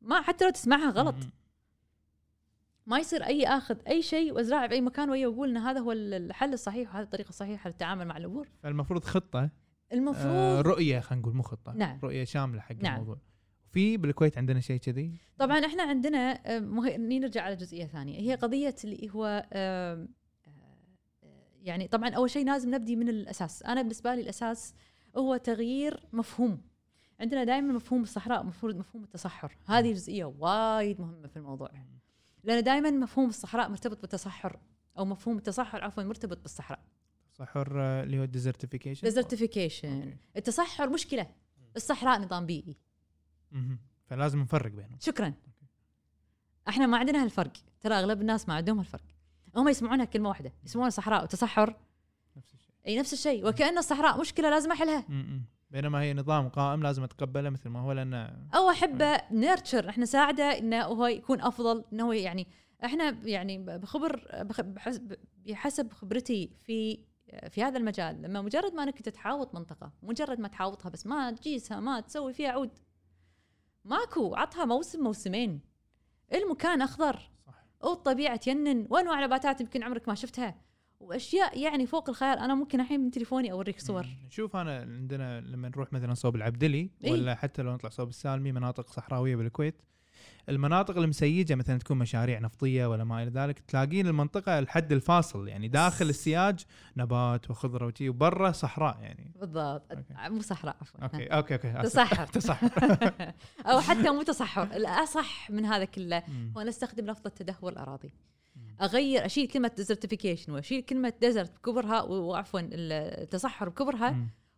ما 0.00 0.20
حتى 0.22 0.44
لو 0.44 0.50
تسمعها 0.50 0.90
غلط. 0.90 1.14
ما 2.86 2.98
يصير 2.98 3.24
أي 3.24 3.46
آخذ 3.46 3.76
أي 3.88 4.02
شيء 4.02 4.32
وأزرعه 4.32 4.66
باي 4.66 4.80
مكان 4.80 5.10
ويا 5.10 5.26
واقول 5.26 5.48
إن 5.48 5.56
هذا 5.56 5.80
هو 5.80 5.92
الحل 5.92 6.52
الصحيح 6.52 6.94
وهذه 6.94 7.04
الطريقة 7.04 7.28
الصحيحة 7.28 7.68
للتعامل 7.70 8.04
مع 8.04 8.16
الأمور 8.16 8.48
فالمفروض 8.62 9.04
خطة 9.04 9.50
المفروض 9.92 10.34
آه 10.34 10.60
رؤية 10.60 11.00
خلينا 11.00 11.22
نقول 11.22 11.34
مو 11.34 11.42
خطة 11.42 11.72
نعم. 11.72 11.98
رؤية 12.02 12.24
شاملة 12.24 12.60
حق 12.60 12.74
نعم. 12.74 12.94
الموضوع 12.94 13.18
في 13.70 13.96
بالكويت 13.96 14.38
عندنا 14.38 14.60
شيء 14.60 14.76
كذي 14.76 15.12
طبعا 15.38 15.58
إحنا 15.58 15.82
عندنا 15.82 16.18
آه، 16.56 16.58
مه... 16.60 16.96
نرجع 16.96 17.42
على 17.42 17.56
جزئية 17.56 17.86
ثانية 17.86 18.20
هي 18.20 18.34
قضية 18.34 18.74
اللي 18.84 19.10
هو 19.10 19.48
آه، 19.52 20.08
يعني 21.66 21.88
طبعا 21.88 22.10
أول 22.10 22.30
شيء 22.30 22.46
لازم 22.46 22.74
نبدي 22.74 22.96
من 22.96 23.08
الأساس. 23.08 23.62
أنا 23.62 23.82
بالنسبة 23.82 24.14
لي 24.14 24.20
الأساس 24.20 24.74
هو 25.16 25.36
تغيير 25.36 26.06
مفهوم. 26.12 26.60
عندنا 27.20 27.44
دائما 27.44 27.72
مفهوم 27.72 28.02
الصحراء 28.02 28.42
مفروض 28.42 28.76
مفهوم 28.76 29.04
التصحر. 29.04 29.56
هذه 29.66 29.92
جزئية 29.92 30.24
وايد 30.24 31.00
مهمة 31.00 31.28
في 31.28 31.36
الموضوع. 31.36 31.70
لأن 32.44 32.62
دائما 32.62 32.90
مفهوم 32.90 33.28
الصحراء 33.28 33.68
مرتبط 33.68 34.00
بالتصحر 34.00 34.60
أو 34.98 35.04
مفهوم 35.04 35.36
التصحر 35.36 35.84
عفوا 35.84 36.02
مرتبط 36.02 36.42
بالصحراء. 36.42 36.80
صحر 37.32 37.80
آه، 37.80 38.02
اللي 38.02 38.18
هو 38.18 38.22
الديزرتيفيكيشن 38.22 39.06
desertification 39.06 40.16
التصحر 40.36 40.90
مشكلة. 40.90 41.26
الصحراء 41.76 42.20
نظام 42.20 42.46
بيئي. 42.46 42.76
فلازم 44.06 44.40
نفرق 44.40 44.70
بينهم. 44.70 44.98
شكرا. 45.00 45.34
إحنا 46.68 46.86
ما 46.86 46.98
عندنا 46.98 47.22
هالفرق. 47.22 47.52
ترى 47.80 47.94
أغلب 47.94 48.20
الناس 48.20 48.48
ما 48.48 48.54
عندهم 48.54 48.78
هالفرق. 48.78 49.15
هم 49.56 49.68
يسمعونها 49.68 50.04
كلمة 50.04 50.28
واحدة 50.28 50.52
يسمونها 50.64 50.90
صحراء 50.90 51.22
وتصحر 51.22 51.76
نفس 52.36 52.54
الشيء. 52.54 52.74
إي 52.86 52.98
نفس 52.98 53.12
الشيء. 53.12 53.48
وكأن 53.48 53.78
الصحراء 53.78 54.20
مشكلة 54.20 54.50
لازم 54.50 54.72
أحلها. 54.72 55.04
بينما 55.70 56.00
هي 56.02 56.14
نظام 56.14 56.48
قائم 56.48 56.82
لازم 56.82 57.02
أتقبله 57.04 57.50
مثل 57.50 57.68
ما 57.68 57.80
هو 57.80 57.92
لأنه 57.92 58.48
أو 58.54 58.70
احبه 58.70 59.20
nurture 59.30 59.88
إحنا 59.88 60.02
نساعده 60.02 60.44
إنه 60.58 60.82
هو 60.84 61.06
يكون 61.06 61.40
أفضل 61.40 61.84
إنه 61.92 62.04
هو 62.06 62.12
يعني 62.12 62.46
إحنا 62.84 63.10
يعني 63.24 63.58
بخبر 63.78 64.28
بخ- 64.42 64.60
بحسب 65.46 65.92
خبرتي 65.92 66.50
في 66.64 66.98
في 67.50 67.62
هذا 67.62 67.78
المجال 67.78 68.22
لما 68.22 68.42
مجرد 68.42 68.74
ما 68.74 68.82
أنك 68.82 69.02
تحاوط 69.02 69.54
منطقة 69.54 69.92
مجرد 70.02 70.40
ما 70.40 70.48
تحاوطها 70.48 70.88
بس 70.88 71.06
ما 71.06 71.30
تجيسها 71.30 71.80
ما 71.80 72.00
تسوي 72.00 72.32
فيها 72.32 72.50
عود 72.50 72.70
ماكو 73.84 74.34
عطها 74.34 74.64
موسم 74.64 75.00
موسمين. 75.02 75.60
المكان 76.34 76.82
أخضر. 76.82 77.30
والطبيعه 77.82 78.36
تجنن 78.36 78.86
وأنواع 78.90 79.24
نباتات 79.24 79.60
يمكن 79.60 79.82
عمرك 79.82 80.08
ما 80.08 80.14
شفتها 80.14 80.54
وأشياء 81.00 81.58
يعني 81.58 81.86
فوق 81.86 82.08
الخيال 82.08 82.38
أنا 82.38 82.54
ممكن 82.54 82.80
الحين 82.80 83.00
من 83.00 83.10
تليفوني 83.10 83.52
أوريك 83.52 83.80
صور. 83.80 84.06
شوف 84.30 84.56
أنا 84.56 84.80
عندنا 84.80 85.40
لما 85.40 85.68
نروح 85.68 85.92
مثلا 85.92 86.14
صوب 86.14 86.36
العبدلي 86.36 86.90
إي. 87.04 87.10
ولا 87.10 87.34
حتى 87.34 87.62
لو 87.62 87.74
نطلع 87.74 87.90
صوب 87.90 88.08
السالمي 88.08 88.52
مناطق 88.52 88.90
صحراوية 88.90 89.36
بالكويت 89.36 89.82
المناطق 90.48 90.98
المسيجة 90.98 91.54
مثلا 91.54 91.78
تكون 91.78 91.98
مشاريع 91.98 92.38
نفطية 92.38 92.86
ولا 92.86 93.04
ما 93.04 93.22
إلى 93.22 93.30
ذلك 93.30 93.58
تلاقين 93.58 94.06
المنطقة 94.06 94.58
الحد 94.58 94.92
الفاصل 94.92 95.48
يعني 95.48 95.68
داخل 95.68 96.08
السياج 96.08 96.64
نبات 96.96 97.50
وخضرة 97.50 97.86
وشي 97.86 98.08
وبرا 98.08 98.52
صحراء 98.52 98.98
يعني 99.00 99.32
بالضبط 99.40 99.92
أوكي. 99.92 100.28
مو 100.28 100.40
صحراء 100.40 100.76
عفوا 100.80 101.00
أوكي 101.02 101.26
أوكي 101.26 101.54
أوكي. 101.54 101.82
تصحر. 101.82 102.26
تصحر 102.36 102.70
أو 103.70 103.80
حتى 103.80 104.10
مو 104.10 104.22
تصحر 104.22 104.62
الأصح 104.62 105.50
من 105.50 105.64
هذا 105.64 105.84
كله. 105.84 106.22
هو 106.56 106.60
أنا 106.60 106.68
أستخدم 106.68 107.06
لفظه 107.06 107.30
تدهور 107.30 107.72
الأراضي. 107.72 108.12
أغير 108.82 109.26
أشيل 109.26 109.48
كلمة 109.48 109.70
desertification 109.76 110.52
وأشيل 110.52 110.82
كلمة 110.82 111.12
desert 111.20 111.56
بكبرها 111.56 112.02
وعفوا 112.02 112.60
التصحر 112.62 113.68
بكبرها. 113.68 114.16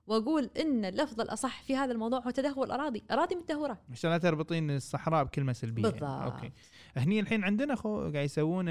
وأقول 0.09 0.51
إن 0.61 0.85
اللفظ 0.85 1.21
الأصح 1.21 1.63
في 1.63 1.77
هذا 1.77 1.93
الموضوع 1.93 2.21
هو 2.21 2.31
تدهور 2.31 2.67
الأراضي. 2.67 3.03
أراضي 3.11 3.35
متدهورة. 3.35 3.79
عشان 3.93 4.11
لا 4.11 4.19
تربطين 4.19 4.71
الصحراء 4.71 5.25
بكلمة 5.25 5.53
سلبية 5.53 5.83
بالضبط. 5.83 6.03
يعني. 6.03 6.25
okay. 6.25 6.53
هني 6.97 7.21
الحين 7.21 7.45
عندنا 7.45 7.75
خو 7.75 8.01
قاعد 8.01 8.25
يسوون 8.25 8.67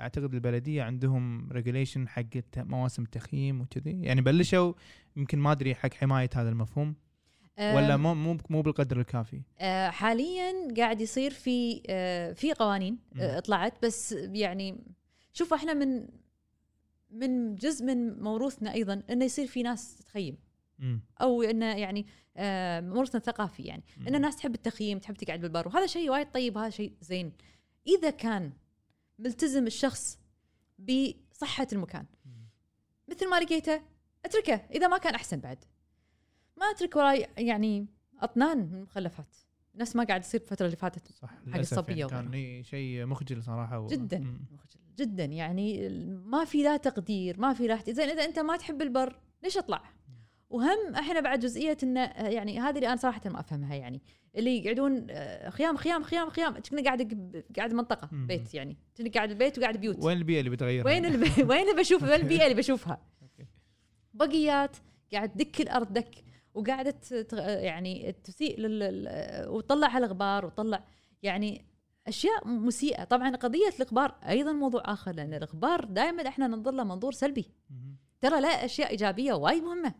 أعتقد 0.00 0.34
البلدية 0.34 0.82
عندهم 0.82 1.52
regulation 1.52 2.08
حق 2.08 2.24
مواسم 2.56 3.02
التخييم 3.02 3.60
وكذي. 3.60 4.02
يعني 4.02 4.20
بلشوا 4.20 4.72
يمكن 5.16 5.38
ما 5.38 5.52
أدري 5.52 5.74
حق 5.74 5.94
حماية 5.94 6.30
هذا 6.34 6.48
المفهوم. 6.48 6.94
ولا 7.58 7.94
أم، 7.94 8.02
مو 8.02 8.14
مو 8.14 8.36
مو 8.50 8.62
بالقدر 8.62 9.00
الكافي. 9.00 9.42
آه، 9.58 9.90
حاليا 9.90 10.74
قاعد 10.76 11.00
يصير 11.00 11.30
في 11.30 11.82
آه، 11.88 12.32
في 12.32 12.52
قوانين 12.52 12.98
آه،. 13.16 13.40
طلعت 13.40 13.84
بس 13.84 14.12
يعني 14.12 14.78
شوف 15.32 15.54
إحنا 15.54 15.74
من 15.74 16.08
من 17.10 17.54
جزء 17.54 17.84
من 17.84 18.22
موروثنا 18.22 18.72
أيضا 18.72 19.02
إنه 19.10 19.24
يصير 19.24 19.46
في 19.46 19.62
ناس 19.62 19.98
تخيم. 19.98 20.38
مم. 20.78 21.00
أو 21.20 21.42
إنه 21.42 21.66
يعني 21.66 22.06
آه، 22.36 22.80
موروثنا 22.80 23.16
الثقافي 23.16 23.62
يعني. 23.62 23.84
ان. 24.00 24.14
الناس 24.14 24.36
تحب 24.36 24.54
التخييم 24.54 24.98
تحب 24.98 25.14
تقعد 25.14 25.40
بالبر. 25.40 25.68
وهذا 25.68 25.86
شيء 25.86 26.10
وايد 26.10 26.30
طيب 26.30 26.56
وهذا 26.56 26.70
شيء 26.70 26.96
زين. 27.00 27.32
إذا 27.86 28.10
كان 28.10 28.52
ملتزم 29.18 29.66
الشخص 29.66 30.18
بصحة 30.78 31.66
المكان. 31.72 32.06
مم. 32.24 32.48
مثل 33.08 33.30
ما 33.30 33.40
لقيته 33.40 33.82
أتركه 34.24 34.54
إذا 34.54 34.88
ما 34.88 34.98
كان 34.98 35.14
أحسن 35.14 35.40
بعد. 35.40 35.64
ما 36.56 36.66
أترك 36.66 36.96
وراي 36.96 37.26
يعني 37.38 37.86
أطنان 38.20 38.58
من 38.58 38.74
المخلفات 38.74 39.36
نفس 39.74 39.96
ما 39.96 40.04
قاعد 40.04 40.20
يصير 40.20 40.40
الفترة 40.40 40.66
اللي 40.66 40.76
فاتت. 40.76 41.12
صح 41.12 41.30
حق 41.52 41.58
الصبية 41.58 42.06
يعني 42.06 42.08
كان 42.08 42.62
شيء 42.62 43.06
مخجل 43.06 43.42
صراحة 43.42 43.78
و... 43.78 43.86
جدا 43.86 44.18
مم. 44.18 44.40
مخجل. 44.50 44.80
جدا 44.96 45.24
يعني 45.24 45.88
ما 46.08 46.44
في 46.44 46.62
لا 46.62 46.76
تقدير 46.76 47.40
ما 47.40 47.52
في 47.52 47.66
لا 47.66 47.78
زين 47.88 48.08
إذا 48.08 48.24
أنت 48.24 48.38
ما 48.38 48.56
تحب 48.56 48.82
البر 48.82 49.20
ليش 49.42 49.56
اطلع؟ 49.58 49.82
وهم 50.50 50.94
إحنا 50.94 51.20
بعد 51.20 51.40
جزئية 51.40 51.76
انه 51.82 52.00
يعني 52.16 52.60
هذه 52.60 52.74
اللي 52.74 52.88
أنا 52.88 52.96
صراحة 52.96 53.20
ما 53.26 53.40
أفهمها 53.40 53.74
يعني 53.74 54.02
اللي 54.36 54.64
يقعدون 54.64 55.06
آه، 55.10 55.50
خيام 55.50 55.76
خيام 55.76 56.02
خيام 56.02 56.30
خيام 56.30 56.62
كنا 56.70 56.82
قاعد 56.82 57.42
قاعد 57.56 57.74
منطقة. 57.74 58.08
بيت 58.12 58.54
يعني 58.54 58.76
كنا 58.96 59.10
قاعد 59.10 59.30
البيت 59.30 59.58
وقاعد 59.58 59.76
بيوت 59.76 60.04
وين 60.04 60.18
البيئة 60.18 60.38
اللي 60.38 60.50
بتغيرها؟ 60.50 60.86
وين 60.86 61.04
الب... 61.04 61.22
وين 61.50 61.60
اللي 61.60 61.80
بشوف 61.80 62.02
وين 62.02 62.12
البيئة 62.12 62.44
اللي 62.44 62.54
بشوفها. 62.54 63.02
بقيات 64.14 64.76
قاعد 65.12 65.28
تدك 65.28 65.60
الأرض 65.60 65.92
دك 65.92 66.24
وقاعده 66.54 67.00
يعني 67.32 68.12
تسيء 68.24 68.60
لل... 68.60 69.08
وتطلع 69.48 69.98
الغبار 69.98 70.46
وتطلع 70.46 70.84
يعني 71.22 71.64
أشياء 72.08 72.48
مسيئة. 72.48 73.04
طبعا 73.04 73.36
قضية 73.36 73.70
الغبار 73.80 74.14
أيضا 74.28 74.52
موضوع 74.52 74.82
آخر 74.84 75.12
لأن 75.12 75.34
الغبار 75.34 75.84
دائما 75.84 76.28
إحنا 76.28 76.46
ننظر 76.46 76.70
له 76.70 76.84
منظور 76.84 77.12
سلبي. 77.12 77.50
ترى 78.20 78.40
لا 78.40 78.64
أشياء 78.64 78.90
إيجابية 78.90 79.32
وايد 79.32 79.62
مهمة. 79.62 79.94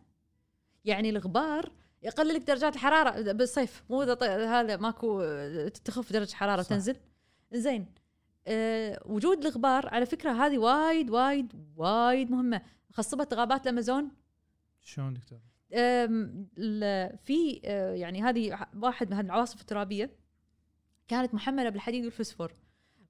يعني 0.85 1.09
الغبار 1.09 1.71
يقلل 2.03 2.33
لك 2.33 2.41
درجات 2.41 2.75
الحرارة 2.75 3.31
بالصيف. 3.31 3.83
مو 3.89 4.03
إذا 4.03 4.13
ط- 4.13 4.23
هذا 4.23 4.77
ماكو 4.77 5.21
آه، 5.21 5.67
تخف 5.67 6.13
درجة 6.13 6.29
الحرارة 6.29 6.61
صح. 6.61 6.69
تنزل. 6.69 6.95
زين 7.51 7.93
أه 8.47 9.01
وجود 9.05 9.45
الغبار 9.45 9.89
على 9.89 10.05
فكرة 10.05 10.31
هذه 10.31 10.57
وايد 10.57 11.09
وايد 11.09 11.53
وايد 11.75 12.31
مهمة. 12.31 12.61
خصبت 12.93 13.33
غابات 13.33 13.63
الأمازون. 13.63 14.11
شلون 14.81 15.13
دكتور؟ 15.13 15.39
في 17.17 17.61
أه، 17.65 17.93
يعني 17.93 18.23
هذه 18.23 18.67
واحد 18.81 19.13
من 19.13 19.19
العواصف 19.19 19.61
الترابية. 19.61 20.11
كانت 21.07 21.33
محملة 21.33 21.69
بالحديد 21.69 22.03
والفسفور. 22.03 22.51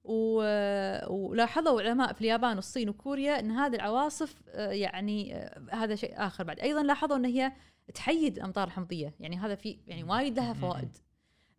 و- 0.04 1.12
ولاحظوا 1.14 1.82
علماء 1.82 2.12
في 2.12 2.20
اليابان 2.20 2.54
والصين 2.56 2.88
وكوريا 2.88 3.40
إن 3.40 3.50
هذه 3.50 3.74
العواصف 3.74 4.34
أه، 4.48 4.70
يعني 4.70 5.34
أه، 5.36 5.60
هذا 5.72 5.94
شيء 5.94 6.12
آخر 6.16 6.44
بعد. 6.44 6.60
أيضا 6.60 6.82
لاحظوا 6.82 7.16
إن 7.16 7.24
هي 7.24 7.52
تحيد 7.94 8.36
الامطار 8.36 8.66
الحمضيه 8.66 9.14
يعني 9.20 9.36
هذا 9.36 9.54
في 9.54 9.78
يعني 9.86 10.04
وايد 10.04 10.36
لها. 10.36 10.52
فوائد. 10.52 10.98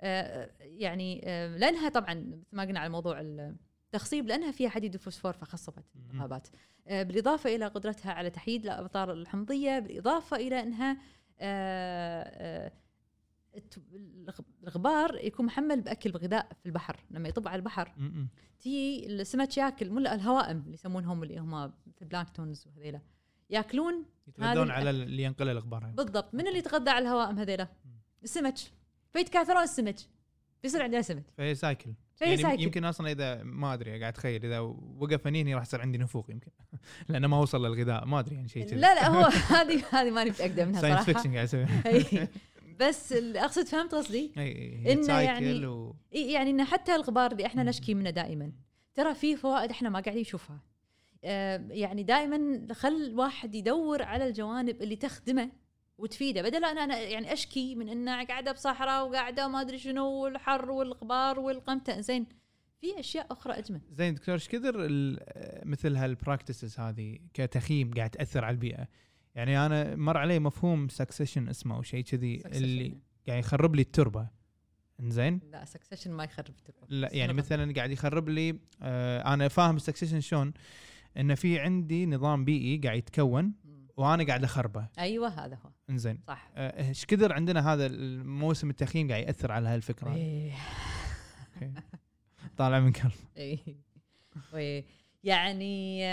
أه، 0.01 0.49
يعني 0.59 1.21
لأنها 1.57 1.89
طبعا 1.89 2.13
مثل 2.13 2.43
ما 2.51 2.63
قلنا 2.63 2.79
على 2.79 2.89
موضوع 2.89 3.19
التخصيب 3.21 4.27
لأنها 4.27 4.51
فيها 4.51 4.69
حديد 4.69 4.95
وفسفور 4.95 5.33
فخصبت. 5.33 5.83
الغابات 6.13 6.47
آه، 6.87 7.03
بالإضافة 7.03 7.55
إلى 7.55 7.65
قدرتها 7.67 8.11
على 8.11 8.29
تحييد 8.29 8.65
الأمطار 8.65 9.11
الحمضية 9.13 9.79
بالإضافة 9.79 10.37
إلى 10.37 10.59
إنها 10.59 10.97
آه، 11.39 12.23
آه، 12.23 12.67
الت- 12.67 12.73
الغ- 12.73 13.48
الغبار 14.63 15.15
يكون 15.15 15.45
محمل 15.45 15.81
بأكل 15.81 16.11
بغذاء 16.11 16.47
في 16.59 16.65
البحر 16.65 16.99
لما 17.11 17.29
يطب 17.29 17.47
على 17.47 17.55
البحر. 17.55 17.93
تي 18.59 19.05
السمك 19.07 19.57
ياكل 19.57 19.89
مو 19.89 19.99
الهوائم 19.99 20.57
اللي 20.57 20.73
يسمونهم 20.73 21.23
اللي 21.23 21.37
هم 21.37 21.69
في 21.69 22.01
ال 22.01 22.08
planktons 22.08 22.67
وهذيلا. 22.67 23.01
ياكلون 23.49 24.05
يتغذون 24.27 24.71
على 24.71 24.89
اللي 24.89 25.23
ينقله 25.23 25.51
الغبار 25.51 25.81
يعني. 25.81 25.95
بالضبط. 25.95 26.33
من 26.33 26.47
اللي 26.47 26.59
يتغذى 26.59 26.89
على 26.89 27.07
الهوائم 27.07 27.39
هذيلا؟ 27.39 27.67
السمك. 28.23 28.57
فيتكاثرون 29.13 29.63
السمك. 29.63 29.95
بيصير 30.63 30.83
عندنا 30.83 31.01
سمك. 31.01 31.23
فهي 31.37 31.55
cycle 31.55 31.93
يعني 32.21 32.37
cycle. 32.37 32.63
يمكن 32.63 32.85
أصلا 32.85 33.11
إذا 33.11 33.43
ما 33.43 33.73
أدري 33.73 33.89
قاعد 33.99 34.13
أتخيل 34.13 34.45
إذا 34.45 34.59
وقف 34.59 35.27
هني 35.27 35.55
راح 35.55 35.63
يصير 35.63 35.81
عندي 35.81 35.97
نفوق 35.97 36.31
يمكن. 36.31 36.51
لأنه 37.09 37.27
ما 37.27 37.39
وصل 37.39 37.65
للغذاء 37.65 38.05
ما 38.05 38.19
أدري 38.19 38.35
يعني 38.35 38.47
شيء 38.47 38.75
لا 38.75 38.95
لا 38.95 39.07
هو 39.07 39.29
هذه 39.57 39.83
هذه 39.91 40.11
ماني 40.11 40.29
متأكدة 40.29 40.65
منها 40.65 40.81
science 40.81 40.95
صراحة. 40.95 41.13
fiction 41.13 41.33
قاعد 41.33 41.43
أسوي. 41.43 41.65
بس 42.79 43.13
أقصد 43.13 43.65
فهمت 43.67 43.95
قصدي؟ 43.95 44.31
إي 44.37 45.03
cycle 45.03 45.43
يعني- 45.43 45.65
و... 45.65 45.95
إي 46.15 46.31
يعني 46.31 46.49
ان 46.49 46.63
حتى 46.63 46.95
الغبار 46.95 47.31
اللي 47.31 47.45
إحنا. 47.45 47.63
نشكي 47.63 47.93
منه 47.93 48.09
دائما 48.09 48.51
ترى 48.95 49.15
فيه 49.15 49.35
فوائد 49.35 49.69
إحنا 49.69 49.89
ما 49.89 49.99
قاعدين 49.99 50.21
نشوفها 50.21 50.59
آه، 51.23 51.67
يعني 51.69 52.03
دائما 52.03 52.67
خل 52.73 52.87
الواحد 52.87 53.55
يدور 53.55 54.03
على 54.03 54.27
الجوانب 54.27 54.81
اللي 54.81 54.95
تخدمه 54.95 55.49
وتفيده 55.97 56.41
بدل 56.41 56.65
أنا 56.65 56.83
أنا 56.83 56.99
يعني 56.99 57.33
أشكي 57.33 57.75
من 57.75 57.89
ان 57.89 58.25
قاعدة 58.25 58.51
بصحراء 58.51 59.07
وقاعدة 59.07 59.47
ما 59.47 59.61
أدري 59.61 59.77
شنو 59.77 60.07
والحر 60.07 60.71
والغبار 60.71 61.39
والكتمة 61.39 62.01
زين 62.01 62.25
في 62.81 62.99
أشياء 62.99 63.27
أخرى 63.31 63.53
أجمل 63.53 63.81
زين 63.91 64.13
دكتور 64.13 64.35
إيش 64.35 64.47
كثر 64.49 64.87
مثل 65.65 65.95
هال 65.95 66.11
practices 66.11 66.79
هذه 66.79 67.19
كتخييم 67.33 67.93
قاعد 67.93 68.09
تأثر 68.09 68.45
على 68.45 68.53
البيئة؟ 68.53 68.87
يعني 69.39 69.65
أنا 69.65 69.95
مر 69.95 70.17
علي 70.17 70.39
مفهوم 70.39 70.89
succession 70.89 71.49
اسمه 71.49 71.75
أو 71.75 71.81
شيء 71.81 72.03
كذي 72.03 72.41
اللي 72.45 72.97
قاعد 73.27 73.39
يخرب 73.39 73.75
لي 73.75 73.81
التربة. 73.81 74.27
إنزين؟ 74.99 75.39
لا 75.51 75.65
succession 75.65 76.11
ما 76.11 76.23
يخرب 76.23 76.49
التربة. 76.49 76.87
لا 76.89 77.09
يعني 77.13 77.33
مثلا 77.33 77.73
قاعد 77.73 77.91
يخرب 77.91 78.29
لي 78.29 78.59
آه 78.81 79.33
أنا 79.33 79.47
فاهم 79.47 79.75
ال 79.75 79.79
succession 79.79 80.19
شلون؟ 80.21 80.53
انه 81.17 81.35
في 81.35 81.59
عندي 81.59 82.05
نظام 82.05 82.45
بيئي 82.45 82.77
قاعد 82.77 82.97
يتكون. 82.97 83.53
وأنا 83.97 84.23
قاعد 84.23 84.43
أخربه. 84.43 84.87
أيوه 84.99 85.27
هذا 85.27 85.55
هو. 85.55 85.69
إنزين. 85.89 86.19
صح. 86.27 86.51
آه، 86.55 86.87
إيش 86.87 87.05
كثر 87.05 87.33
عندنا 87.33 87.73
هذا 87.73 87.85
الموسم 87.85 88.69
التخييم 88.69 89.09
قاعد 89.11 89.23
يأثر 89.23 89.51
على 89.51 89.69
هالفكرة؟ 89.69 90.15
إيه. 90.15 90.53
طالع 92.57 92.79
من 92.79 92.91
قلب 92.91 93.11
اي 93.37 93.59
وي- 94.53 94.85
يعني 95.23 96.03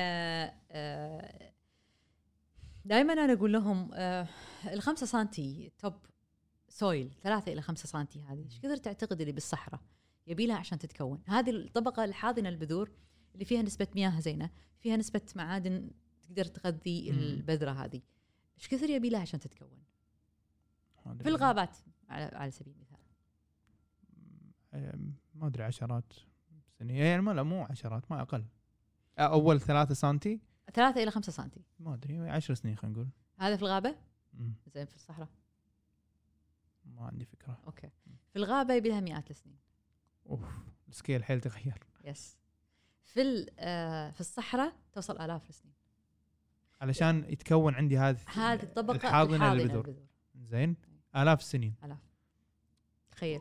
دائما 2.86 3.12
أنا 3.12 3.32
أقول 3.32 3.52
لهم 3.52 3.90
آه، 3.94 4.28
الخمسة 4.72 5.06
سنتي 5.06 5.72
توب 5.78 5.94
سويل 6.68 7.12
ثلاثة 7.22 7.52
إلى 7.52 7.62
خمسة 7.62 7.86
سنتي 7.86 8.22
هذه. 8.22 8.44
إيش 8.44 8.60
كثر 8.60 8.76
تعتقد 8.76 9.20
اللي 9.20 9.32
بالصحراء؟ 9.32 9.80
يبي 10.26 10.46
لها 10.46 10.56
عشان 10.56 10.78
تتكون. 10.78 11.22
هذه 11.26 11.50
الطبقة 11.50 12.04
الحاضنة 12.04 12.48
البذور 12.48 12.90
اللي 13.34 13.44
فيها 13.44 13.62
نسبة 13.62 13.86
مياه 13.94 14.20
زينة 14.20 14.50
فيها 14.78 14.96
نسبة 14.96 15.20
معادن 15.36 15.90
تقدر 16.22 16.44
تغذي. 16.44 17.10
البذرة 17.10 17.70
هذه. 17.70 18.02
إيش 18.58 18.68
كثر 18.68 18.90
يبي 18.90 19.10
لها 19.10 19.20
عشان 19.20 19.40
تتكون. 19.40 19.82
في 21.18 21.28
الغابات 21.28 21.76
على, 22.08 22.36
على 22.36 22.50
سبيل 22.50 22.74
المثال. 22.74 22.98
ما 25.34 25.46
أدري 25.46 25.62
عشرات 25.62 26.12
سنين 26.78 26.96
يعني 26.96 27.22
ما 27.22 27.30
لا 27.30 27.42
مو 27.42 27.62
عشرات 27.62 28.10
ما 28.10 28.22
أقل. 28.22 28.44
أول 29.18 29.60
ثلاثة 29.60 29.94
سنتي 29.94 30.40
ثلاثة 30.74 31.02
إلى 31.02 31.10
خمسة 31.10 31.32
سنتي. 31.32 31.64
ما 31.78 31.94
أدري 31.94 32.30
عشر 32.30 32.54
سنين 32.54 32.76
خلينا 32.76 32.94
نقول. 32.96 33.08
هذا 33.38 33.56
في 33.56 33.62
الغابة. 33.62 33.96
زين 34.66 34.84
في 34.86 34.94
الصحراء. 34.94 35.28
ما 36.84 37.06
عندي 37.06 37.24
فكرة. 37.24 37.58
okay. 37.66 37.90
في 38.32 38.36
الغابة 38.36 38.74
يبي 38.74 38.88
لها 38.88 39.00
مئات 39.00 39.30
السنين. 39.30 39.58
أوف 40.28 40.40
ال 40.88 40.94
scale 40.94 41.24
حيل 41.24 41.40
تغير. 41.40 41.84
yes 42.04 42.38
في 43.02 43.22
ال- 43.22 43.50
آه، 43.58 44.10
في 44.10 44.20
الصحراء 44.20 44.72
توصل 44.92 45.18
آلاف 45.20 45.48
السنين. 45.48 45.74
علشان 46.80 47.24
يتكون 47.28 47.74
عندي 47.74 47.98
هذه 47.98 48.18
هذه 48.26 48.62
الطبقة 48.62 48.94
الحاضنة 48.96 49.54
للبذور 49.54 49.94
زين. 50.34 50.76
آلاف 51.16 51.40
السنين. 51.40 51.74
آلاف. 51.84 51.98
تخيل. 53.10 53.40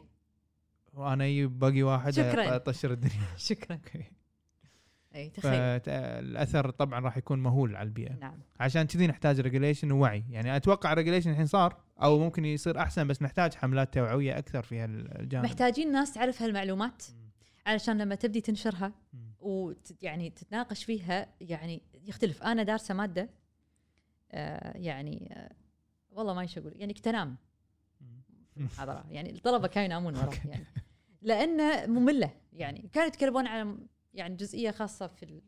وأنا 0.93 1.45
buggy 1.47 1.83
واحد 1.83 2.11
شكراً. 2.13 2.55
أطشر 2.55 2.91
الدنيا. 2.91 3.35
شكرا. 3.49 3.79
إي 5.15 5.29
تخيل. 5.29 5.79
فالأثر 5.79 6.69
طبعا 6.69 6.99
راح 6.99 7.17
يكون 7.17 7.39
مهول 7.39 7.75
على 7.75 7.87
البيئة. 7.87 8.13
نعم. 8.15 8.39
عشان 8.59 8.83
كذي 8.83 9.07
نحتاج 9.07 9.39
regulation 9.39 9.91
ووعي. 9.91 10.23
يعني 10.29 10.55
أتوقع 10.55 10.91
ال 10.91 10.95
regulation 10.95 11.31
الحين 11.31 11.45
صار 11.45 11.77
أو 12.03 12.19
ممكن 12.19 12.45
يصير 12.45 12.79
أحسن 12.79 13.07
بس 13.07 13.21
نحتاج 13.21 13.53
حملات 13.53 13.93
توعوية 13.93 14.37
أكثر 14.37 14.61
في 14.61 14.79
هالجانب. 14.79 15.45
محتاجين 15.45 15.91
ناس 15.91 16.13
تعرف 16.13 16.41
هالمعلومات. 16.41 17.03
علشان 17.65 17.97
لما 17.97 18.15
تبدي 18.15 18.41
تنشرها. 18.41 18.91
ويعني 19.39 20.29
تتناقش 20.29 20.83
فيها 20.83 21.27
يعني 21.41 21.81
يختلف. 21.93 22.43
أنا 22.43 22.63
دارسة 22.63 22.93
مادة 22.93 23.29
آه 24.31 24.77
يعني 24.77 25.33
آه 25.33 25.51
والله 26.11 26.33
ما 26.33 26.41
إيش 26.41 26.57
أقول 26.57 26.73
يعني 26.75 26.93
مم. 28.01 28.65
محاضره 28.65 29.05
يعني 29.09 29.31
الطلبة 29.31 29.67
كانوا 29.67 29.85
ينامون 29.85 30.15
ورا. 30.17 30.29
يعني. 30.45 30.65
لأن 31.21 31.89
مملة. 31.89 32.31
يعني 32.53 32.89
كانوا 32.93 33.07
يتكلمون 33.07 33.47
عن 33.47 33.77
يعني 34.15 34.35
جزئية 34.35 34.71
خاصة 34.71 35.07
في 35.07 35.23
ال- 35.23 35.41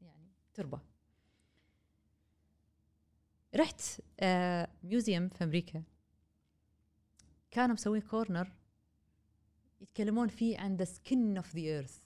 يعني 0.00 0.30
التربه 0.48 0.80
رحت 3.54 3.82
آه 4.20 4.68
museum 4.82 5.28
في 5.28 5.44
أمريكا. 5.44 5.82
كانوا 7.50 7.74
مسوين 7.74 8.00
corner 8.00 8.52
يتكلمون 9.80 10.28
فيه 10.28 10.58
عن 10.58 10.76
the 10.76 10.84
skin 10.84 11.36
of 11.36 11.54
the 11.54 11.60
earth. 11.60 11.98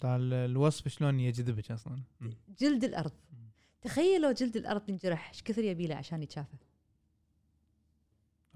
طالع 0.00 0.32
الوصف 0.34 0.88
شلون 0.88 1.20
يجذبك 1.20 1.70
أصلا؟ 1.70 2.02
مم. 2.20 2.30
جلد 2.58 2.84
الأرض. 2.84 3.12
مم. 3.32 3.50
تخيل 3.82 4.22
لو 4.22 4.32
جلد 4.32 4.56
الأرض 4.56 4.90
ينجرح 4.90 5.28
إيش 5.28 5.42
كثر 5.42 5.64
يبي 5.64 5.86
له 5.86 5.94
عشان 5.94 6.22
يتشافى. 6.22 6.56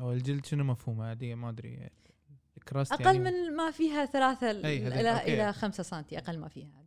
هو 0.01 0.13
الجلد 0.13 0.47
شنو 0.47 0.65
مفهومه؟ 0.65 1.13
هذه 1.13 1.35
ما 1.35 1.49
أدري. 1.49 1.91
الكراست 2.57 2.93
أقل 2.93 3.05
يعني 3.05 3.19
من 3.19 3.57
ما 3.57 3.71
فيها 3.71 4.07
ثلاثة 4.07 4.51
إلى. 4.51 5.35
إلى 5.35 5.53
خمسة 5.53 5.83
سنتي 5.83 6.19
أقل 6.19 6.39
ما 6.39 6.49
فيها. 6.49 6.82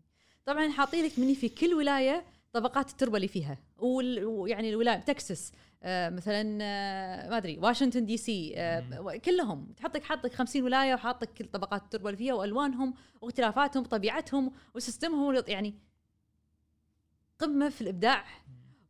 طبعا 0.45 0.69
حاطين 0.71 1.05
لك 1.05 1.19
مني 1.19 1.35
في 1.35 1.49
كل 1.49 1.73
ولاية 1.73 2.25
طبقات 2.53 2.89
التربة 2.89 3.15
اللي 3.15 3.27
فيها. 3.27 3.57
ويعني 3.77 4.69
الولاية 4.69 4.99
تكساس 4.99 5.51
آه 5.83 6.09
مثلا 6.09 6.57
آه 6.61 7.29
ما 7.29 7.37
أدري 7.37 7.57
واشنطن 7.57 8.05
دي 8.05 8.17
سي 8.17 8.53
آه 8.57 9.17
كلهم 9.25 9.65
تحط 9.77 9.95
لك 9.95 10.03
حاط 10.03 10.25
لك 10.25 10.33
50 10.33 10.61
ولاية 10.63 10.93
وحاط 10.93 11.21
لك 11.23 11.33
كل 11.33 11.45
طبقات 11.45 11.81
التربة 11.83 12.09
اللي 12.09 12.17
فيها 12.17 12.33
وألوانهم 12.33 12.93
واختلافاتهم 13.21 13.83
وطبيعتهم 13.83 14.51
وسيستمهم 14.75 15.43
يعني 15.47 15.73
قمة 17.39 17.69
في 17.69 17.81
الإبداع 17.81 18.25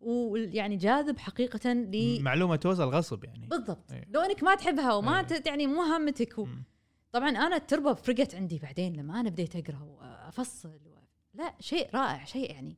ويعني 0.01 0.75
جاذب 0.77 1.19
حقيقه 1.19 1.73
ل 1.73 2.21
معلومة 2.21 2.55
توصل 2.55 2.83
غصب 2.83 3.23
يعني. 3.23 3.47
بالضبط. 3.47 3.91
أي. 3.91 4.05
لو 4.09 4.21
إنك 4.21 4.43
ما 4.43 4.55
تحبها 4.55 4.93
وما 4.93 5.19
أي. 5.19 5.25
ت- 5.25 5.47
يعني 5.47 5.67
مو 5.67 5.81
همتك 5.81 6.37
و... 6.39 6.47
طبعا 7.11 7.29
أنا 7.29 7.55
التربة 7.55 7.93
فرقت 7.93 8.35
عندي 8.35 8.59
بعدين 8.59 8.93
لما 8.95 9.19
أنا 9.19 9.29
بديت 9.29 9.55
أقرأ 9.55 9.83
وافصل. 9.83 10.79
لا 11.35 11.53
شيء 11.59 11.89
رائع 11.93 12.25
شيء 12.25 12.51
يعني 12.51 12.77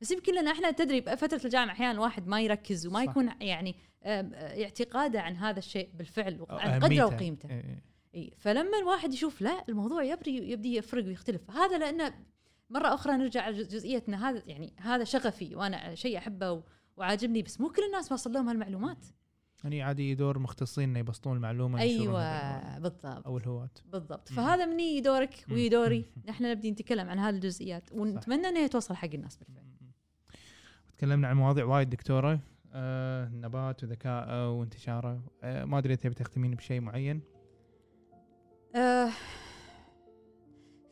بس 0.00 0.10
يمكن 0.10 0.34
لنا 0.34 0.50
إحنا 0.50 0.70
تدري 0.70 1.00
بفتره 1.00 1.40
الجامعة 1.44 1.72
أحيانا 1.72 1.92
الواحد 1.92 2.26
ما 2.26 2.40
يركز 2.40 2.86
وما 2.86 3.04
صح. 3.04 3.10
يكون 3.10 3.30
يعني 3.40 3.74
اعتقاده 4.04 5.20
عن 5.20 5.36
هذا 5.36 5.58
الشيء 5.58 5.90
بالفعل 5.94 6.46
عن 6.50 6.80
قدره. 6.80 7.04
وقيمته 7.04 7.50
إيه، 7.50 7.56
إيه. 7.56 7.82
إي 8.14 8.32
فلما 8.38 8.78
الواحد 8.78 9.12
يشوف 9.12 9.40
لا 9.40 9.64
الموضوع 9.68 10.02
يبدي 10.02 10.52
يبدي 10.52 10.76
يفرق 10.76 11.04
ويختلف 11.04 11.50
هذا 11.50 11.78
لأنه 11.78 12.14
مرة 12.70 12.94
أخرى 12.94 13.16
نرجع 13.16 13.48
ان 14.08 14.14
هذا 14.14 14.42
يعني 14.46 14.72
هذا 14.78 15.04
شغفي 15.04 15.54
وأنا 15.54 15.94
شيء 15.94 16.18
أحبه 16.18 16.62
وعاجبني 16.96 17.42
بس 17.42 17.60
مو 17.60 17.68
كل 17.68 17.82
الناس 17.82 18.12
واصل 18.12 18.32
لهم 18.32 18.48
هالمعلومات 18.48 19.06
يعني 19.64 19.82
عادي 19.82 20.14
دور 20.14 20.38
مختصين 20.38 20.88
إنه 20.88 20.98
يبسطون 20.98 21.36
المعلومة 21.36 21.80
أيوه 21.80 22.78
بالضبط. 22.78 23.26
أو 23.26 23.38
الهواة 23.38 23.70
بالضبط. 23.92 24.28
فهذا 24.28 24.66
مني 24.66 25.00
دورك 25.00 25.44
مم. 25.48 25.54
وي 25.54 25.68
دوري. 25.68 25.98
مم. 26.16 26.22
نحن 26.28 26.44
نبدي 26.44 26.70
نتكلم 26.70 27.08
عن 27.08 27.18
هذه 27.18 27.34
الجزئيات. 27.34 27.92
ونتمنى 27.92 28.48
إنها 28.48 28.66
توصل 28.66 28.94
حق 28.94 29.08
الناس 29.14 29.36
بالفعل. 29.36 29.64
تكلمنا 30.98 31.28
عن 31.28 31.36
مواضيع 31.36 31.64
وايد 31.64 31.90
دكتورة. 31.90 32.40
آه 32.72 33.26
النبات 33.26 33.84
وذكائه 33.84 34.50
وانتشاره. 34.50 35.22
آه 35.42 35.64
ما 35.64 35.78
أدري 35.78 35.96
تبي 35.96 36.14
تختمين 36.14 36.54
بشيء 36.54 36.80
معين. 36.80 37.20
آه 38.76 39.10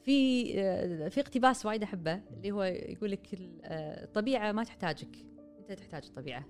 في 0.05 0.53
آه 0.61 1.09
في 1.09 1.21
اقتباس 1.21 1.67
وايد 1.67 1.83
أحبه 1.83 2.15
اللي 2.15 2.51
هو 2.51 2.63
يقول 2.63 3.11
لك 3.11 3.35
آه، 3.65 4.05
الطبيعة 4.05 4.53
ما 4.53 4.65
تحتاجك. 4.65 5.17
أنت 5.59 5.73
تحتاج 5.73 6.05
الطبيعة. 6.07 6.45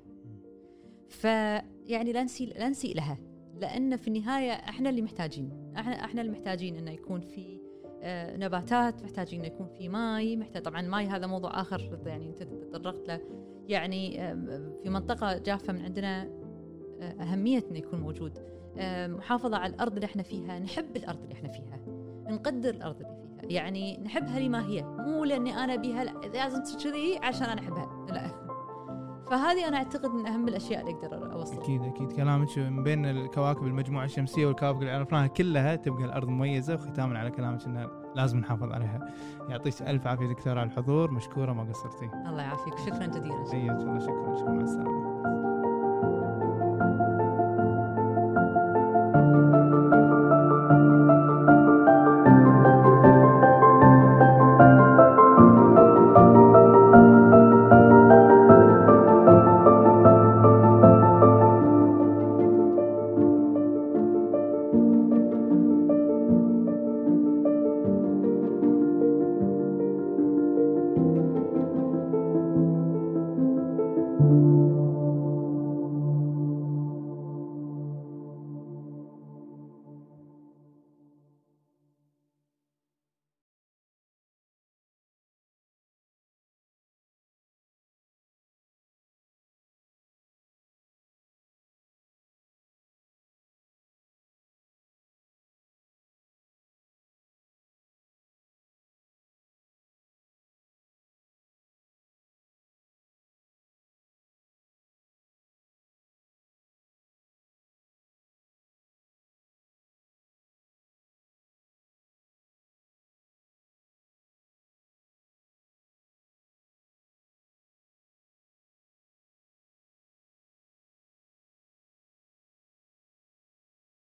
فيعني 1.12 2.12
لا 2.12 2.22
نسي 2.22 2.46
لا 2.46 2.68
نسيء 2.68 2.96
لها. 2.96 3.18
لأن 3.60 3.96
في 3.96 4.08
النهاية 4.08 4.52
إحنا 4.52 4.90
اللي 4.90 5.02
محتاجين. 5.02 5.72
إحنا 5.76 6.04
إحنا 6.04 6.20
اللي 6.20 6.32
محتاجين 6.32 6.76
إنه 6.76 6.90
يكون 6.90 7.20
في 7.20 7.60
آه، 8.02 8.36
نباتات 8.36 9.02
محتاجين 9.02 9.40
إنه 9.40 9.48
يكون 9.54 9.66
في 9.78 9.88
ماي 9.88 10.36
محتاج 10.36 10.62
طبعا 10.62 10.82
ماي 10.82 11.06
هذا 11.06 11.26
موضوع 11.26 11.60
آخر 11.60 12.00
يعني 12.06 12.28
أنت 12.28 12.42
تطرقت 12.42 13.08
له. 13.08 13.20
يعني 13.68 14.16
في 14.82 14.90
منطقة 14.90 15.38
جافة 15.38 15.72
من 15.72 15.82
عندنا 15.84 16.22
آه، 17.00 17.22
أهمية 17.22 17.64
إنه 17.70 17.78
يكون 17.78 18.00
موجود. 18.00 18.38
آه، 18.78 19.06
محافظة 19.06 19.56
على 19.56 19.74
الأرض 19.74 19.94
اللي 19.94 20.04
إحنا 20.04 20.22
فيها. 20.22 20.58
نحب 20.58 20.96
الأرض 20.96 21.22
اللي 21.22 21.34
إحنا 21.34 21.48
فيها. 21.48 21.80
نقدر 22.28 22.70
الأرض 22.70 22.96
اللي 22.96 23.16
فيها. 23.40 23.52
يعني 23.52 23.98
نحبها 23.98 24.40
لما 24.40 24.66
هي. 24.66 24.82
مو 24.82 25.24
لأني 25.24 25.56
أنا 25.64 25.76
بيها 25.76 26.04
لا 26.04 26.10
لازم 26.34 26.62
تصير 26.62 26.90
كذي 26.92 27.18
عشان 27.18 27.46
أنا 27.46 27.60
أحبها. 27.60 28.06
لا. 28.10 28.41
فهذه 29.30 29.68
أنا 29.68 29.76
أعتقد 29.76 30.10
من 30.10 30.26
أهم 30.26 30.48
الأشياء 30.48 30.80
اللي 30.80 30.92
أقدر 30.92 31.32
اوصلها 31.32 31.60
أكيد 31.62 31.82
أكيد. 31.82 32.12
كلامك 32.12 32.58
من 32.58 32.82
بين 32.82 33.06
الكواكب 33.06 33.66
المجموعة 33.66 34.04
الشمسية 34.04 34.46
والكواكب 34.46 34.80
اللي 34.80 34.92
عرفناها 34.92 35.26
كلها 35.26 35.76
تبقى 35.76 36.04
الأرض 36.04 36.28
مميزة 36.28 36.74
وختاما 36.74 37.18
على 37.18 37.30
كلامك 37.30 37.64
إنها 37.64 37.90
لازم 38.14 38.38
نحافظ 38.38 38.72
عليها. 38.72 39.08
يعطيك 39.48 39.82
ألف 39.82 40.06
عافية 40.06 40.26
دكتورة 40.26 40.60
على 40.60 40.70
الحضور 40.70 41.10
مشكورة 41.10 41.52
ما 41.52 41.62
قصرتي. 41.62 42.10
الله 42.26 42.42
يعافيك. 42.42 42.78
شكرا 42.78 43.06
جزيلا. 43.06 43.34
الله 43.72 43.98
شكرا 43.98 44.36
شكرا. 44.36 44.52
مع 44.52 44.60
السلامة. 44.62 45.11